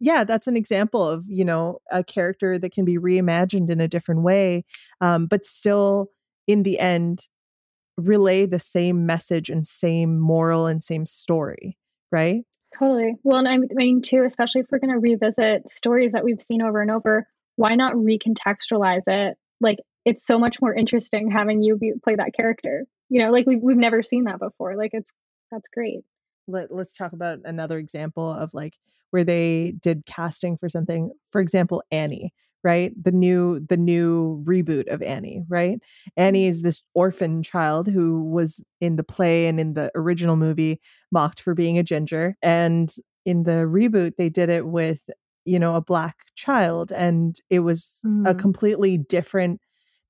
yeah, 0.00 0.24
that's 0.24 0.46
an 0.46 0.56
example 0.56 1.06
of, 1.06 1.24
you 1.28 1.44
know, 1.44 1.78
a 1.90 2.04
character 2.04 2.58
that 2.58 2.72
can 2.72 2.84
be 2.84 2.98
reimagined 2.98 3.70
in 3.70 3.80
a 3.80 3.88
different 3.88 4.22
way, 4.22 4.64
um, 5.00 5.26
but 5.26 5.44
still 5.44 6.10
in 6.46 6.62
the 6.62 6.78
end 6.78 7.26
relay 7.98 8.46
the 8.46 8.58
same 8.58 9.04
message 9.04 9.50
and 9.50 9.66
same 9.66 10.18
moral 10.18 10.66
and 10.66 10.82
same 10.82 11.04
story, 11.04 11.76
right? 12.10 12.44
Totally. 12.78 13.16
Well, 13.24 13.38
and 13.38 13.48
I 13.48 13.58
mean, 13.74 14.00
too, 14.02 14.22
especially 14.24 14.60
if 14.60 14.68
we're 14.70 14.78
going 14.78 14.92
to 14.92 15.00
revisit 15.00 15.68
stories 15.68 16.12
that 16.12 16.24
we've 16.24 16.40
seen 16.40 16.62
over 16.62 16.80
and 16.80 16.90
over, 16.90 17.26
why 17.56 17.74
not 17.74 17.94
recontextualize 17.94 19.08
it? 19.08 19.36
Like, 19.60 19.78
it's 20.04 20.24
so 20.24 20.38
much 20.38 20.58
more 20.62 20.72
interesting 20.72 21.30
having 21.30 21.62
you 21.62 21.76
be, 21.76 21.92
play 22.02 22.14
that 22.14 22.34
character. 22.34 22.84
You 23.08 23.22
know, 23.22 23.32
like 23.32 23.46
we've, 23.46 23.60
we've 23.60 23.76
never 23.76 24.02
seen 24.02 24.24
that 24.24 24.38
before. 24.38 24.76
Like, 24.76 24.90
it's 24.92 25.12
that's 25.50 25.68
great. 25.68 26.00
Let, 26.46 26.72
let's 26.72 26.96
talk 26.96 27.12
about 27.12 27.40
another 27.44 27.78
example 27.78 28.30
of 28.30 28.54
like 28.54 28.74
where 29.10 29.24
they 29.24 29.74
did 29.80 30.06
casting 30.06 30.56
for 30.56 30.68
something. 30.68 31.10
For 31.30 31.40
example, 31.40 31.82
Annie, 31.90 32.32
right 32.64 32.92
the 33.02 33.12
new 33.12 33.60
the 33.68 33.76
new 33.76 34.42
reboot 34.46 34.88
of 34.92 35.02
annie 35.02 35.44
right 35.48 35.80
annie 36.16 36.42
mm-hmm. 36.42 36.48
is 36.48 36.62
this 36.62 36.82
orphan 36.94 37.42
child 37.42 37.88
who 37.88 38.22
was 38.24 38.62
in 38.80 38.96
the 38.96 39.04
play 39.04 39.46
and 39.46 39.60
in 39.60 39.74
the 39.74 39.90
original 39.94 40.36
movie 40.36 40.80
mocked 41.12 41.40
for 41.40 41.54
being 41.54 41.78
a 41.78 41.82
ginger 41.82 42.36
and 42.42 42.94
in 43.24 43.44
the 43.44 43.66
reboot 43.66 44.12
they 44.16 44.28
did 44.28 44.48
it 44.48 44.66
with 44.66 45.02
you 45.44 45.58
know 45.58 45.74
a 45.74 45.80
black 45.80 46.16
child 46.34 46.92
and 46.92 47.40
it 47.50 47.60
was 47.60 48.00
mm. 48.04 48.28
a 48.28 48.34
completely 48.34 48.98
different 48.98 49.60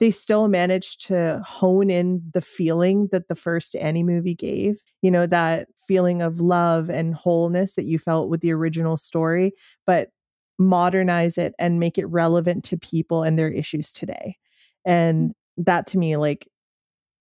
they 0.00 0.10
still 0.10 0.48
managed 0.48 1.06
to 1.06 1.42
hone 1.44 1.90
in 1.90 2.22
the 2.32 2.40
feeling 2.40 3.08
that 3.10 3.28
the 3.28 3.34
first 3.34 3.74
Annie 3.74 4.04
movie 4.04 4.34
gave, 4.34 4.80
you 5.02 5.10
know, 5.10 5.26
that 5.26 5.68
feeling 5.88 6.22
of 6.22 6.40
love 6.40 6.88
and 6.88 7.14
wholeness 7.14 7.74
that 7.74 7.84
you 7.84 7.98
felt 7.98 8.28
with 8.28 8.40
the 8.40 8.52
original 8.52 8.96
story, 8.96 9.52
but 9.86 10.10
modernize 10.58 11.38
it 11.38 11.54
and 11.58 11.80
make 11.80 11.98
it 11.98 12.06
relevant 12.06 12.64
to 12.64 12.76
people 12.76 13.22
and 13.22 13.38
their 13.38 13.50
issues 13.50 13.92
today. 13.92 14.36
And 14.84 15.34
that 15.58 15.86
to 15.88 15.98
me, 15.98 16.16
like, 16.16 16.48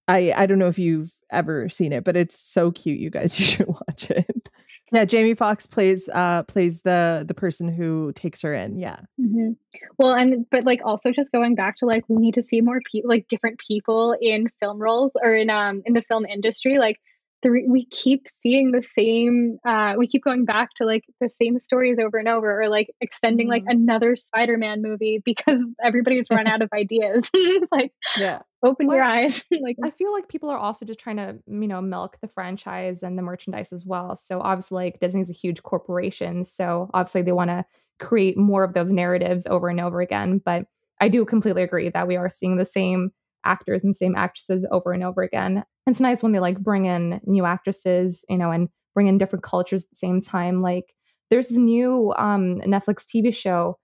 I 0.08 0.34
I 0.36 0.46
don't 0.46 0.60
know 0.60 0.68
if 0.68 0.80
you've 0.80 1.12
ever 1.32 1.70
seen 1.70 1.92
it, 1.94 2.04
but 2.04 2.16
it's 2.16 2.40
so 2.42 2.72
cute. 2.72 3.00
You 3.00 3.10
guys, 3.10 3.38
you 3.40 3.46
should 3.46 3.68
watch 3.68 4.10
it. 4.10 4.50
Yeah, 4.94 5.04
Jamie 5.04 5.34
Foxx 5.34 5.66
plays 5.66 6.08
uh 6.14 6.44
plays 6.44 6.82
the 6.84 7.26
the 7.28 7.34
person 7.34 7.68
who 7.68 8.14
takes 8.14 8.42
her 8.42 8.54
in. 8.54 8.80
Yeah. 8.80 9.00
Mm-hmm. 9.20 9.52
Well, 9.98 10.14
and 10.14 10.46
but 10.50 10.64
like 10.64 10.80
also 10.86 11.12
just 11.12 11.32
going 11.32 11.56
back 11.56 11.78
to 11.78 11.86
like 11.86 12.06
we 12.08 12.16
need 12.18 12.36
to 12.36 12.42
see 12.42 12.62
more 12.62 12.80
people 12.90 13.10
like 13.10 13.28
different 13.28 13.60
people 13.60 14.16
in 14.22 14.48
film 14.62 14.80
roles 14.82 15.12
or 15.22 15.34
in 15.34 15.50
um 15.50 15.82
in 15.86 15.94
the 15.94 16.02
film 16.04 16.26
industry. 16.26 16.78
Like 16.78 17.00
the, 17.44 17.50
we 17.68 17.86
keep 17.86 18.28
seeing 18.32 18.72
the 18.72 18.82
same 18.82 19.60
uh, 19.66 19.94
we 19.98 20.08
keep 20.08 20.24
going 20.24 20.46
back 20.46 20.70
to 20.76 20.86
like 20.86 21.04
the 21.22 21.30
same 21.30 21.60
stories 21.60 22.00
over 22.00 22.18
and 22.18 22.28
over 22.28 22.62
or 22.62 22.68
like 22.68 22.90
extending 23.00 23.48
mm-hmm. 23.48 23.66
like 23.68 23.76
another 23.76 24.16
spider-man 24.16 24.82
movie 24.82 25.22
because 25.26 25.64
everybody's 25.84 26.28
run 26.32 26.48
out 26.48 26.62
of 26.62 26.70
ideas. 26.74 27.30
Like 27.72 27.92
yeah. 28.18 28.42
open 28.64 28.88
well, 28.88 28.98
your 28.98 29.06
eyes. 29.06 29.44
Like 29.62 29.78
i 29.84 29.90
feel 29.90 30.14
like 30.14 30.30
people 30.30 30.50
are 30.50 30.58
also 30.58 30.86
just 30.86 31.00
trying 31.00 31.18
to 31.18 31.38
you 31.48 31.68
know 31.68 31.82
milk 31.82 32.18
the 32.22 32.28
franchise 32.28 33.04
and 33.04 33.18
the 33.18 33.22
merchandise 33.22 33.74
as 33.74 33.86
well. 33.86 34.16
So 34.18 34.42
obviously 34.42 34.86
like 34.86 35.00
disney's 35.00 35.30
a 35.30 35.34
huge 35.34 35.64
corporation 35.64 36.46
so 36.46 36.90
obviously 36.94 37.24
they 37.24 37.32
want 37.32 37.50
to 37.50 37.66
create 38.00 38.38
more 38.38 38.64
of 38.64 38.74
those 38.74 38.92
narratives 38.92 39.48
over 39.48 39.70
and 39.70 39.80
over 39.80 40.02
again. 40.02 40.42
But 40.44 40.66
i 41.02 41.08
do 41.10 41.26
completely 41.26 41.64
agree 41.64 41.90
that 41.90 42.08
we 42.08 42.16
are 42.16 42.30
seeing 42.30 42.58
the 42.58 42.66
same 42.66 43.12
actors 43.46 43.84
and 43.84 43.96
same 43.96 44.16
actresses 44.16 44.66
over 44.72 44.94
and 44.94 45.04
over 45.04 45.22
again 45.22 45.64
it's 45.88 46.00
nice 46.00 46.22
when 46.22 46.34
they 46.34 46.40
like 46.40 46.60
bring 46.60 46.86
in 46.86 47.22
new 47.26 47.46
actresses, 47.46 48.24
you 48.30 48.38
know, 48.38 48.52
and 48.52 48.70
bring 48.94 49.08
in 49.08 49.18
different 49.18 49.44
cultures 49.44 49.84
at 49.84 49.90
the 49.90 49.96
same 49.96 50.22
time. 50.22 50.62
Like 50.62 50.94
there's 51.30 51.48
this 51.48 51.58
new 51.58 52.14
um 52.18 52.62
Netflix 52.62 53.06
TV 53.06 53.34
show. 53.34 53.80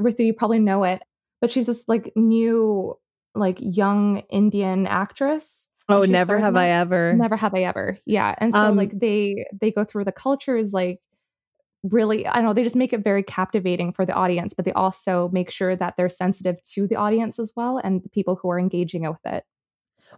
Ritu, 0.00 0.24
you 0.24 0.32
probably 0.32 0.58
know 0.58 0.84
it, 0.84 1.02
but 1.40 1.52
she's 1.52 1.66
this 1.66 1.84
like 1.88 2.12
new, 2.16 2.94
like 3.34 3.58
young 3.60 4.22
Indian 4.30 4.86
actress. 4.86 5.68
Oh, 5.88 6.02
never 6.02 6.38
have 6.38 6.56
I 6.56 6.70
ever. 6.70 7.14
Never 7.14 7.36
have 7.36 7.54
I 7.54 7.62
ever. 7.64 7.98
Yeah. 8.06 8.34
And 8.38 8.52
so 8.52 8.58
um, 8.58 8.76
like 8.76 8.98
they 8.98 9.44
they 9.60 9.70
go 9.70 9.84
through 9.84 10.04
the 10.04 10.12
cultures 10.12 10.72
like 10.72 11.00
really 11.82 12.26
I 12.26 12.36
don't 12.36 12.44
know, 12.44 12.54
they 12.54 12.62
just 12.62 12.76
make 12.76 12.92
it 12.92 13.04
very 13.04 13.22
captivating 13.22 13.92
for 13.92 14.06
the 14.06 14.14
audience, 14.14 14.54
but 14.54 14.64
they 14.64 14.72
also 14.72 15.28
make 15.32 15.50
sure 15.50 15.76
that 15.76 15.94
they're 15.96 16.08
sensitive 16.08 16.56
to 16.74 16.86
the 16.86 16.96
audience 16.96 17.38
as 17.38 17.52
well 17.54 17.78
and 17.82 18.02
the 18.02 18.08
people 18.08 18.36
who 18.36 18.50
are 18.50 18.58
engaging 18.58 19.02
with 19.02 19.18
it. 19.24 19.44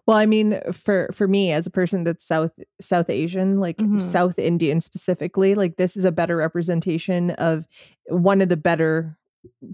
Well, 0.06 0.16
I 0.16 0.26
mean, 0.26 0.60
for 0.72 1.08
for 1.12 1.26
me 1.26 1.52
as 1.52 1.66
a 1.66 1.70
person 1.70 2.04
that's 2.04 2.24
South 2.24 2.52
South 2.80 3.10
Asian, 3.10 3.60
like 3.60 3.78
mm-hmm. 3.78 3.98
South 4.00 4.38
Indian 4.38 4.80
specifically, 4.80 5.54
like 5.54 5.76
this 5.76 5.96
is 5.96 6.04
a 6.04 6.12
better 6.12 6.36
representation 6.36 7.30
of 7.32 7.66
one 8.08 8.40
of 8.40 8.48
the 8.48 8.56
better 8.56 9.16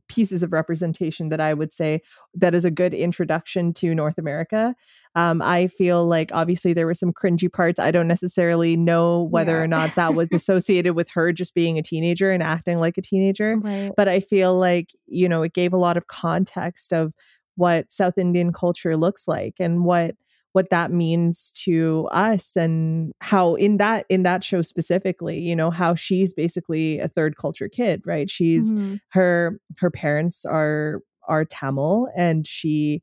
pieces 0.09 0.43
of 0.43 0.53
representation 0.53 1.29
that 1.31 1.41
I 1.41 1.55
would 1.55 1.73
say 1.73 2.03
that 2.35 2.55
is 2.55 2.65
a 2.65 2.71
good 2.71 2.95
introduction 2.95 3.73
to 3.75 3.95
North 3.95 4.19
America. 4.19 4.75
Um, 5.15 5.43
I 5.43 5.67
feel 5.67 6.07
like 6.07 6.31
obviously 6.33 6.73
there 6.73 6.87
were 6.87 6.95
some 6.95 7.13
cringy 7.13 7.53
parts. 7.53 7.79
I 7.79 7.91
don't 7.91 8.09
necessarily 8.09 8.77
know 8.77 9.23
whether 9.23 9.57
yeah. 9.57 9.63
or 9.63 9.67
not 9.67 9.95
that 9.95 10.15
was 10.15 10.29
associated 10.33 10.95
with 10.95 11.09
her 11.11 11.33
just 11.33 11.55
being 11.55 11.79
a 11.79 11.83
teenager 11.83 12.31
and 12.31 12.43
acting 12.43 12.79
like 12.79 12.99
a 12.99 13.03
teenager. 13.03 13.57
Right. 13.59 13.93
But 13.97 14.09
I 14.09 14.21
feel 14.21 14.59
like, 14.59 14.91
you 15.07 15.29
know, 15.29 15.43
it 15.43 15.53
gave 15.53 15.73
a 15.73 15.79
lot 15.79 15.97
of 15.97 16.07
context 16.07 16.93
of 16.93 17.13
what 17.57 17.91
South 17.93 18.19
Indian 18.19 18.53
culture 18.53 18.97
looks 18.97 19.29
like 19.29 19.55
and 19.61 19.85
what 19.85 20.15
what 20.53 20.69
that 20.71 20.91
means 20.91 21.51
to 21.65 22.09
us 22.13 22.57
and 22.57 23.13
how 23.21 23.55
in 23.55 23.79
that 23.79 24.05
in 24.09 24.23
that 24.23 24.45
show 24.45 24.63
specifically 24.63 25.39
you 25.39 25.57
know 25.57 25.71
how 25.71 25.95
she's 25.95 26.33
basically 26.33 26.99
a 26.99 27.09
third 27.09 27.37
culture 27.37 27.69
kid 27.69 28.03
right 28.05 28.31
she's 28.31 28.71
mm-hmm. 28.71 28.97
her 29.09 29.59
her 29.79 29.91
parents 29.91 30.45
are 30.45 31.01
are 31.27 31.45
tamil 31.45 32.09
and 32.17 32.47
she 32.47 33.03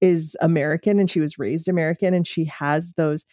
is 0.00 0.36
american 0.40 0.98
and 0.98 1.10
she 1.10 1.20
was 1.20 1.38
raised 1.38 1.68
american 1.68 2.14
and 2.14 2.26
she 2.26 2.44
has 2.44 2.92
those 2.96 3.24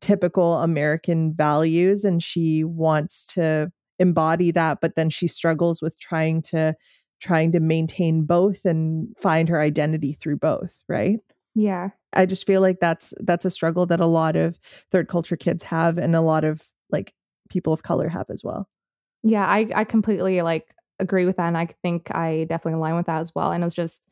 typical 0.00 0.58
american 0.58 1.32
values 1.32 2.04
and 2.04 2.22
she 2.22 2.62
wants 2.62 3.26
to 3.26 3.70
embody 3.98 4.50
that 4.50 4.78
but 4.80 4.96
then 4.96 5.08
she 5.08 5.26
struggles 5.26 5.80
with 5.80 5.98
trying 5.98 6.42
to 6.42 6.74
trying 7.22 7.52
to 7.52 7.60
maintain 7.60 8.24
both 8.24 8.64
and 8.64 9.16
find 9.16 9.48
her 9.48 9.60
identity 9.60 10.12
through 10.12 10.36
both, 10.36 10.82
right? 10.88 11.20
Yeah. 11.54 11.90
I 12.12 12.26
just 12.26 12.46
feel 12.46 12.60
like 12.60 12.80
that's 12.80 13.14
that's 13.20 13.44
a 13.44 13.50
struggle 13.50 13.86
that 13.86 14.00
a 14.00 14.06
lot 14.06 14.34
of 14.34 14.58
third 14.90 15.08
culture 15.08 15.36
kids 15.36 15.62
have 15.62 15.98
and 15.98 16.16
a 16.16 16.20
lot 16.20 16.42
of 16.42 16.62
like 16.90 17.14
people 17.48 17.72
of 17.72 17.84
color 17.84 18.08
have 18.08 18.28
as 18.28 18.42
well. 18.42 18.68
Yeah, 19.22 19.46
I 19.46 19.68
I 19.74 19.84
completely 19.84 20.42
like 20.42 20.74
agree 20.98 21.24
with 21.24 21.36
that 21.36 21.46
and 21.46 21.56
I 21.56 21.68
think 21.80 22.12
I 22.12 22.44
definitely 22.48 22.78
align 22.78 22.96
with 22.96 23.06
that 23.06 23.20
as 23.20 23.32
well. 23.34 23.52
And 23.52 23.62
it 23.62 23.66
was 23.66 23.74
just 23.74 24.08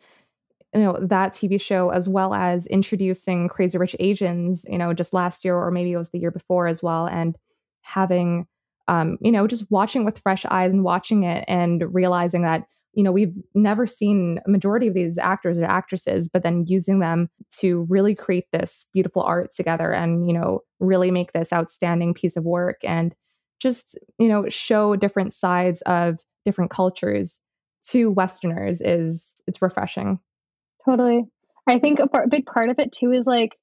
you 0.72 0.82
know 0.82 0.96
that 1.02 1.34
TV 1.34 1.60
show 1.60 1.90
as 1.90 2.08
well 2.08 2.32
as 2.32 2.68
introducing 2.68 3.48
Crazy 3.48 3.76
Rich 3.76 3.96
Asians, 3.98 4.64
you 4.68 4.78
know, 4.78 4.94
just 4.94 5.12
last 5.12 5.44
year 5.44 5.56
or 5.56 5.72
maybe 5.72 5.90
it 5.90 5.98
was 5.98 6.10
the 6.10 6.20
year 6.20 6.30
before 6.30 6.68
as 6.68 6.80
well 6.80 7.06
and 7.06 7.36
having 7.80 8.46
um 8.86 9.18
you 9.20 9.32
know 9.32 9.48
just 9.48 9.68
watching 9.68 10.04
with 10.04 10.20
fresh 10.20 10.46
eyes 10.46 10.70
and 10.70 10.84
watching 10.84 11.24
it 11.24 11.44
and 11.48 11.92
realizing 11.92 12.42
that 12.42 12.66
you 12.92 13.02
know 13.02 13.12
we've 13.12 13.34
never 13.54 13.86
seen 13.86 14.40
a 14.46 14.50
majority 14.50 14.86
of 14.86 14.94
these 14.94 15.18
actors 15.18 15.58
or 15.58 15.64
actresses 15.64 16.28
but 16.28 16.42
then 16.42 16.64
using 16.66 17.00
them 17.00 17.28
to 17.50 17.86
really 17.88 18.14
create 18.14 18.46
this 18.52 18.88
beautiful 18.92 19.22
art 19.22 19.54
together 19.54 19.92
and 19.92 20.26
you 20.26 20.32
know 20.32 20.60
really 20.80 21.10
make 21.10 21.32
this 21.32 21.52
outstanding 21.52 22.14
piece 22.14 22.36
of 22.36 22.44
work 22.44 22.78
and 22.82 23.14
just 23.60 23.98
you 24.18 24.28
know 24.28 24.48
show 24.48 24.96
different 24.96 25.32
sides 25.32 25.82
of 25.82 26.18
different 26.44 26.70
cultures 26.70 27.40
to 27.82 28.10
westerners 28.10 28.80
is 28.80 29.34
it's 29.46 29.62
refreshing. 29.62 30.18
Totally. 30.84 31.24
I 31.66 31.78
think 31.78 31.98
a 31.98 32.08
big 32.28 32.46
part 32.46 32.70
of 32.70 32.78
it 32.78 32.92
too 32.92 33.12
is 33.12 33.26
like 33.26 33.56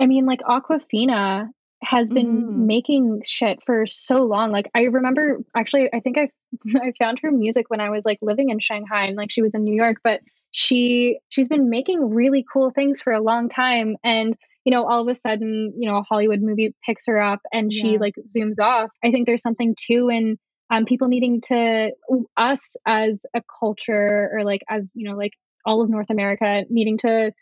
i 0.00 0.06
mean 0.06 0.26
like 0.26 0.40
awkwafina 0.40 1.48
has 1.82 2.10
been 2.10 2.46
Mhm. 2.46 2.66
making 2.66 3.22
shit 3.24 3.58
for 3.64 3.86
so 3.86 4.24
long. 4.24 4.50
Like 4.50 4.70
I 4.74 4.84
remember 4.84 5.38
actually 5.54 5.88
I 5.92 6.00
think 6.00 6.18
I 6.18 6.30
I 6.76 6.92
found 6.98 7.20
her 7.22 7.30
music 7.30 7.68
when 7.68 7.80
I 7.80 7.90
was 7.90 8.04
like 8.04 8.18
living 8.22 8.50
in 8.50 8.58
Shanghai 8.58 9.06
and 9.06 9.16
like 9.16 9.30
she 9.30 9.42
was 9.42 9.54
in 9.54 9.64
New 9.64 9.74
York, 9.74 9.98
but 10.02 10.20
she 10.52 11.18
she's 11.28 11.48
been 11.48 11.68
making 11.68 12.14
really 12.14 12.44
cool 12.50 12.70
things 12.70 13.02
for 13.02 13.12
a 13.12 13.20
long 13.20 13.48
time 13.48 13.96
and 14.02 14.34
you 14.64 14.72
know 14.72 14.84
all 14.86 15.02
of 15.02 15.08
a 15.08 15.14
sudden 15.14 15.74
you 15.76 15.86
know 15.88 15.98
a 15.98 16.02
hollywood 16.02 16.40
movie 16.40 16.74
picks 16.84 17.06
her 17.06 17.20
up 17.20 17.40
and 17.52 17.70
she 17.72 17.92
Yeah. 17.92 17.98
like 17.98 18.14
zooms 18.34 18.58
off 18.58 18.90
i 19.04 19.10
think 19.10 19.26
there's 19.26 19.42
something 19.42 19.74
too 19.78 20.08
in 20.10 20.38
um, 20.70 20.84
people 20.86 21.08
needing 21.08 21.40
to 21.42 21.90
us 22.38 22.76
as 22.86 23.26
a 23.34 23.42
culture 23.60 24.30
or 24.32 24.44
like 24.44 24.62
as 24.68 24.92
you 24.94 25.08
know 25.08 25.16
like 25.16 25.32
all 25.66 25.82
of 25.82 25.90
north 25.90 26.10
america 26.10 26.64
needing 26.70 26.96
to 26.98 27.32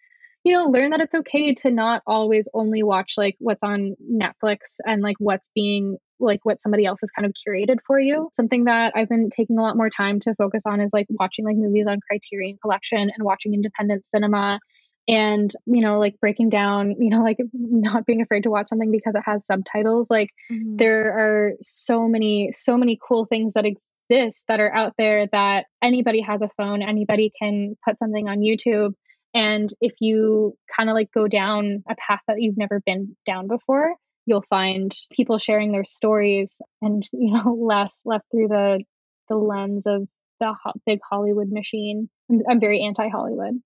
you 0.45 0.53
know 0.55 0.67
learn 0.67 0.91
that 0.91 1.01
it's 1.01 1.15
okay 1.15 1.55
to 1.55 1.71
not 1.71 2.03
always 2.07 2.49
only 2.55 2.83
watch 2.83 3.15
like 3.17 3.37
what's 3.39 3.63
on 3.63 3.95
netflix 4.11 4.79
and 4.87 5.03
like 5.03 5.17
what's 5.19 5.51
being 5.55 5.97
like 6.21 6.41
what 6.45 6.61
somebody 6.61 6.87
else 6.87 7.01
has 7.01 7.11
kind 7.11 7.27
of 7.27 7.33
curated 7.33 7.79
for 7.87 7.99
you. 7.99 8.29
Something 8.33 8.65
that 8.65 8.93
i've 8.95 9.09
been 9.09 9.31
taking 9.31 9.59
a 9.59 9.63
lot 9.63 9.77
more 9.77 9.91
time 9.91 10.21
to 10.21 10.35
focus 10.37 10.63
on 10.67 10.81
is 10.81 10.93
like 10.93 11.07
watching 11.11 11.45
like 11.45 11.57
movies 11.57 11.87
on 11.89 11.99
criterion 12.09 12.57
collection 12.63 12.99
and 12.99 13.25
watching 13.25 13.53
independent 13.55 14.07
cinema 14.07 14.61
and 15.09 15.51
you 15.67 15.83
know 15.83 15.99
like 15.99 16.19
breaking 16.21 16.49
down 16.49 16.95
you 16.99 17.11
know 17.11 17.23
like 17.23 17.39
not 17.53 18.07
being 18.07 18.23
afraid 18.23 18.45
to 18.45 18.51
watch 18.51 18.69
something 18.69 18.91
because 18.91 19.15
it 19.15 19.23
has 19.25 19.45
subtitles. 19.47 20.09
Like 20.11 20.31
Mhm. 20.51 20.79
there 20.79 21.13
are 21.13 21.53
so 21.63 22.07
many 22.09 22.53
so 22.53 22.77
many 22.77 22.99
cool 23.07 23.27
things 23.27 23.55
that 23.55 23.65
exist 23.67 24.45
that 24.49 24.61
are 24.61 24.75
out 24.75 24.95
there 24.99 25.27
that 25.33 25.67
anybody 25.83 26.21
has 26.21 26.43
a 26.43 26.51
phone 26.57 26.83
anybody 26.83 27.33
can 27.41 27.75
put 27.87 27.99
something 27.99 28.29
on 28.29 28.41
youtube 28.41 28.93
and 29.35 29.71
if 29.81 29.93
you 30.01 30.57
kind 30.77 30.89
of 30.89 30.95
like 30.95 31.11
go 31.13 31.29
down 31.29 31.83
a 31.89 31.95
path 31.97 32.21
that 32.29 32.41
you've 32.41 32.57
never 32.57 32.81
been 32.87 33.17
down 33.27 33.49
before 33.49 33.95
you'll 34.27 34.45
find 34.49 34.95
people 35.13 35.39
sharing 35.39 35.73
their 35.73 35.85
stories 35.85 36.61
and 36.83 37.09
you 37.13 37.33
know 37.33 37.55
less 37.55 38.01
less 38.05 38.25
through 38.31 38.49
the 38.49 38.83
the 39.29 39.37
lens 39.37 39.87
of 39.87 40.07
the 40.41 40.55
ho- 40.63 40.73
big 40.87 40.99
hollywood 41.09 41.51
machine. 41.51 42.09
I'm, 42.31 42.41
I'm 42.51 42.61
very 42.61 42.83
anti-hollywood. 42.83 43.61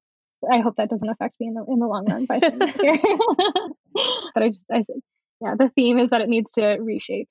I 0.50 0.60
hope 0.60 0.76
that 0.76 0.90
doesn't 0.90 1.08
affect 1.08 1.34
me 1.40 1.48
in 1.48 1.54
the 1.54 1.64
in 1.68 1.78
the 1.78 1.86
long 1.86 2.04
run 2.06 2.26
by 2.26 2.38
saying 2.38 2.58
that 2.58 2.80
here. 2.80 2.98
But 4.34 4.44
i 4.44 4.48
just 4.48 4.66
i 4.70 4.84
yeah 5.40 5.54
the 5.58 5.70
theme 5.74 5.98
is 5.98 6.10
that 6.10 6.20
it 6.20 6.28
needs 6.28 6.52
to 6.52 6.76
reshape 6.80 7.28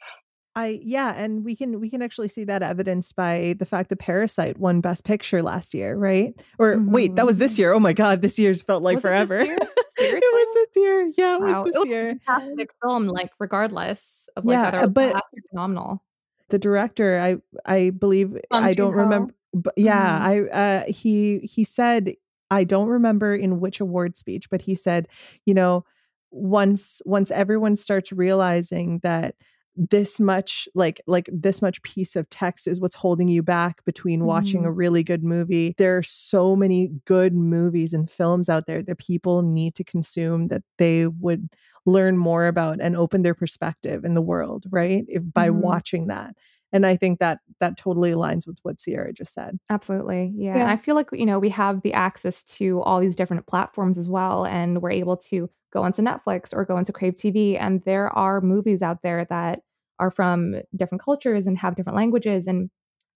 I 0.58 0.80
yeah, 0.84 1.14
and 1.16 1.46
we 1.46 1.56
can 1.56 1.80
we 1.80 1.90
can 1.90 2.02
actually 2.02 2.30
see 2.30 2.44
that 2.46 2.64
evidenced 2.64 3.16
by 3.16 3.56
the 3.60 3.66
fact 3.66 3.90
that 3.90 3.98
Parasite 4.00 4.58
won 4.58 4.82
Best 4.82 5.04
Picture 5.04 5.44
last 5.44 5.74
year, 5.74 5.96
right? 5.96 6.34
Or 6.58 6.78
wait, 6.80 7.16
that 7.16 7.26
was 7.26 7.38
this 7.38 7.60
year. 7.60 7.74
Oh 7.74 7.80
my 7.80 7.94
god, 7.94 8.22
this 8.22 8.40
year's 8.40 8.64
felt 8.64 8.82
like 8.82 8.96
Was 8.96 9.06
it 9.06 9.10
this 9.10 9.28
forever. 9.30 9.46
year? 9.46 9.58
it 9.98 10.24
was 10.34 10.54
this 10.74 10.82
year. 10.82 11.12
Yeah, 11.16 11.36
it 11.36 11.42
Wow. 11.42 11.64
was 11.64 11.72
this 11.72 11.76
It 11.76 11.80
was 11.80 11.88
year. 11.90 12.10
a 12.10 12.20
fantastic 12.26 12.70
film, 12.82 13.08
like 13.08 13.30
regardless 13.40 14.30
of 14.36 14.46
like 14.46 14.56
Yeah, 14.56 14.68
other 14.80 14.88
but- 14.88 15.14
but 15.14 15.24
phenomenal. 15.52 16.04
The 16.50 16.60
director, 16.60 17.20
I 17.20 17.38
I 17.66 17.90
believe 17.92 18.38
I 18.52 18.74
don't 18.74 18.96
remember 18.96 19.34
but 19.54 19.74
yeah, 19.78 20.20
Mhm. 20.20 20.22
I 20.22 20.36
uh 20.50 20.84
he 20.92 21.40
he 21.40 21.64
said 21.66 22.14
I 22.50 22.64
don't 22.64 22.88
remember 22.88 23.36
in 23.36 23.60
which 23.60 23.80
award 23.82 24.16
speech, 24.18 24.50
but 24.50 24.62
he 24.62 24.74
said, 24.74 25.08
you 25.46 25.54
know, 25.54 25.84
once 26.32 27.02
once 27.06 27.32
everyone 27.32 27.76
starts 27.76 28.12
realizing 28.12 29.00
that 29.04 29.36
this 29.78 30.20
much 30.20 30.68
like 30.76 31.00
like 31.08 31.30
this 31.32 31.62
much 31.62 31.82
piece 31.84 32.16
of 32.16 32.30
text 32.30 32.68
is 32.68 32.80
what's 32.82 32.96
holding 32.96 33.28
you 33.28 33.44
back 33.44 33.84
between 33.86 34.26
watching 34.26 34.66
a 34.66 34.72
really 34.72 35.04
good 35.04 35.24
movie 35.24 35.76
there 35.78 35.98
are 35.98 36.04
so 36.04 36.56
many 36.56 36.90
good 37.06 37.34
movies 37.36 37.94
and 37.94 38.10
films 38.10 38.50
out 38.50 38.66
there 38.66 38.82
that 38.82 38.98
people 38.98 39.44
need 39.44 39.76
to 39.76 39.84
consume 39.84 40.48
that 40.48 40.64
they 40.78 41.06
would 41.08 41.48
learn 41.86 42.18
more 42.18 42.48
about 42.48 42.80
and 42.82 42.98
open 42.98 43.22
their 43.22 43.36
perspective 43.36 44.04
in 44.04 44.14
the 44.16 44.22
world 44.22 44.66
right 44.72 45.06
if 45.08 45.22
by 45.34 45.50
Mhm. 45.50 45.62
watching 45.62 46.08
that 46.08 46.36
and 46.74 46.86
i 46.86 46.96
think 46.98 47.20
that 47.20 47.40
that 47.60 47.78
totally 47.78 48.12
aligns 48.12 48.48
with 48.48 48.58
what 48.64 48.82
sierra 48.82 49.14
just 49.14 49.34
said 49.34 49.60
Absolutely. 49.70 50.34
Yeah. 50.36 50.56
Yeah. 50.56 50.62
And 50.64 50.72
I 50.72 50.78
feel 50.78 50.96
like, 50.96 51.10
you 51.14 51.26
know, 51.26 51.40
we 51.40 51.50
have 51.50 51.82
the 51.84 51.94
access 51.94 52.44
to 52.46 52.82
all 52.82 53.00
these 53.00 53.16
different 53.16 53.46
platforms 53.48 53.98
as 53.98 54.10
well. 54.10 54.46
And 54.46 54.82
we're 54.82 54.92
able 54.92 55.18
to 55.30 55.50
go 55.74 55.84
onto 55.84 56.02
Netflix 56.02 56.54
or 56.54 56.66
go 56.66 56.78
into 56.78 56.94
Crave 56.94 57.16
TV. 57.16 57.58
And 57.60 57.82
there 57.84 58.10
are 58.10 58.40
movies 58.42 58.82
out 58.82 59.02
there 59.04 59.26
that 59.30 59.62
are 60.00 60.12
from 60.12 60.56
different 60.76 61.04
cultures 61.04 61.48
and 61.48 61.58
have 61.58 61.76
different 61.76 61.98
languages. 61.98 62.48
And 62.48 62.70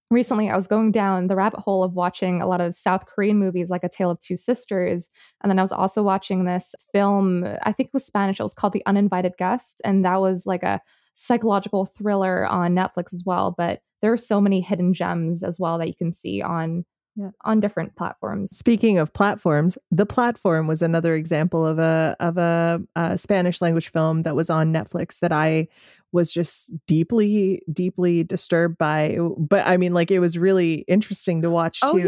recently 0.10 0.50
I 0.50 0.56
was 0.56 0.68
going 0.68 0.92
down 0.92 1.28
the 1.28 1.36
rabbit 1.36 1.62
hole 1.62 1.84
of 1.84 1.94
watching 1.94 2.42
a 2.42 2.48
lot 2.48 2.62
of 2.62 2.76
South 2.76 3.06
Korean 3.06 3.38
movies 3.38 3.70
like 3.70 3.84
A 3.84 3.90
Tale 3.90 4.12
of 4.12 4.20
Two 4.20 4.38
Sisters. 4.38 5.10
And 5.42 5.50
then 5.50 5.60
I 5.60 5.62
was 5.62 5.72
also 5.72 6.04
watching 6.04 6.46
this 6.46 6.76
film, 6.92 7.46
I 7.64 7.72
think 7.72 7.88
it 7.88 7.94
was 7.94 8.06
Spanish. 8.06 8.40
It 8.40 8.44
was 8.44 8.54
called 8.54 8.74
The 8.74 8.86
Uninvited 8.86 9.34
Guest. 9.38 9.82
And 9.86 10.04
that 10.06 10.20
was 10.20 10.46
like 10.46 10.64
a 10.64 10.82
psychological 11.16 11.86
thriller 11.86 12.46
on 12.48 12.76
Netflix 12.76 13.14
as 13.14 13.24
well. 13.26 13.54
But 13.58 13.82
there 14.02 14.12
are 14.12 14.18
so 14.18 14.42
many 14.42 14.62
hidden 14.62 14.94
gems 14.94 15.44
as 15.44 15.60
well 15.60 15.78
that 15.78 15.88
you 15.88 15.96
can 15.96 16.12
see 16.12 16.42
on 16.42 16.86
Yeah. 17.16 17.32
on 17.44 17.60
different 17.60 17.96
platforms. 17.98 18.56
Speaking 18.56 18.98
of 18.98 19.12
platforms, 19.12 19.78
the 19.92 20.06
platform 20.06 20.68
was 20.68 20.82
another 20.82 21.14
example 21.16 21.66
of 21.66 21.78
a 21.78 22.16
of 22.20 22.38
a, 22.38 22.82
uh 22.96 23.18
Spanish 23.18 23.62
language 23.62 23.90
film 23.90 24.24
that 24.24 24.36
was 24.36 24.50
on 24.50 24.72
Netflix 24.72 25.20
that 25.20 25.34
I 25.34 25.68
was 26.14 26.32
just 26.32 26.72
deeply 26.88 27.62
deeply 27.72 28.24
disturbed 28.24 28.78
by. 28.78 29.18
But 29.38 29.68
I 29.68 29.78
mean, 29.78 29.94
like 29.94 30.10
it 30.10 30.20
was 30.20 30.38
really 30.38 30.86
interesting 30.88 31.42
to 31.42 31.50
watch 31.50 31.80
Oh 31.84 31.98
too. 31.98 32.08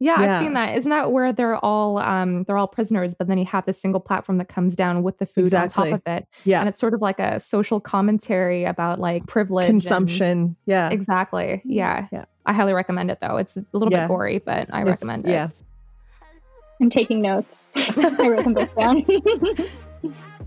Yeah. 0.00 0.20
Yeah, 0.20 0.34
I've 0.34 0.40
seen 0.40 0.54
that. 0.54 0.76
Isn't 0.76 0.90
that 0.90 1.12
where 1.12 1.32
they're 1.32 1.56
all 1.64 1.98
um 1.98 2.44
they're 2.44 2.56
all 2.56 2.66
prisoners, 2.66 3.14
but 3.14 3.28
then 3.28 3.38
you 3.38 3.44
have 3.44 3.66
this 3.66 3.80
single 3.80 4.00
platform 4.00 4.38
that 4.38 4.48
comes 4.48 4.74
down 4.74 5.02
with 5.02 5.18
the 5.18 5.26
food 5.26 5.42
Exactly. 5.44 5.92
on 5.92 6.00
top 6.00 6.00
of 6.06 6.12
it. 6.12 6.26
yeah, 6.44 6.60
And 6.60 6.68
it's 6.68 6.78
sort 6.80 6.94
of 6.94 7.00
like 7.02 7.18
a 7.18 7.38
social 7.38 7.80
commentary 7.80 8.64
about 8.64 8.98
like 8.98 9.26
privilege 9.26 9.68
and- 9.68 9.80
consumption. 9.80 10.56
Yeah, 10.66 10.88
Exactly. 10.90 11.60
Yeah. 11.64 12.08
Yeah. 12.10 12.24
I 12.46 12.52
highly 12.54 12.72
recommend 12.72 13.10
it 13.10 13.18
though. 13.20 13.36
It's 13.36 13.56
a 13.56 13.64
little 13.72 13.92
Yeah. 13.92 14.06
bit 14.06 14.08
gory, 14.08 14.38
but 14.38 14.72
I 14.72 14.80
It's- 14.80 14.86
recommend 14.86 15.26
it. 15.26 15.30
Yeah, 15.32 15.48
i'm 16.80 16.88
taking 16.88 17.20
notes 17.20 17.68
i 17.98 18.28
wrote 18.28 18.42
them 18.42 18.54
both 18.54 18.74
down 18.74 19.04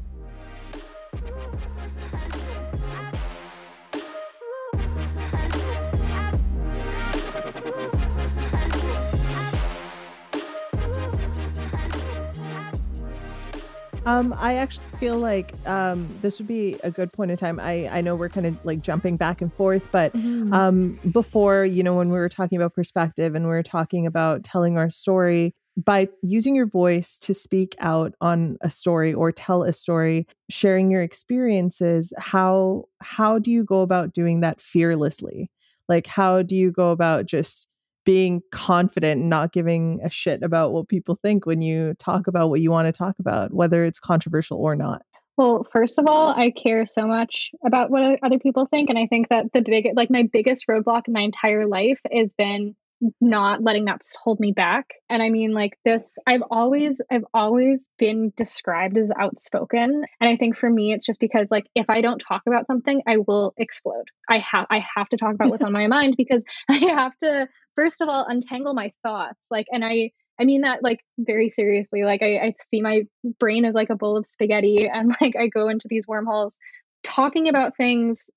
Um, 14.05 14.35
I 14.37 14.55
actually 14.55 14.83
feel 14.99 15.17
like 15.17 15.53
um, 15.65 16.07
this 16.21 16.37
would 16.37 16.47
be 16.47 16.77
a 16.83 16.91
good 16.91 17.13
point 17.13 17.31
in 17.31 17.37
time. 17.37 17.59
I 17.59 17.87
I 17.87 18.01
know 18.01 18.15
we're 18.15 18.29
kind 18.29 18.45
of 18.45 18.63
like 18.65 18.81
jumping 18.81 19.15
back 19.15 19.41
and 19.41 19.53
forth, 19.53 19.89
but 19.91 20.11
Mhm. 20.13 20.53
um 20.53 20.99
before 21.11 21.63
you 21.65 21.83
know 21.83 21.93
when 21.93 22.09
we 22.09 22.17
were 22.17 22.29
talking 22.29 22.57
about 22.57 22.73
perspective 22.75 23.33
and 23.33 23.45
we 23.45 23.51
were 23.51 23.63
talking 23.63 24.05
about 24.05 24.43
telling 24.43 24.77
our 24.77 24.89
story 24.89 25.55
by 25.77 26.07
using 26.21 26.53
your 26.53 26.67
voice 26.67 27.17
to 27.19 27.33
speak 27.33 27.75
out 27.79 28.13
on 28.21 28.57
a 28.61 28.69
story 28.69 29.13
or 29.13 29.31
tell 29.31 29.63
a 29.63 29.73
story 29.73 30.27
sharing 30.49 30.91
your 30.91 31.01
experiences 31.01 32.13
how 32.17 32.83
how 33.01 33.39
do 33.39 33.49
you 33.51 33.63
go 33.63 33.81
about 33.81 34.13
doing 34.13 34.41
that 34.41 34.61
fearlessly 34.61 35.49
like 35.89 36.05
how 36.05 36.41
do 36.43 36.55
you 36.55 36.71
go 36.71 36.91
about 36.91 37.25
just 37.25 37.67
being 38.05 38.41
confident 38.51 39.21
and 39.21 39.29
not 39.29 39.53
giving 39.53 39.99
a 40.03 40.09
shit 40.09 40.43
about 40.43 40.71
what 40.71 40.87
people 40.87 41.17
think 41.21 41.45
when 41.45 41.61
you 41.61 41.93
talk 41.99 42.27
about 42.27 42.49
what 42.49 42.61
you 42.61 42.71
want 42.71 42.87
to 42.87 42.91
talk 42.91 43.15
about 43.19 43.53
whether 43.53 43.83
it's 43.83 43.99
controversial 43.99 44.57
or 44.57 44.75
not 44.75 45.03
Well, 45.35 45.65
first 45.71 45.97
of 45.97 46.05
all, 46.07 46.33
I 46.35 46.51
care 46.51 46.85
so 46.85 47.07
much 47.07 47.51
about 47.65 47.89
what 47.89 48.19
other 48.21 48.37
people 48.37 48.67
think. 48.67 48.89
And 48.89 48.99
I 48.99 49.07
think 49.07 49.29
that 49.29 49.51
the 49.51 49.61
big, 49.61 49.87
like 49.95 50.11
my 50.11 50.29
biggest 50.31 50.67
roadblock 50.67 51.07
in 51.07 51.13
my 51.13 51.21
entire 51.21 51.65
life 51.65 51.99
has 52.11 52.31
been 52.33 52.75
not 53.19 53.63
letting 53.63 53.85
that 53.85 54.01
hold 54.21 54.39
me 54.39 54.51
back. 54.51 54.93
And 55.09 55.21
I 55.21 55.29
mean, 55.29 55.53
like 55.53 55.77
this, 55.83 56.17
I've 56.25 56.43
always, 56.51 57.01
I've 57.11 57.25
always 57.33 57.89
been 57.97 58.31
described 58.35 58.97
as 58.97 59.11
outspoken. 59.19 60.05
And 60.19 60.29
I 60.29 60.37
think 60.37 60.57
for 60.57 60.69
me, 60.69 60.93
it's 60.93 61.05
just 61.05 61.19
because 61.19 61.49
like 61.51 61.65
if 61.75 61.89
I 61.89 62.01
don't 62.01 62.19
talk 62.19 62.43
about 62.47 62.67
something, 62.67 63.01
I 63.07 63.17
will 63.27 63.53
explode. 63.57 64.05
I 64.29 64.39
have, 64.39 64.67
I 64.69 64.85
have 64.95 65.09
to 65.09 65.17
talk 65.17 65.33
about 65.33 65.49
what's 65.49 65.63
on 65.63 65.73
my 65.73 65.87
mind 65.93 66.15
because 66.17 66.43
I 66.69 66.75
have 66.75 67.17
to, 67.19 67.47
first 67.75 68.01
of 68.01 68.09
all, 68.09 68.25
untangle 68.27 68.73
my 68.73 68.93
thoughts. 69.03 69.47
Like, 69.51 69.67
and 69.71 69.83
I, 69.83 70.11
I 70.39 70.45
mean 70.45 70.61
that 70.61 70.83
like 70.83 70.99
very 71.17 71.49
seriously. 71.49 72.03
Like 72.03 72.21
I, 72.21 72.37
I 72.37 72.53
see 72.61 72.81
my 72.81 73.03
brain 73.39 73.65
as 73.65 73.73
like 73.73 73.89
a 73.89 73.95
bowl 73.95 74.17
of 74.17 74.25
spaghetti 74.25 74.87
and 74.93 75.15
like 75.21 75.35
I 75.35 75.47
go 75.47 75.69
into 75.69 75.87
these 75.89 76.07
wormholes 76.07 76.57
talking 77.03 77.49
about 77.49 77.75
things, 77.77 78.29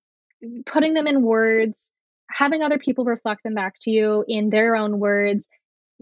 putting 0.66 0.94
them 0.94 1.06
in 1.06 1.22
words, 1.22 1.92
having 2.30 2.62
other 2.62 2.78
people 2.78 3.04
reflect 3.04 3.42
them 3.42 3.54
back 3.54 3.74
to 3.82 3.90
you 3.90 4.24
in 4.26 4.50
their 4.50 4.76
own 4.76 4.98
words. 4.98 5.48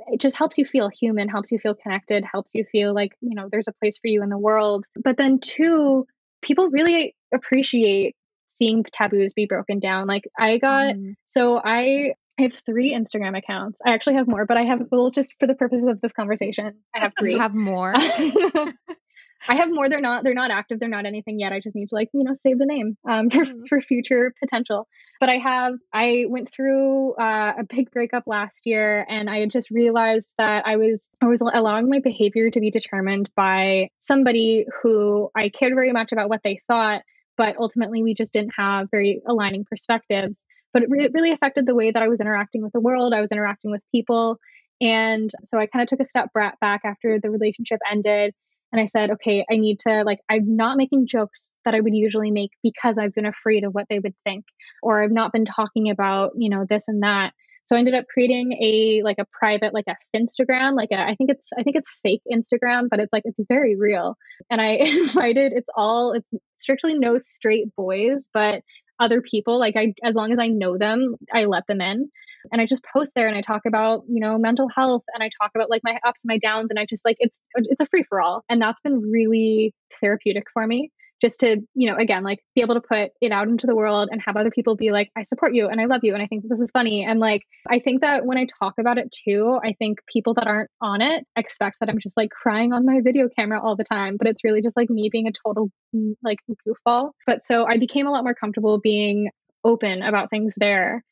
It 0.09 0.20
just 0.20 0.37
helps 0.37 0.59
you 0.59 0.64
feel 0.64 0.89
human, 0.89 1.29
helps 1.29 1.53
you 1.53 1.59
feel 1.59 1.75
connected, 1.75 2.25
helps 2.25 2.55
you 2.55 2.64
feel 2.70 2.95
like, 2.95 3.12
you 3.20 3.35
know, 3.35 3.49
there's 3.51 3.68
a 3.68 3.72
place 3.72 3.99
for 3.99 4.09
you 4.09 4.22
in 4.22 4.29
the 4.29 4.39
world. 4.39 4.87
But 5.03 5.16
then 5.16 5.39
two, 5.39 6.07
people 6.43 6.70
really 6.70 7.14
appreciate 7.33 8.16
seeing 8.49 8.85
taboos 8.93 9.33
be 9.33 9.47
broken 9.47 9.79
down. 9.81 10.07
Like 10.07 10.25
I 10.39 10.59
got 10.59 10.95
Mhm. 10.97 11.14
so 11.25 11.61
I 11.62 12.14
I 12.39 12.43
have 12.43 12.55
three 12.66 12.93
Instagram 12.93 13.39
accounts. 13.39 13.81
I 13.87 13.93
actually 13.95 14.14
have 14.14 14.27
more, 14.27 14.45
but 14.45 14.57
I 14.57 14.62
have 14.62 14.81
well 14.91 15.11
just 15.11 15.35
for 15.39 15.47
the 15.47 15.55
purposes 15.55 15.87
of 15.87 16.01
this 16.01 16.12
conversation, 16.12 16.75
I 16.95 16.99
have 17.01 17.12
three. 17.18 17.35
You 17.35 17.41
have 17.41 17.55
more. 17.55 17.93
I 19.47 19.57
have 19.57 19.70
more. 19.70 19.88
They're 19.88 20.01
not. 20.01 20.24
They're 20.24 20.34
not 20.34 20.51
active. 20.51 20.80
They're 20.80 20.88
not 20.88 21.07
anything 21.07 21.38
yet. 21.38 21.53
I 21.53 21.61
just 21.61 21.76
need 21.76 21.90
to 21.90 21.95
like 21.95 22.09
you 22.14 22.24
know 22.24 22.34
save 22.34 22.59
the 22.59 22.66
name 22.66 22.97
um, 23.09 23.30
for 23.30 23.45
mm-hmm. 23.45 23.64
for 23.68 23.80
future 23.80 24.32
potential. 24.40 24.88
But 25.20 25.28
I 25.28 25.38
have. 25.38 25.74
I 25.92 26.24
went 26.28 26.53
through 26.53 27.14
uh, 27.14 27.55
a 27.59 27.64
big 27.68 27.90
breakup 27.90 28.24
last 28.26 28.62
year, 28.64 29.07
and 29.09 29.28
I 29.28 29.47
just 29.47 29.70
realized 29.70 30.34
that 30.38 30.66
I 30.66 30.76
was 30.76 31.11
I 31.20 31.26
was 31.26 31.40
allowing 31.40 31.90
my 31.90 32.01
behavior 32.01 32.51
to 32.51 32.61
be 32.61 32.70
determined 32.70 33.30
by 33.36 33.88
somebody 33.99 34.66
who 34.82 35.30
I 35.36 35.51
cared 35.51 35.74
very 35.74 35.92
much 35.92 36.12
about 36.12 36.28
what 36.28 36.40
they 36.42 36.61
thought, 36.66 37.03
but 37.36 37.57
ultimately 37.59 38.03
we 38.03 38.14
just 38.14 38.32
didn't 38.32 38.55
have 38.57 38.88
very 38.90 39.20
aligning 39.26 39.64
perspectives. 39.68 40.45
But 40.72 40.84
it, 40.84 40.90
re- 40.90 41.05
it 41.05 41.12
really 41.14 41.32
affected 41.32 41.66
the 41.66 41.74
way 41.74 41.90
that 41.90 42.03
I 42.03 42.09
was 42.09 42.20
interacting 42.20 42.62
with 42.62 42.72
the 42.72 42.80
world. 42.80 43.14
I 43.14 43.20
was 43.20 43.30
interacting 43.30 43.70
with 43.70 43.82
people. 43.92 44.38
And 44.80 45.30
so 45.45 45.57
I 45.59 45.66
kind 45.66 45.84
of 45.84 45.88
took 45.88 46.01
a 46.01 46.05
step 46.05 46.30
back 46.34 46.80
after 46.84 47.20
the 47.20 47.30
relationship 47.30 47.78
ended 47.88 48.34
and 48.73 48.81
I 48.81 48.87
said, 48.87 49.11
okay, 49.11 49.45
I 49.51 49.57
need 49.57 49.81
to, 49.81 50.03
like, 50.05 50.21
I'm 50.29 50.57
not 50.57 50.77
making 50.77 51.07
jokes 51.07 51.51
that 51.65 51.75
I 51.75 51.81
would 51.81 51.95
usually 51.95 52.31
make 52.31 52.51
because 52.62 52.99
I've 52.99 53.15
been 53.15 53.27
afraid 53.27 53.65
of 53.65 53.73
what 53.73 53.87
they 53.89 53.99
would 53.99 54.15
think, 54.25 54.45
or 54.83 55.03
I've 55.03 55.12
not 55.12 55.33
been 55.33 55.45
talking 55.45 55.91
about, 55.91 56.33
you 56.37 56.51
know, 56.51 56.67
this 56.69 56.85
and 56.89 57.03
that. 57.03 57.33
So 57.65 57.77
I 57.77 57.79
ended 57.79 57.95
up 57.95 58.05
creating 58.12 58.53
a 58.61 59.03
like 59.05 59.17
a 59.19 59.27
private 59.33 59.73
like 59.73 59.87
a 59.89 59.97
Finstagram, 60.15 60.77
like 60.77 60.91
a 60.93 61.01
I 61.01 61.15
think 61.15 61.31
it's 61.31 61.49
I 61.59 61.62
think 61.62 61.77
it's 61.77 61.91
fake 62.03 62.21
Instagram, 62.31 62.89
but 62.91 63.01
it's 63.01 63.12
like 63.12 63.23
it's 63.25 63.41
very 63.49 63.75
real. 63.75 64.17
And 64.51 64.61
I 64.61 64.67
invited 64.81 65.53
it's 65.53 65.71
all 65.75 66.12
it's 66.12 66.29
strictly 66.57 66.99
no 66.99 67.17
straight 67.17 67.75
boys, 67.75 68.29
but 68.35 68.62
other 69.01 69.20
people 69.20 69.59
like 69.59 69.76
I 69.76 69.95
as 70.03 70.14
long 70.14 70.32
as 70.32 70.38
I 70.38 70.49
know 70.49 70.78
them, 70.78 71.16
I 71.32 71.45
let 71.45 71.66
them 71.66 71.80
in 71.80 72.11
and 72.53 72.61
I 72.61 72.66
just 72.66 72.84
post 72.92 73.12
there 73.14 73.28
and 73.28 73.36
I 73.36 73.40
talk 73.40 73.62
about, 73.66 74.05
you 74.09 74.20
know, 74.20 74.38
mental 74.38 74.68
health 74.68 75.05
and 75.12 75.22
I 75.22 75.30
talk 75.40 75.53
about 75.55 75.70
like 75.70 75.82
my 75.84 75.99
ups 76.07 76.24
and 76.24 76.28
my 76.28 76.38
downs 76.38 76.68
and 76.70 76.78
I 76.78 76.86
just 76.86 77.05
like 77.05 77.16
it's 77.20 77.40
it's 77.55 77.80
a 77.80 77.86
free 77.86 78.05
for 78.09 78.20
all. 78.20 78.45
And 78.49 78.61
that's 78.61 78.80
been 78.80 79.01
really 79.01 79.74
therapeutic 80.01 80.45
for 80.53 80.66
me 80.66 80.90
just 81.25 81.41
to, 81.41 81.62
you 81.75 81.91
know, 81.91 81.97
again, 81.97 82.22
like 82.22 82.41
be 82.55 82.61
able 82.61 82.75
to 82.75 82.83
put 82.83 83.11
it 83.22 83.33
out 83.33 83.49
into 83.49 83.66
the 83.66 83.75
world 83.75 84.11
and 84.12 84.20
have 84.20 84.37
other 84.37 84.51
people 84.51 84.77
be 84.77 84.93
like, 84.93 85.11
I 85.16 85.22
support 85.22 85.55
you 85.55 85.68
and 85.68 85.81
I 85.81 85.87
love 85.87 86.01
you 86.03 86.12
and 86.12 86.22
I 86.22 86.27
think 86.27 86.45
this 86.47 86.61
is 86.61 86.70
funny. 86.70 87.03
And 87.03 87.18
like, 87.18 87.41
I 87.66 87.79
think 87.79 88.03
that 88.03 88.27
when 88.27 88.37
I 88.37 88.47
talk 88.61 88.75
about 88.79 88.99
it 88.99 89.11
too, 89.27 89.59
I 89.64 89.72
think 89.79 90.01
people 90.07 90.35
that 90.35 90.47
aren't 90.47 90.68
on 90.83 91.01
it 91.01 91.25
expect 91.35 91.79
that 91.81 91.89
I'm 91.89 91.99
just 91.99 92.18
like 92.18 92.29
crying 92.31 92.75
on 92.75 92.85
my 92.85 93.01
video 93.01 93.31
camera 93.35 93.59
all 93.59 93.75
the 93.75 93.85
time, 93.85 94.18
but 94.18 94.29
it's 94.29 94.45
really 94.45 94.61
just 94.61 94.77
like 94.77 94.91
me 94.91 95.09
being 95.11 95.27
a 95.27 95.33
total 95.33 95.70
like 96.22 96.41
goofball. 96.68 97.12
But 97.27 97.43
so 97.43 97.64
I 97.64 97.79
became 97.79 98.07
a 98.07 98.11
lot 98.11 98.25
more 98.25 98.35
comfortable 98.35 98.79
being 98.79 99.31
open 99.64 100.03
about 100.03 100.29
things 100.29 100.55
there. 100.59 101.03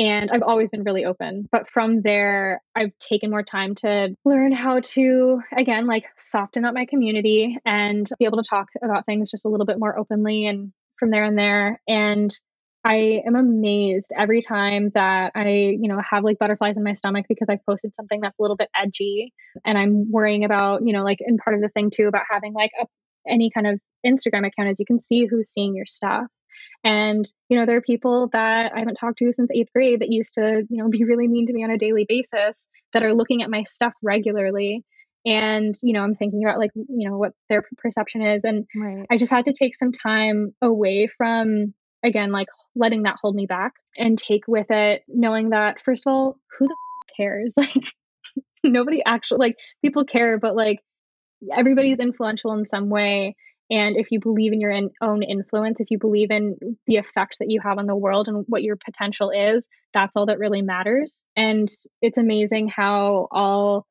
And 0.00 0.30
I've 0.30 0.42
always 0.42 0.70
been 0.70 0.82
really 0.82 1.04
open. 1.04 1.46
But 1.52 1.68
from 1.68 2.00
there, 2.00 2.62
I've 2.74 2.98
taken 2.98 3.28
more 3.28 3.42
time 3.42 3.74
to 3.76 4.16
learn 4.24 4.50
how 4.50 4.80
to, 4.80 5.40
again, 5.54 5.86
like 5.86 6.06
soften 6.16 6.64
up 6.64 6.72
my 6.72 6.86
community 6.86 7.58
and 7.66 8.08
be 8.18 8.24
able 8.24 8.42
to 8.42 8.48
talk 8.48 8.68
about 8.82 9.04
things 9.04 9.30
just 9.30 9.44
a 9.44 9.50
little 9.50 9.66
bit 9.66 9.78
more 9.78 9.98
openly 9.98 10.46
and 10.46 10.72
from 10.98 11.10
there 11.10 11.24
and 11.24 11.36
there. 11.36 11.82
And 11.86 12.34
I 12.82 13.20
am 13.26 13.36
amazed 13.36 14.10
every 14.16 14.40
time 14.40 14.90
that 14.94 15.32
I, 15.34 15.76
you 15.78 15.86
know, 15.86 16.00
have 16.00 16.24
like 16.24 16.38
butterflies 16.38 16.78
in 16.78 16.82
my 16.82 16.94
stomach 16.94 17.26
because 17.28 17.48
I've 17.50 17.64
posted 17.66 17.94
something 17.94 18.22
that's 18.22 18.38
a 18.38 18.42
little 18.42 18.56
bit 18.56 18.70
edgy 18.74 19.34
and 19.66 19.76
I'm 19.76 20.10
worrying 20.10 20.44
about, 20.44 20.80
you 20.82 20.94
know, 20.94 21.04
like 21.04 21.18
and 21.20 21.38
part 21.38 21.56
of 21.56 21.60
the 21.60 21.68
thing 21.68 21.90
too 21.94 22.08
about 22.08 22.22
having 22.30 22.54
like 22.54 22.70
a, 22.80 22.86
any 23.28 23.50
kind 23.50 23.66
of 23.66 23.78
Instagram 24.06 24.46
account 24.46 24.70
is 24.70 24.80
you 24.80 24.86
can 24.86 24.98
see 24.98 25.26
who's 25.26 25.50
seeing 25.50 25.74
your 25.74 25.84
stuff. 25.84 26.24
And, 26.84 27.30
you 27.48 27.58
know, 27.58 27.66
there 27.66 27.76
are 27.76 27.82
people 27.82 28.28
that 28.32 28.72
I 28.74 28.78
haven't 28.78 28.96
talked 28.96 29.18
to 29.18 29.32
since 29.32 29.50
eighth 29.52 29.72
grade 29.74 30.00
that 30.00 30.10
used 30.10 30.34
to, 30.34 30.66
you 30.68 30.82
know, 30.82 30.88
be 30.90 31.04
really 31.04 31.28
mean 31.28 31.46
to 31.46 31.52
me 31.52 31.64
on 31.64 31.70
a 31.70 31.78
daily 31.78 32.06
basis 32.08 32.68
that 32.92 33.02
are 33.02 33.14
looking 33.14 33.42
at 33.42 33.50
my 33.50 33.64
stuff 33.64 33.92
regularly. 34.02 34.84
And, 35.26 35.74
you 35.82 35.92
know, 35.92 36.02
I'm 36.02 36.14
thinking 36.14 36.44
about 36.44 36.58
like, 36.58 36.70
you 36.74 37.08
know, 37.08 37.18
what 37.18 37.32
their 37.50 37.62
perception 37.76 38.22
is. 38.22 38.44
And 38.44 38.66
right. 38.74 39.06
I 39.10 39.18
just 39.18 39.32
had 39.32 39.44
to 39.44 39.52
take 39.52 39.74
some 39.74 39.92
time 39.92 40.54
away 40.62 41.08
from, 41.18 41.74
again, 42.02 42.32
like 42.32 42.48
letting 42.74 43.02
that 43.02 43.16
hold 43.20 43.34
me 43.34 43.44
back 43.44 43.74
and 43.98 44.16
take 44.16 44.48
with 44.48 44.70
it, 44.70 45.02
knowing 45.08 45.50
that, 45.50 45.80
first 45.82 46.06
of 46.06 46.12
all, 46.12 46.38
who 46.58 46.68
the 46.68 46.76
cares? 47.16 47.54
Like, 48.62 48.72
nobody 48.72 49.02
actually, 49.02 49.38
like, 49.38 49.56
people 49.82 50.04
care, 50.04 50.38
but 50.38 50.54
like, 50.54 50.80
everybody's 51.50 51.98
influential 51.98 52.52
in 52.52 52.66
some 52.66 52.90
way 52.90 53.36
and 53.70 53.96
if 53.96 54.10
you 54.10 54.18
believe 54.18 54.52
in 54.52 54.60
your 54.60 54.70
in, 54.70 54.90
own 55.00 55.22
influence, 55.22 55.78
if 55.80 55.90
you 55.90 55.98
believe 55.98 56.30
in 56.30 56.56
the 56.86 56.96
effect 56.96 57.36
that 57.38 57.50
you 57.50 57.60
have 57.60 57.78
on 57.78 57.86
the 57.86 57.96
world 57.96 58.28
and 58.28 58.44
what 58.48 58.62
your 58.62 58.76
potential 58.76 59.30
is, 59.30 59.66
that's 59.94 60.16
all 60.16 60.26
that 60.26 60.38
really 60.38 60.62
matters. 60.62 61.24
And 61.36 61.68
it's 62.02 62.18
amazing 62.18 62.68
how 62.68 63.28
I'll, 63.30 63.86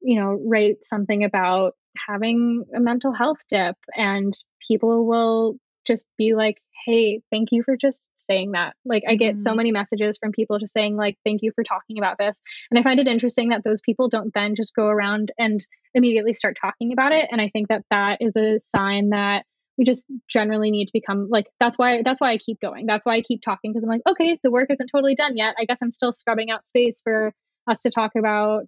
you 0.00 0.20
know, 0.20 0.38
write 0.46 0.76
something 0.84 1.24
about 1.24 1.74
having 2.08 2.64
a 2.74 2.80
mental 2.80 3.12
health 3.12 3.38
dip 3.48 3.76
and 3.96 4.34
people 4.66 5.06
will 5.06 5.56
just 5.86 6.04
be 6.18 6.34
like, 6.34 6.58
hey, 6.84 7.20
thank 7.30 7.52
you 7.52 7.62
for 7.62 7.76
just 7.76 8.08
saying 8.32 8.52
that. 8.52 8.74
Like 8.84 9.02
I 9.08 9.16
get 9.16 9.34
mm. 9.34 9.38
so 9.38 9.50
mm-hmm. 9.50 9.56
many 9.58 9.72
messages 9.72 10.18
from 10.18 10.32
people 10.32 10.58
just 10.58 10.72
saying 10.72 10.96
like 10.96 11.18
thank 11.24 11.42
you 11.42 11.52
for 11.54 11.62
talking 11.62 11.98
about 11.98 12.18
this. 12.18 12.40
And 12.70 12.78
I 12.78 12.82
find 12.82 12.98
it 12.98 13.06
interesting 13.06 13.50
that 13.50 13.64
those 13.64 13.80
people 13.80 14.08
don't 14.08 14.32
then 14.34 14.54
just 14.56 14.74
go 14.74 14.86
around 14.86 15.32
and 15.38 15.60
immediately 15.94 16.34
start 16.34 16.56
talking 16.60 16.92
about 16.92 17.12
it 17.12 17.28
and 17.30 17.40
I 17.40 17.50
think 17.50 17.68
that 17.68 17.84
that 17.90 18.18
is 18.20 18.36
a 18.36 18.58
sign 18.58 19.10
that 19.10 19.44
we 19.78 19.84
just 19.84 20.06
generally 20.28 20.70
need 20.70 20.86
to 20.86 20.92
become 20.92 21.28
like 21.30 21.46
that's 21.60 21.78
why 21.78 22.02
that's 22.02 22.20
why 22.20 22.32
I 22.32 22.38
keep 22.38 22.60
going. 22.60 22.86
That's 22.86 23.06
why 23.06 23.16
I 23.16 23.22
keep 23.22 23.42
talking 23.42 23.72
because 23.72 23.82
I'm 23.82 23.90
like 23.90 24.02
okay, 24.06 24.38
the 24.42 24.50
work 24.50 24.70
isn't 24.70 24.88
totally 24.88 25.14
done 25.14 25.36
yet. 25.36 25.54
I 25.58 25.64
guess 25.64 25.78
I'm 25.82 25.90
still 25.90 26.12
scrubbing 26.12 26.50
out 26.50 26.68
space 26.68 27.00
for 27.02 27.32
us 27.68 27.82
to 27.82 27.90
talk 27.90 28.12
about 28.16 28.64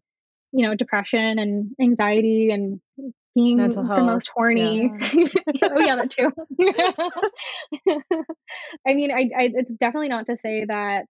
you 0.52 0.66
know 0.66 0.74
depression 0.74 1.38
and 1.38 1.70
anxiety 1.80 2.50
and 2.50 2.80
being 3.34 3.56
Mental 3.56 3.82
the 3.82 3.88
health. 3.88 4.06
most 4.06 4.30
horny. 4.34 4.90
Yeah. 5.12 5.26
oh 5.64 5.80
yeah, 5.80 5.96
that 5.96 6.10
too. 6.10 6.32
I 8.86 8.94
mean, 8.94 9.10
I, 9.10 9.30
I, 9.36 9.52
it's 9.54 9.72
definitely 9.72 10.08
not 10.08 10.26
to 10.26 10.36
say 10.36 10.64
that 10.66 11.06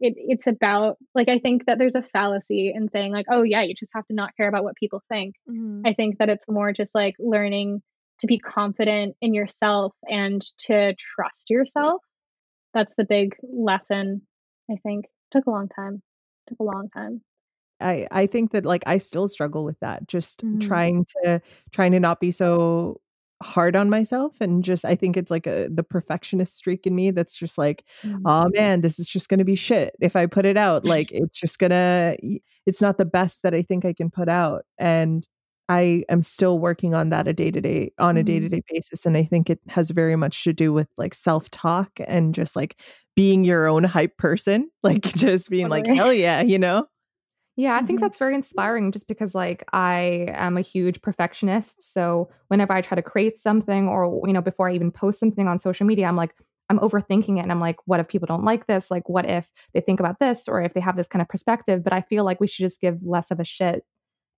it, 0.00 0.14
it's 0.16 0.46
about 0.46 0.96
like 1.14 1.28
I 1.28 1.38
think 1.38 1.66
that 1.66 1.78
there's 1.78 1.94
a 1.94 2.02
fallacy 2.02 2.72
in 2.74 2.90
saying 2.90 3.12
like, 3.12 3.26
oh 3.30 3.42
yeah, 3.42 3.62
you 3.62 3.74
just 3.74 3.92
have 3.94 4.06
to 4.06 4.14
not 4.14 4.36
care 4.36 4.48
about 4.48 4.64
what 4.64 4.76
people 4.76 5.02
think. 5.08 5.34
Mm-hmm. 5.48 5.82
I 5.86 5.94
think 5.94 6.18
that 6.18 6.28
it's 6.28 6.48
more 6.48 6.72
just 6.72 6.94
like 6.94 7.14
learning 7.18 7.82
to 8.20 8.26
be 8.26 8.38
confident 8.38 9.16
in 9.20 9.34
yourself 9.34 9.94
and 10.08 10.44
to 10.58 10.94
trust 10.94 11.50
yourself. 11.50 12.02
That's 12.72 12.94
the 12.96 13.04
big 13.04 13.36
lesson. 13.42 14.22
I 14.70 14.76
think 14.82 15.06
took 15.30 15.46
a 15.46 15.50
long 15.50 15.68
time. 15.68 16.02
Took 16.48 16.60
a 16.60 16.64
long 16.64 16.88
time. 16.94 17.22
I 17.80 18.06
I 18.10 18.26
think 18.26 18.52
that 18.52 18.64
like 18.64 18.82
I 18.86 18.98
still 18.98 19.28
struggle 19.28 19.64
with 19.64 19.78
that. 19.80 20.08
Just 20.08 20.44
mm. 20.44 20.60
trying 20.60 21.06
to 21.22 21.40
trying 21.72 21.92
to 21.92 22.00
not 22.00 22.20
be 22.20 22.30
so 22.30 23.00
hard 23.42 23.76
on 23.76 23.90
myself 23.90 24.40
and 24.40 24.64
just 24.64 24.84
I 24.84 24.94
think 24.94 25.16
it's 25.16 25.30
like 25.30 25.46
a 25.46 25.68
the 25.68 25.82
perfectionist 25.82 26.56
streak 26.56 26.86
in 26.86 26.94
me 26.94 27.10
that's 27.10 27.36
just 27.36 27.58
like, 27.58 27.84
mm. 28.02 28.20
oh 28.24 28.48
man, 28.54 28.80
this 28.80 28.98
is 28.98 29.06
just 29.06 29.28
gonna 29.28 29.44
be 29.44 29.56
shit 29.56 29.94
if 30.00 30.16
I 30.16 30.26
put 30.26 30.46
it 30.46 30.56
out. 30.56 30.84
Like 30.84 31.10
it's 31.12 31.38
just 31.38 31.58
gonna 31.58 32.16
it's 32.66 32.80
not 32.80 32.98
the 32.98 33.04
best 33.04 33.42
that 33.42 33.54
I 33.54 33.62
think 33.62 33.84
I 33.84 33.92
can 33.92 34.10
put 34.10 34.28
out. 34.28 34.64
And 34.78 35.26
I 35.68 36.04
am 36.10 36.22
still 36.22 36.58
working 36.58 36.94
on 36.94 37.08
that 37.08 37.26
a 37.26 37.32
day 37.32 37.50
to 37.50 37.60
day 37.60 37.92
on 37.98 38.16
a 38.16 38.22
day 38.22 38.38
to 38.38 38.48
day 38.48 38.62
basis. 38.68 39.06
And 39.06 39.16
I 39.16 39.24
think 39.24 39.48
it 39.48 39.60
has 39.68 39.90
very 39.90 40.16
much 40.16 40.44
to 40.44 40.52
do 40.52 40.72
with 40.72 40.88
like 40.98 41.14
self 41.14 41.50
talk 41.50 41.90
and 42.06 42.34
just 42.34 42.54
like 42.54 42.80
being 43.16 43.44
your 43.44 43.66
own 43.66 43.84
hype 43.84 44.18
person, 44.18 44.70
like 44.82 45.02
just 45.02 45.48
being 45.50 45.68
like, 45.68 45.86
hell 45.86 46.12
yeah, 46.12 46.42
you 46.42 46.58
know? 46.58 46.86
Yeah, 47.56 47.76
I 47.76 47.78
think 47.78 47.98
mm-hmm. 47.98 48.06
that's 48.06 48.18
very 48.18 48.34
inspiring 48.34 48.90
just 48.90 49.06
because 49.06 49.34
like 49.34 49.64
I 49.72 50.26
am 50.32 50.56
a 50.56 50.60
huge 50.60 51.00
perfectionist. 51.02 51.92
So 51.92 52.28
whenever 52.48 52.72
I 52.72 52.80
try 52.80 52.96
to 52.96 53.02
create 53.02 53.38
something 53.38 53.88
or 53.88 54.22
you 54.26 54.32
know 54.32 54.42
before 54.42 54.68
I 54.68 54.74
even 54.74 54.90
post 54.90 55.20
something 55.20 55.46
on 55.46 55.58
social 55.58 55.86
media, 55.86 56.06
I'm 56.06 56.16
like 56.16 56.34
I'm 56.68 56.80
overthinking 56.80 57.38
it 57.38 57.42
and 57.42 57.52
I'm 57.52 57.60
like 57.60 57.76
what 57.84 58.00
if 58.00 58.08
people 58.08 58.26
don't 58.26 58.44
like 58.44 58.66
this? 58.66 58.90
Like 58.90 59.08
what 59.08 59.28
if 59.28 59.52
they 59.72 59.80
think 59.80 60.00
about 60.00 60.18
this 60.18 60.48
or 60.48 60.62
if 60.62 60.74
they 60.74 60.80
have 60.80 60.96
this 60.96 61.06
kind 61.06 61.22
of 61.22 61.28
perspective, 61.28 61.84
but 61.84 61.92
I 61.92 62.00
feel 62.00 62.24
like 62.24 62.40
we 62.40 62.48
should 62.48 62.64
just 62.64 62.80
give 62.80 62.98
less 63.02 63.30
of 63.30 63.38
a 63.38 63.44
shit 63.44 63.84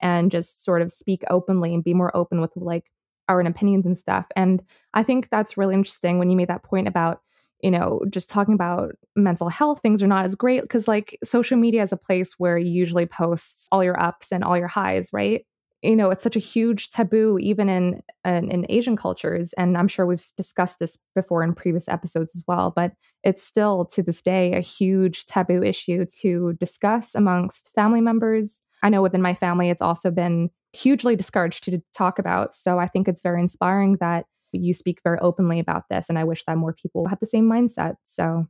and 0.03 0.31
just 0.31 0.63
sort 0.63 0.83
of 0.83 0.93
speak 0.93 1.23
openly 1.31 1.73
and 1.73 1.83
be 1.83 1.95
more 1.95 2.15
open 2.15 2.43
with 2.43 2.53
like 2.55 2.85
our 3.29 3.41
own 3.41 3.47
opinions 3.47 3.87
and 3.87 3.97
stuff. 3.97 4.27
And 4.37 4.63
I 4.93 5.03
think 5.03 5.29
that's 5.31 5.57
really 5.57 5.75
interesting 5.75 6.19
when 6.19 6.29
you 6.29 6.37
made 6.37 6.49
that 6.49 6.63
point 6.63 6.87
about 6.87 7.23
you 7.63 7.71
know, 7.71 8.03
just 8.11 8.29
talking 8.29 8.55
about 8.55 8.93
mental 9.15 9.49
health, 9.49 9.81
things 9.81 10.03
are 10.03 10.07
not 10.07 10.25
as 10.25 10.35
great 10.35 10.63
because, 10.63 10.87
like, 10.87 11.19
social 11.25 11.57
media 11.57 11.83
is 11.83 11.93
a 11.93 11.97
place 11.97 12.35
where 12.39 12.59
you 12.59 12.71
usually 12.71 13.07
post 13.07 13.69
all 13.73 13.83
your 13.83 14.01
ups 14.01 14.33
and 14.33 14.45
all 14.45 14.59
your 14.59 14.69
highs, 14.69 15.11
right? 15.13 15.47
You 15.83 15.97
know, 15.97 16.11
it's 16.11 16.23
such 16.23 16.37
a 16.37 16.41
huge 16.41 16.91
taboo, 16.91 17.39
even 17.41 17.69
in, 17.69 18.03
in, 18.25 18.51
in 18.51 18.67
Asian 18.69 18.97
cultures, 18.97 19.53
and 19.55 19.77
I'm 19.77 19.89
sure 19.89 20.07
we've 20.07 20.25
discussed 20.37 20.79
this 20.79 20.99
before 21.15 21.43
in 21.43 21.55
previous 21.55 21.89
episodes 21.89 22.35
as 22.35 22.43
well. 22.47 22.73
But 22.75 22.93
it's 23.23 23.43
still 23.43 23.85
to 23.87 24.03
this 24.03 24.23
day 24.23 24.53
a 24.55 24.61
huge 24.61 25.27
taboo 25.27 25.63
issue 25.63 26.05
to 26.21 26.55
discuss 26.61 27.15
amongst 27.15 27.73
family 27.75 28.01
members. 28.01 28.63
I 28.83 28.89
know 28.89 29.03
within 29.03 29.23
my 29.23 29.35
family, 29.35 29.71
it's 29.71 29.83
also 29.83 30.11
been 30.11 30.51
hugely 30.73 31.17
discouraged 31.17 31.65
to 31.65 31.83
talk 31.97 32.19
about. 32.19 32.55
So 32.55 32.79
I 32.79 32.89
think 32.89 33.09
it's 33.09 33.23
very 33.23 33.41
inspiring 33.41 33.97
that 34.01 34.27
you 34.61 34.75
speak 34.75 35.01
very 35.05 35.19
openly 35.21 35.61
about 35.61 35.85
this. 35.91 36.09
And 36.09 36.19
I 36.19 36.25
wish 36.25 36.45
that 36.45 36.57
more 36.57 36.73
people 36.73 37.07
have 37.09 37.21
the 37.21 37.27
same 37.27 37.49
mindset. 37.49 37.97
So 38.05 38.47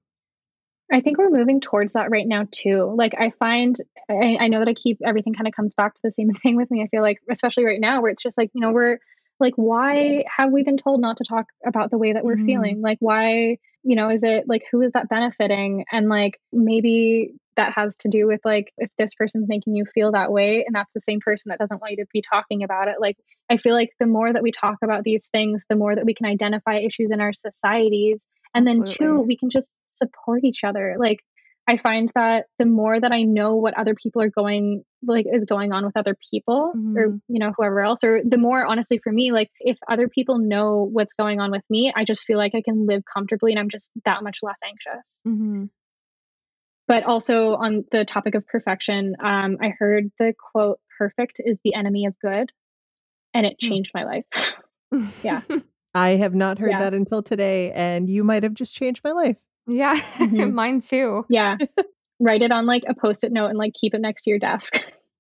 I 0.93 1.01
think 1.01 1.19
we're 1.19 1.31
moving 1.31 1.61
towards 1.61 1.95
that 1.95 2.11
right 2.11 2.27
now 2.27 2.47
too. 2.53 2.95
Like 2.97 3.15
I 3.19 3.31
find 3.31 3.77
I, 4.09 4.37
I 4.41 4.49
know 4.49 4.61
that 4.61 4.69
I 4.69 4.75
keep 4.75 4.99
everything 5.05 5.35
kind 5.35 5.49
of 5.49 5.55
comes 5.55 5.75
back 5.75 5.95
to 5.95 6.01
the 6.05 6.13
same 6.13 6.33
thing 6.43 6.57
with 6.57 6.71
me. 6.71 6.83
I 6.83 6.89
feel 6.89 7.03
like 7.03 7.19
especially 7.31 7.65
right 7.65 7.81
now 7.81 8.01
where 8.01 8.11
it's 8.11 8.23
just 8.23 8.39
like, 8.39 8.51
you 8.55 8.61
know, 8.61 8.73
we're 8.73 8.99
like 9.41 9.55
why 9.57 10.25
have 10.35 10.51
we 10.53 10.63
been 10.63 10.79
told 10.79 11.01
not 11.01 11.19
to 11.19 11.25
talk 11.25 11.47
about 11.67 11.91
the 11.91 11.99
way 11.99 12.13
that 12.13 12.25
we're 12.25 12.37
Mhm. 12.37 12.47
feeling 12.47 12.81
like 12.81 12.97
why 13.01 13.59
you 13.83 13.95
know 13.95 14.09
is 14.09 14.23
it 14.23 14.45
like 14.49 14.63
who 14.73 14.81
is 14.81 14.93
that 14.93 15.11
benefiting 15.11 15.85
and 15.93 16.09
like 16.09 16.41
maybe 16.53 17.35
that 17.57 17.73
has 17.73 17.97
to 17.97 18.09
do 18.09 18.27
with 18.27 18.41
like 18.45 18.73
if 18.79 18.91
this 18.99 19.15
person's 19.15 19.49
making 19.49 19.75
you 19.75 19.85
feel 19.95 20.13
that 20.13 20.31
way 20.33 20.65
and 20.67 20.75
that's 20.75 20.93
the 20.95 21.01
same 21.01 21.21
person 21.21 21.51
that 21.51 21.59
doesn't 21.59 21.81
want 21.81 21.93
you 21.93 21.97
to 21.99 22.07
be 22.13 22.23
talking 22.23 22.63
about 22.63 22.89
it 22.89 22.97
like 23.01 23.17
i 23.51 23.57
feel 23.57 23.75
like 23.75 23.91
the 23.99 24.07
more 24.07 24.33
that 24.33 24.43
we 24.43 24.53
talk 24.53 24.77
about 24.83 25.03
these 25.05 25.29
things 25.33 25.63
the 25.69 25.77
more 25.77 25.95
that 25.95 26.05
we 26.05 26.15
can 26.15 26.27
identify 26.27 26.77
issues 26.77 27.11
in 27.11 27.21
our 27.21 27.33
societies 27.33 28.27
and 28.55 28.67
then 28.67 28.83
two 28.85 29.21
we 29.27 29.37
can 29.37 29.51
just 29.51 29.77
support 29.87 30.45
each 30.45 30.65
other 30.65 30.97
like 30.99 31.19
i 31.69 31.77
find 31.77 32.11
that 32.15 32.47
the 32.59 32.67
more 32.67 32.99
that 33.01 33.13
i 33.13 33.23
know 33.23 33.57
what 33.57 33.77
other 33.79 33.95
people 33.95 34.23
are 34.23 34.31
going 34.31 34.83
like 35.03 35.27
is 35.31 35.45
going 35.45 35.73
on 35.73 35.85
with 35.85 35.97
other 35.97 36.17
people 36.31 36.73
or 36.97 37.09
Mhm. 37.09 37.21
you 37.29 37.39
know 37.39 37.53
whoever 37.57 37.81
else 37.81 38.03
or 38.05 38.21
the 38.25 38.39
more 38.39 38.67
honestly 38.67 38.99
for 38.99 39.13
me 39.13 39.33
like 39.33 39.51
if 39.61 39.77
other 39.89 40.09
people 40.09 40.39
know 40.39 40.89
what's 40.91 41.13
going 41.15 41.41
on 41.41 41.51
with 41.51 41.63
me 41.71 41.93
i 41.95 42.05
just 42.05 42.25
feel 42.25 42.39
like 42.39 42.55
i 42.55 42.63
can 42.63 42.87
live 42.87 43.03
comfortably 43.13 43.53
and 43.53 43.59
i'm 43.61 43.71
just 43.71 43.93
that 44.05 44.23
much 44.23 44.39
less 44.43 44.59
anxious 44.65 45.21
Mhm. 45.27 45.71
But 46.89 47.03
also 47.05 47.55
on 47.57 47.85
the 47.93 48.05
topic 48.05 48.35
of 48.35 48.47
perfection 48.47 49.15
um, 49.21 49.57
i 49.61 49.73
heard 49.79 50.11
the 50.19 50.35
quote 50.53 50.79
perfect 50.99 51.41
is 51.45 51.61
the 51.65 51.75
enemy 51.75 52.07
of 52.07 52.15
good 52.21 52.51
and 53.35 53.45
it 53.47 53.57
Hmm. 53.61 53.69
changed 53.69 53.91
my 53.95 54.05
life 54.05 54.25
Yeah. 55.23 55.41
I 55.95 56.11
have 56.11 56.35
not 56.35 56.59
heard 56.59 56.71
Yeah. 56.71 56.79
that 56.81 56.95
until 56.95 57.23
today, 57.23 57.73
and 57.73 58.09
you 58.09 58.23
might 58.23 58.43
have 58.43 58.53
just 58.55 58.77
changed 58.77 59.03
my 59.03 59.13
life. 59.13 59.39
yeah. 59.67 59.95
Mhm. 60.19 60.53
Mine 60.61 60.81
too. 60.81 61.25
yeah 61.29 61.57
write 62.21 62.43
it 62.43 62.53
on 62.53 62.67
like 62.67 62.85
a 62.87 62.95
post-it 62.95 63.33
note 63.33 63.47
and 63.49 63.59
like 63.59 63.73
keep 63.75 63.95
it 63.95 64.01
next 64.01 64.23
to 64.25 64.31
your 64.31 64.39
desk 64.39 64.77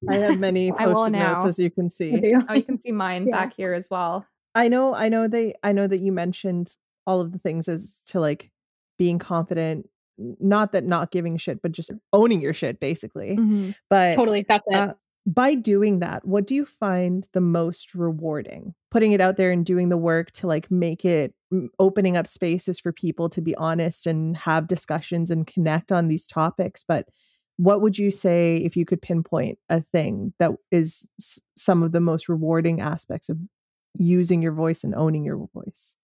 I 0.08 0.16
have 0.16 0.38
many 0.38 0.70
post-it 0.72 1.12
notes, 1.12 1.44
as 1.46 1.58
you 1.58 1.70
can 1.70 1.86
I 1.86 1.88
see. 1.88 2.20
do. 2.20 2.42
Oh, 2.48 2.52
you 2.54 2.62
can 2.62 2.80
see 2.80 2.92
mine 2.92 3.26
Yeah. 3.26 3.32
back 3.44 3.54
here 3.56 3.72
as 3.74 3.88
well. 3.90 4.26
I 4.54 4.68
know, 4.68 4.94
I 4.94 5.08
know 5.08 5.26
they, 5.28 5.54
I 5.62 5.72
know 5.72 5.86
that 5.86 5.98
you 5.98 6.12
mentioned 6.12 6.72
all 7.06 7.20
of 7.20 7.32
the 7.32 7.38
things 7.38 7.68
as 7.68 8.02
to 8.06 8.20
like 8.20 8.50
being 8.98 9.18
confident. 9.18 9.88
Not 10.18 10.72
that 10.72 10.84
not 10.84 11.10
giving 11.10 11.36
shit, 11.36 11.60
but 11.62 11.72
just 11.72 11.90
owning 12.12 12.40
your 12.40 12.52
shit, 12.54 12.80
basically. 12.80 13.36
Mhm. 13.36 13.74
But 13.90 14.14
totally 14.16 14.44
that's 14.48 14.64
it 14.68 14.74
uh, 14.74 14.94
by 15.26 15.56
doing 15.56 15.98
that, 15.98 16.24
what 16.24 16.46
do 16.46 16.54
you 16.54 16.64
find 16.64 17.26
the 17.32 17.40
most 17.40 17.94
rewarding? 17.94 18.74
Putting 18.92 19.10
it 19.12 19.20
out 19.20 19.36
there 19.36 19.50
and 19.50 19.66
doing 19.66 19.88
the 19.88 19.96
work 19.96 20.30
to 20.32 20.46
like 20.46 20.70
make 20.70 21.04
it 21.04 21.34
opening 21.80 22.16
up 22.16 22.26
spaces 22.28 22.78
for 22.78 22.92
people 22.92 23.28
to 23.30 23.40
be 23.40 23.54
honest 23.56 24.06
and 24.06 24.36
have 24.36 24.68
discussions 24.68 25.30
and 25.30 25.46
connect 25.46 25.90
on 25.90 26.06
these 26.08 26.26
topics. 26.26 26.84
But 26.86 27.08
what 27.56 27.80
would 27.80 27.98
you 27.98 28.10
say 28.10 28.56
if 28.58 28.76
you 28.76 28.84
could 28.84 29.02
pinpoint 29.02 29.58
a 29.68 29.80
thing 29.80 30.32
that 30.38 30.52
is 30.70 31.06
s- 31.18 31.40
some 31.56 31.82
of 31.82 31.90
the 31.92 32.00
most 32.00 32.28
rewarding 32.28 32.80
aspects 32.80 33.28
of 33.28 33.38
using 33.98 34.42
your 34.42 34.52
voice 34.52 34.84
and 34.84 34.94
owning 34.94 35.24
your 35.24 35.48
voice? 35.54 35.96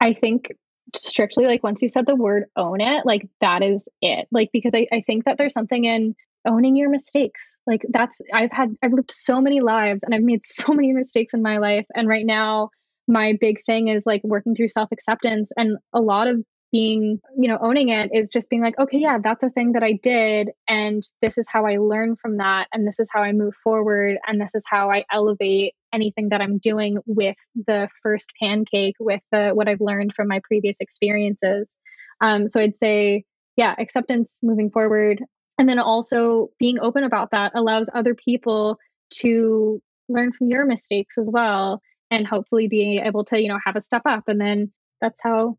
I 0.00 0.12
think 0.12 0.52
strictly 0.94 1.46
like 1.46 1.62
once 1.62 1.82
you 1.82 1.88
said 1.88 2.06
the 2.06 2.16
word 2.16 2.44
own 2.56 2.80
it, 2.80 3.04
like 3.06 3.28
that 3.40 3.62
is 3.62 3.88
it. 4.00 4.26
Like 4.30 4.50
because 4.52 4.72
I, 4.74 4.86
I 4.92 5.00
think 5.00 5.24
that 5.24 5.38
there's 5.38 5.52
something 5.52 5.84
in 5.84 6.14
owning 6.46 6.76
your 6.76 6.90
mistakes. 6.90 7.56
Like 7.66 7.82
that's 7.88 8.20
I've 8.32 8.52
had 8.52 8.74
I've 8.82 8.92
lived 8.92 9.10
so 9.10 9.40
many 9.40 9.60
lives 9.60 10.02
and 10.02 10.14
I've 10.14 10.22
made 10.22 10.40
so 10.44 10.72
many 10.72 10.92
mistakes 10.92 11.34
in 11.34 11.42
my 11.42 11.58
life. 11.58 11.86
And 11.94 12.08
right 12.08 12.26
now 12.26 12.70
my 13.06 13.36
big 13.40 13.58
thing 13.66 13.88
is 13.88 14.06
like 14.06 14.22
working 14.24 14.54
through 14.54 14.68
self-acceptance 14.68 15.52
and 15.56 15.76
a 15.92 16.00
lot 16.00 16.26
of 16.26 16.42
being, 16.72 17.20
you 17.38 17.48
know, 17.48 17.58
owning 17.62 17.90
it 17.90 18.10
is 18.12 18.28
just 18.28 18.50
being 18.50 18.60
like, 18.60 18.76
okay, 18.80 18.98
yeah, 18.98 19.18
that's 19.22 19.44
a 19.44 19.50
thing 19.50 19.72
that 19.72 19.84
I 19.84 19.92
did. 19.92 20.50
And 20.66 21.04
this 21.22 21.38
is 21.38 21.46
how 21.48 21.66
I 21.66 21.76
learn 21.76 22.16
from 22.16 22.38
that. 22.38 22.66
And 22.72 22.84
this 22.84 22.98
is 22.98 23.08
how 23.12 23.22
I 23.22 23.30
move 23.30 23.54
forward. 23.62 24.16
And 24.26 24.40
this 24.40 24.56
is 24.56 24.64
how 24.68 24.90
I 24.90 25.04
elevate 25.12 25.74
anything 25.94 26.30
that 26.30 26.40
I'm 26.40 26.58
doing 26.58 26.98
with 27.06 27.36
the 27.54 27.88
first 28.02 28.30
pancake, 28.42 28.96
with 28.98 29.22
the, 29.30 29.50
what 29.50 29.68
I've 29.68 29.80
learned 29.80 30.14
from 30.14 30.28
my 30.28 30.40
previous 30.42 30.76
experiences. 30.80 31.78
Um, 32.20 32.48
so 32.48 32.60
I'd 32.60 32.76
say, 32.76 33.24
yeah, 33.56 33.74
acceptance 33.78 34.40
moving 34.42 34.70
forward. 34.70 35.22
And 35.58 35.68
then 35.68 35.78
also 35.78 36.48
being 36.58 36.80
open 36.80 37.04
about 37.04 37.30
that 37.30 37.52
allows 37.54 37.88
other 37.94 38.14
people 38.14 38.78
to 39.18 39.80
learn 40.08 40.32
from 40.32 40.48
your 40.48 40.66
mistakes 40.66 41.16
as 41.16 41.28
well 41.30 41.80
and 42.10 42.26
hopefully 42.26 42.68
be 42.68 42.98
able 42.98 43.24
to, 43.26 43.40
you 43.40 43.48
know, 43.48 43.58
have 43.64 43.76
a 43.76 43.80
step 43.80 44.02
up. 44.04 44.24
And 44.26 44.40
then 44.40 44.72
that's 45.00 45.20
how 45.22 45.56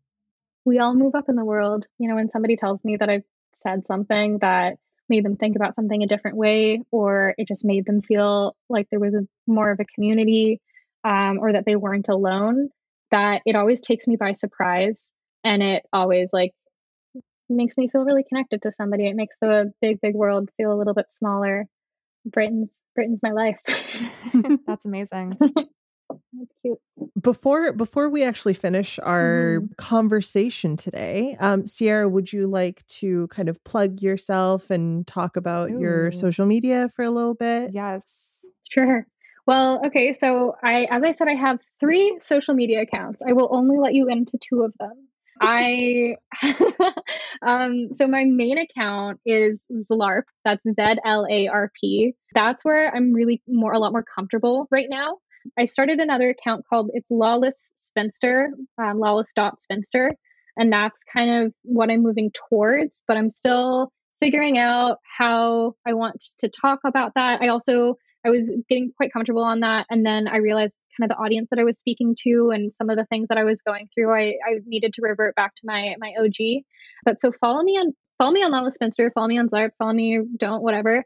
we 0.64 0.78
all 0.78 0.94
move 0.94 1.14
up 1.14 1.28
in 1.28 1.36
the 1.36 1.44
world. 1.44 1.86
You 1.98 2.08
know, 2.08 2.16
when 2.16 2.30
somebody 2.30 2.56
tells 2.56 2.84
me 2.84 2.96
that 2.96 3.08
I've 3.08 3.24
said 3.54 3.86
something 3.86 4.38
that 4.38 4.76
made 5.08 5.24
them 5.24 5.36
think 5.36 5.56
about 5.56 5.74
something 5.74 6.02
a 6.02 6.06
different 6.06 6.36
way, 6.36 6.82
or 6.90 7.34
it 7.38 7.48
just 7.48 7.64
made 7.64 7.86
them 7.86 8.02
feel 8.02 8.56
like 8.68 8.88
there 8.90 9.00
was 9.00 9.14
a 9.14 9.26
more 9.46 9.70
of 9.70 9.80
a 9.80 9.84
community, 9.84 10.60
um, 11.04 11.38
or 11.40 11.52
that 11.52 11.64
they 11.64 11.76
weren't 11.76 12.08
alone, 12.08 12.70
that 13.10 13.42
it 13.46 13.56
always 13.56 13.80
takes 13.80 14.06
me 14.06 14.16
by 14.16 14.32
surprise, 14.32 15.10
and 15.44 15.62
it 15.62 15.84
always 15.92 16.32
like 16.32 16.52
makes 17.48 17.76
me 17.76 17.88
feel 17.88 18.04
really 18.04 18.24
connected 18.24 18.62
to 18.62 18.72
somebody. 18.72 19.06
It 19.06 19.16
makes 19.16 19.36
the 19.40 19.72
big, 19.80 20.00
big 20.00 20.14
world 20.14 20.50
feel 20.56 20.72
a 20.72 20.78
little 20.78 20.94
bit 20.94 21.06
smaller. 21.10 21.66
Britain's 22.24 22.82
Britain's 22.94 23.22
my 23.22 23.30
life. 23.30 23.60
That's 24.66 24.84
amazing. 24.84 25.38
That's 26.38 26.52
cute. 26.62 26.78
Before 27.20 27.72
before 27.72 28.08
we 28.08 28.22
actually 28.22 28.54
finish 28.54 28.98
our 28.98 29.60
conversation 29.76 30.76
today, 30.76 31.36
um, 31.40 31.66
Sierra, 31.66 32.08
would 32.08 32.32
you 32.32 32.46
like 32.46 32.86
to 32.88 33.28
kind 33.28 33.48
of 33.48 33.62
plug 33.64 34.02
yourself 34.02 34.70
and 34.70 35.06
talk 35.06 35.36
about 35.36 35.70
your 35.70 36.12
social 36.12 36.46
media 36.46 36.90
for 36.94 37.04
a 37.04 37.10
little 37.10 37.34
bit? 37.34 37.72
Yes. 37.72 38.44
Sure. 38.68 39.06
Well, 39.46 39.80
okay, 39.86 40.12
so 40.12 40.56
I 40.62 40.86
as 40.90 41.04
I 41.04 41.12
said 41.12 41.28
I 41.28 41.34
have 41.34 41.60
3 41.80 42.18
social 42.20 42.54
media 42.54 42.82
accounts. 42.82 43.22
I 43.26 43.32
will 43.32 43.48
only 43.52 43.78
let 43.78 43.94
you 43.94 44.08
into 44.08 44.38
2 44.38 44.62
of 44.62 44.72
them. 44.78 45.08
I 45.40 46.16
um 47.42 47.92
so 47.92 48.08
my 48.08 48.24
main 48.24 48.58
account 48.58 49.20
is 49.24 49.66
Zlarp. 49.90 50.22
That's 50.44 50.62
Z 50.64 50.96
L 51.04 51.26
A 51.30 51.48
R 51.48 51.70
P. 51.80 52.14
That's 52.34 52.64
where 52.64 52.94
I'm 52.94 53.12
really 53.12 53.42
more 53.46 53.72
a 53.72 53.78
lot 53.78 53.92
more 53.92 54.04
comfortable 54.04 54.66
right 54.70 54.88
now. 54.88 55.18
I 55.58 55.64
started 55.64 56.00
another 56.00 56.30
account 56.30 56.64
called 56.68 56.90
it's 56.94 57.10
Lawless 57.10 57.72
Spinster, 57.76 58.50
um, 58.78 58.98
lawless 58.98 59.32
dot 59.34 59.62
spinster, 59.62 60.12
and 60.56 60.72
that's 60.72 61.04
kind 61.04 61.46
of 61.46 61.54
what 61.62 61.90
I'm 61.90 62.02
moving 62.02 62.30
towards. 62.48 63.02
But 63.06 63.16
I'm 63.16 63.30
still 63.30 63.92
figuring 64.20 64.58
out 64.58 64.98
how 65.18 65.74
I 65.86 65.94
want 65.94 66.22
to 66.38 66.48
talk 66.48 66.80
about 66.84 67.12
that. 67.14 67.42
I 67.42 67.48
also 67.48 67.96
I 68.26 68.30
was 68.30 68.52
getting 68.68 68.92
quite 68.96 69.12
comfortable 69.12 69.44
on 69.44 69.60
that, 69.60 69.86
and 69.90 70.04
then 70.04 70.28
I 70.28 70.38
realized 70.38 70.76
kind 70.98 71.10
of 71.10 71.16
the 71.16 71.22
audience 71.22 71.48
that 71.50 71.60
I 71.60 71.64
was 71.64 71.78
speaking 71.78 72.16
to 72.22 72.50
and 72.52 72.72
some 72.72 72.90
of 72.90 72.96
the 72.96 73.06
things 73.06 73.28
that 73.28 73.38
I 73.38 73.44
was 73.44 73.62
going 73.62 73.88
through. 73.94 74.12
I, 74.12 74.34
I 74.46 74.58
needed 74.66 74.94
to 74.94 75.02
revert 75.02 75.34
back 75.34 75.54
to 75.56 75.62
my 75.64 75.94
my 75.98 76.14
OG. 76.18 76.64
But 77.04 77.20
so 77.20 77.32
follow 77.40 77.62
me 77.62 77.72
on 77.72 77.92
follow 78.18 78.32
me 78.32 78.42
on 78.42 78.50
Lawless 78.50 78.74
Spinster, 78.74 79.10
follow 79.14 79.28
me 79.28 79.38
on 79.38 79.48
Zarp, 79.48 79.70
follow 79.78 79.92
me 79.92 80.22
don't 80.38 80.62
whatever. 80.62 81.04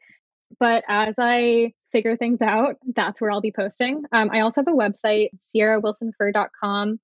But 0.58 0.84
as 0.88 1.14
I 1.18 1.72
figure 1.92 2.16
things 2.16 2.40
out, 2.42 2.76
that's 2.94 3.20
where 3.20 3.30
I'll 3.30 3.40
be 3.40 3.52
posting. 3.52 4.02
Um, 4.12 4.30
I 4.32 4.40
also 4.40 4.60
have 4.62 4.68
a 4.68 4.76
website, 4.76 5.28
sierrawilsonfur.com. 5.40 7.00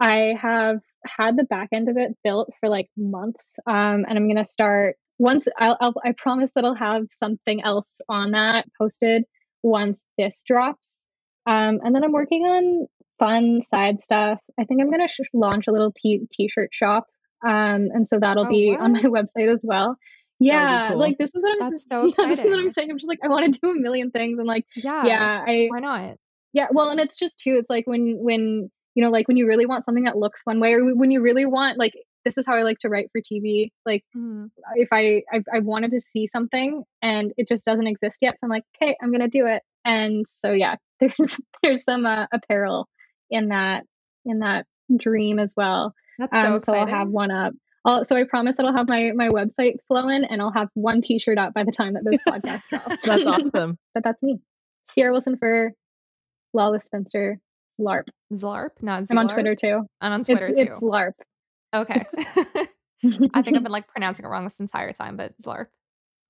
I 0.00 0.36
have 0.40 0.80
had 1.06 1.36
the 1.36 1.44
back 1.44 1.68
end 1.72 1.88
of 1.88 1.96
it 1.96 2.16
built 2.24 2.50
for 2.60 2.68
like 2.68 2.88
months, 2.96 3.58
um, 3.66 4.04
and 4.08 4.16
I'm 4.16 4.28
gonna 4.28 4.44
start 4.44 4.96
once. 5.18 5.46
I'll, 5.58 5.76
I'll 5.80 5.94
I 6.04 6.12
promise 6.16 6.52
that 6.54 6.64
I'll 6.64 6.74
have 6.74 7.06
something 7.10 7.62
else 7.62 8.00
on 8.08 8.32
that 8.32 8.66
posted 8.76 9.24
once 9.62 10.04
this 10.18 10.42
drops. 10.46 11.06
Um, 11.46 11.80
and 11.84 11.94
then 11.94 12.04
I'm 12.04 12.12
working 12.12 12.44
on 12.44 12.86
fun 13.18 13.60
side 13.62 14.02
stuff. 14.02 14.40
I 14.58 14.64
think 14.64 14.80
I'm 14.80 14.90
gonna 14.90 15.08
sh- 15.08 15.20
launch 15.32 15.68
a 15.68 15.72
little 15.72 15.92
t 15.92 16.26
t-shirt 16.32 16.70
shop, 16.72 17.06
um, 17.46 17.88
and 17.94 18.08
so 18.08 18.18
that'll 18.18 18.46
Oh, 18.46 18.50
be 18.50 18.76
on 18.78 18.92
my 18.92 19.02
website 19.02 19.52
as 19.54 19.62
well. 19.62 19.96
Yeah, 20.40 20.88
cool. 20.88 20.98
like 20.98 21.18
this 21.18 21.34
is 21.34 21.42
what 21.42 21.52
I'm. 21.52 21.70
That's 21.70 21.84
so 21.90 22.04
yeah, 22.22 22.28
this 22.28 22.38
is 22.40 22.50
what. 22.50 22.58
I'm 22.58 22.70
saying. 22.70 22.90
I'm 22.90 22.98
just 22.98 23.08
like 23.08 23.20
I 23.22 23.28
want 23.28 23.52
to 23.52 23.60
do 23.60 23.68
a 23.70 23.74
million 23.74 24.10
things, 24.10 24.38
and 24.38 24.46
like 24.46 24.66
Yeah. 24.76 25.06
yeah, 25.06 25.44
I 25.46 25.66
Why 25.70 25.80
not? 25.80 26.16
yeah, 26.52 26.68
well, 26.70 26.90
and 26.90 27.00
it's 27.00 27.16
just 27.16 27.38
too. 27.38 27.56
It's 27.58 27.70
like 27.70 27.86
when 27.86 28.16
when 28.18 28.70
you 28.94 29.04
know, 29.04 29.10
like 29.10 29.26
when 29.28 29.36
you 29.36 29.46
really 29.46 29.66
want 29.66 29.84
something 29.84 30.04
that 30.04 30.16
looks 30.16 30.42
one 30.44 30.60
way, 30.60 30.72
or 30.74 30.94
when 30.94 31.10
you 31.10 31.22
really 31.22 31.46
want 31.46 31.78
like 31.78 31.94
this 32.24 32.38
is 32.38 32.46
how 32.46 32.54
I 32.54 32.62
like 32.62 32.78
to 32.80 32.88
write 32.88 33.10
for 33.12 33.20
TV. 33.20 33.70
Like 33.84 34.04
Mhm. 34.16 34.50
if 34.76 34.88
I 34.92 35.22
I, 35.32 35.42
I 35.52 35.58
wanted 35.60 35.90
to 35.92 36.00
see 36.00 36.26
something 36.26 36.84
and 37.02 37.32
it 37.36 37.48
just 37.48 37.64
doesn't 37.64 37.86
exist 37.86 38.18
yet, 38.20 38.34
so 38.34 38.44
I'm 38.44 38.50
like, 38.50 38.64
okay, 38.80 38.96
I'm 39.02 39.12
gonna 39.12 39.28
do 39.28 39.46
it. 39.46 39.62
And 39.84 40.26
so 40.26 40.52
yeah, 40.52 40.76
there's 41.00 41.40
there's 41.62 41.84
some 41.84 42.06
uh, 42.06 42.26
apparel 42.32 42.88
in 43.30 43.48
that 43.48 43.84
in 44.24 44.40
that 44.40 44.66
dream 44.96 45.38
as 45.38 45.54
well. 45.56 45.94
That's 46.18 46.40
so 46.40 46.52
Um, 46.54 46.58
so 46.60 46.74
I'll 46.74 46.86
have 46.86 47.08
one 47.08 47.30
up. 47.30 47.52
I'll, 47.84 48.04
so 48.04 48.16
I 48.16 48.24
promise 48.24 48.56
that 48.56 48.66
I'll 48.66 48.74
have 48.74 48.88
my 48.88 49.12
my 49.14 49.28
website 49.28 49.76
flowing, 49.86 50.24
and 50.24 50.40
I'll 50.40 50.52
have 50.52 50.68
one 50.74 51.02
T-shirt 51.02 51.38
up 51.38 51.52
by 51.54 51.64
the 51.64 51.72
time 51.72 51.94
that 51.94 52.04
this 52.04 52.22
podcast 52.28 52.68
drops. 52.68 53.06
That's 53.06 53.26
awesome. 53.26 53.78
but 53.94 54.02
that's 54.02 54.22
me, 54.22 54.38
Sierra 54.86 55.12
Wilson 55.12 55.36
for 55.36 55.72
Lawless 56.52 56.84
Spencer 56.84 57.38
LARP. 57.80 58.04
Zlarp, 58.32 58.70
not 58.80 59.04
I'm 59.10 59.18
on 59.18 59.28
Twitter 59.28 59.54
too. 59.54 59.82
And 60.00 60.14
on 60.14 60.24
Twitter 60.24 60.46
it's 60.46 60.58
too. 60.58 60.66
it's 60.66 60.80
LARP. 60.80 61.12
Okay. 61.74 62.06
I 63.34 63.42
think 63.42 63.56
I've 63.56 63.62
been 63.62 63.72
like 63.72 63.88
pronouncing 63.88 64.24
it 64.24 64.28
wrong 64.28 64.44
this 64.44 64.60
entire 64.60 64.92
time, 64.92 65.16
but 65.16 65.34
Zlarp. 65.42 65.66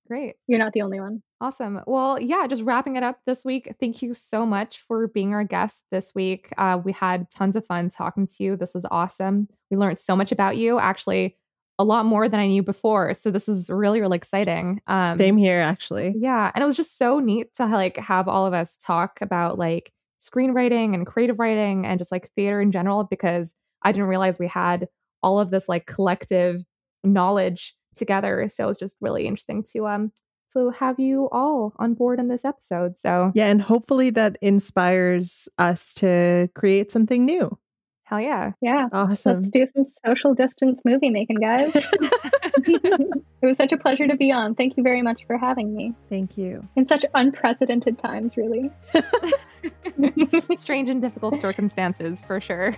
Great. 0.07 0.35
You're 0.47 0.59
not 0.59 0.73
the 0.73 0.83
only 0.83 0.99
one. 0.99 1.23
Awesome. 1.41 1.81
Well, 1.87 2.19
yeah, 2.21 2.45
just 2.47 2.61
wrapping 2.61 2.95
it 2.95 3.03
up 3.03 3.19
this 3.25 3.43
week. 3.43 3.73
Thank 3.79 4.03
you 4.03 4.13
so 4.13 4.45
much 4.45 4.79
for 4.79 5.07
being 5.07 5.33
our 5.33 5.43
guest 5.43 5.85
this 5.89 6.13
week. 6.13 6.49
Uh, 6.57 6.79
we 6.83 6.91
had 6.91 7.29
tons 7.31 7.55
of 7.55 7.65
fun 7.65 7.89
talking 7.89 8.27
to 8.27 8.43
you. 8.43 8.55
This 8.55 8.75
was 8.75 8.85
awesome. 8.91 9.47
We 9.71 9.77
learned 9.77 9.99
so 9.99 10.15
much 10.15 10.31
about 10.31 10.57
you, 10.57 10.77
actually, 10.79 11.37
a 11.77 11.83
lot 11.83 12.05
more 12.05 12.29
than 12.29 12.39
I 12.39 12.47
knew 12.47 12.63
before. 12.63 13.13
So 13.13 13.31
this 13.31 13.49
is 13.49 13.69
really, 13.69 13.99
really 14.01 14.17
exciting. 14.17 14.81
Um, 14.87 15.17
Same 15.17 15.37
here, 15.37 15.59
actually. 15.59 16.15
Yeah. 16.17 16.51
And 16.55 16.63
it 16.63 16.65
was 16.65 16.77
just 16.77 16.97
so 16.97 17.19
neat 17.19 17.53
to 17.55 17.65
like 17.65 17.97
have 17.97 18.27
all 18.27 18.45
of 18.45 18.53
us 18.53 18.77
talk 18.77 19.19
about 19.21 19.57
like 19.59 19.91
screenwriting 20.21 20.93
and 20.93 21.05
creative 21.05 21.37
writing 21.37 21.85
and 21.85 21.99
just 21.99 22.11
like 22.11 22.31
theater 22.31 22.61
in 22.61 22.71
general, 22.71 23.03
because 23.03 23.53
I 23.83 23.91
didn't 23.91 24.07
realize 24.07 24.39
we 24.39 24.47
had 24.47 24.87
all 25.21 25.39
of 25.39 25.51
this 25.51 25.67
like 25.67 25.85
collective 25.85 26.63
knowledge 27.03 27.75
together. 27.95 28.47
So 28.47 28.63
it 28.63 28.67
was 28.67 28.77
just 28.77 28.95
really 29.01 29.27
interesting 29.27 29.63
to 29.73 29.87
um 29.87 30.11
to 30.53 30.69
have 30.69 30.99
you 30.99 31.27
all 31.33 31.73
on 31.77 31.93
board 31.93 32.19
in 32.19 32.29
this 32.29 32.45
episode. 32.45 32.97
So 32.97 33.31
yeah, 33.35 33.47
and 33.47 33.61
hopefully 33.61 34.09
that 34.11 34.37
inspires 34.41 35.49
us 35.57 35.93
to 35.95 36.47
create 36.55 36.91
something 36.91 37.25
new. 37.25 37.57
Hell 38.05 38.21
yeah. 38.21 38.51
Yeah. 38.61 38.87
Awesome. 38.91 39.41
Let's 39.41 39.51
do 39.51 39.65
some 39.65 39.83
social 39.83 40.35
distance 40.35 40.81
movie 40.85 41.09
making, 41.09 41.37
guys. 41.37 41.73
it 42.67 43.21
was 43.41 43.57
such 43.57 43.71
a 43.71 43.77
pleasure 43.77 44.07
to 44.07 44.15
be 44.15 44.31
on. 44.31 44.53
Thank 44.53 44.77
you 44.77 44.83
very 44.83 45.01
much 45.01 45.25
for 45.25 45.37
having 45.37 45.75
me. 45.75 45.93
Thank 46.07 46.37
you. 46.37 46.67
In 46.75 46.87
such 46.87 47.03
unprecedented 47.15 47.97
times, 47.97 48.37
really. 48.37 48.69
Strange 50.55 50.89
and 50.89 51.01
difficult 51.01 51.39
circumstances, 51.39 52.21
for 52.21 52.39
sure. 52.39 52.75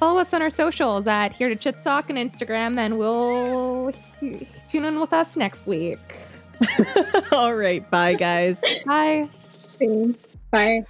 Follow 0.00 0.18
us 0.18 0.32
on 0.32 0.40
our 0.40 0.50
socials 0.50 1.06
at 1.06 1.32
Here 1.32 1.50
to 1.50 1.56
Chit 1.56 1.78
Talk 1.82 2.08
and 2.08 2.18
Instagram, 2.18 2.78
and 2.78 2.98
we'll 2.98 3.92
tune 4.66 4.84
in 4.84 5.00
with 5.00 5.12
us 5.12 5.36
next 5.36 5.66
week. 5.66 5.98
All 7.32 7.54
right. 7.54 7.88
Bye, 7.90 8.14
guys. 8.14 8.60
Bye. 8.86 9.28
Bye. 10.50 10.86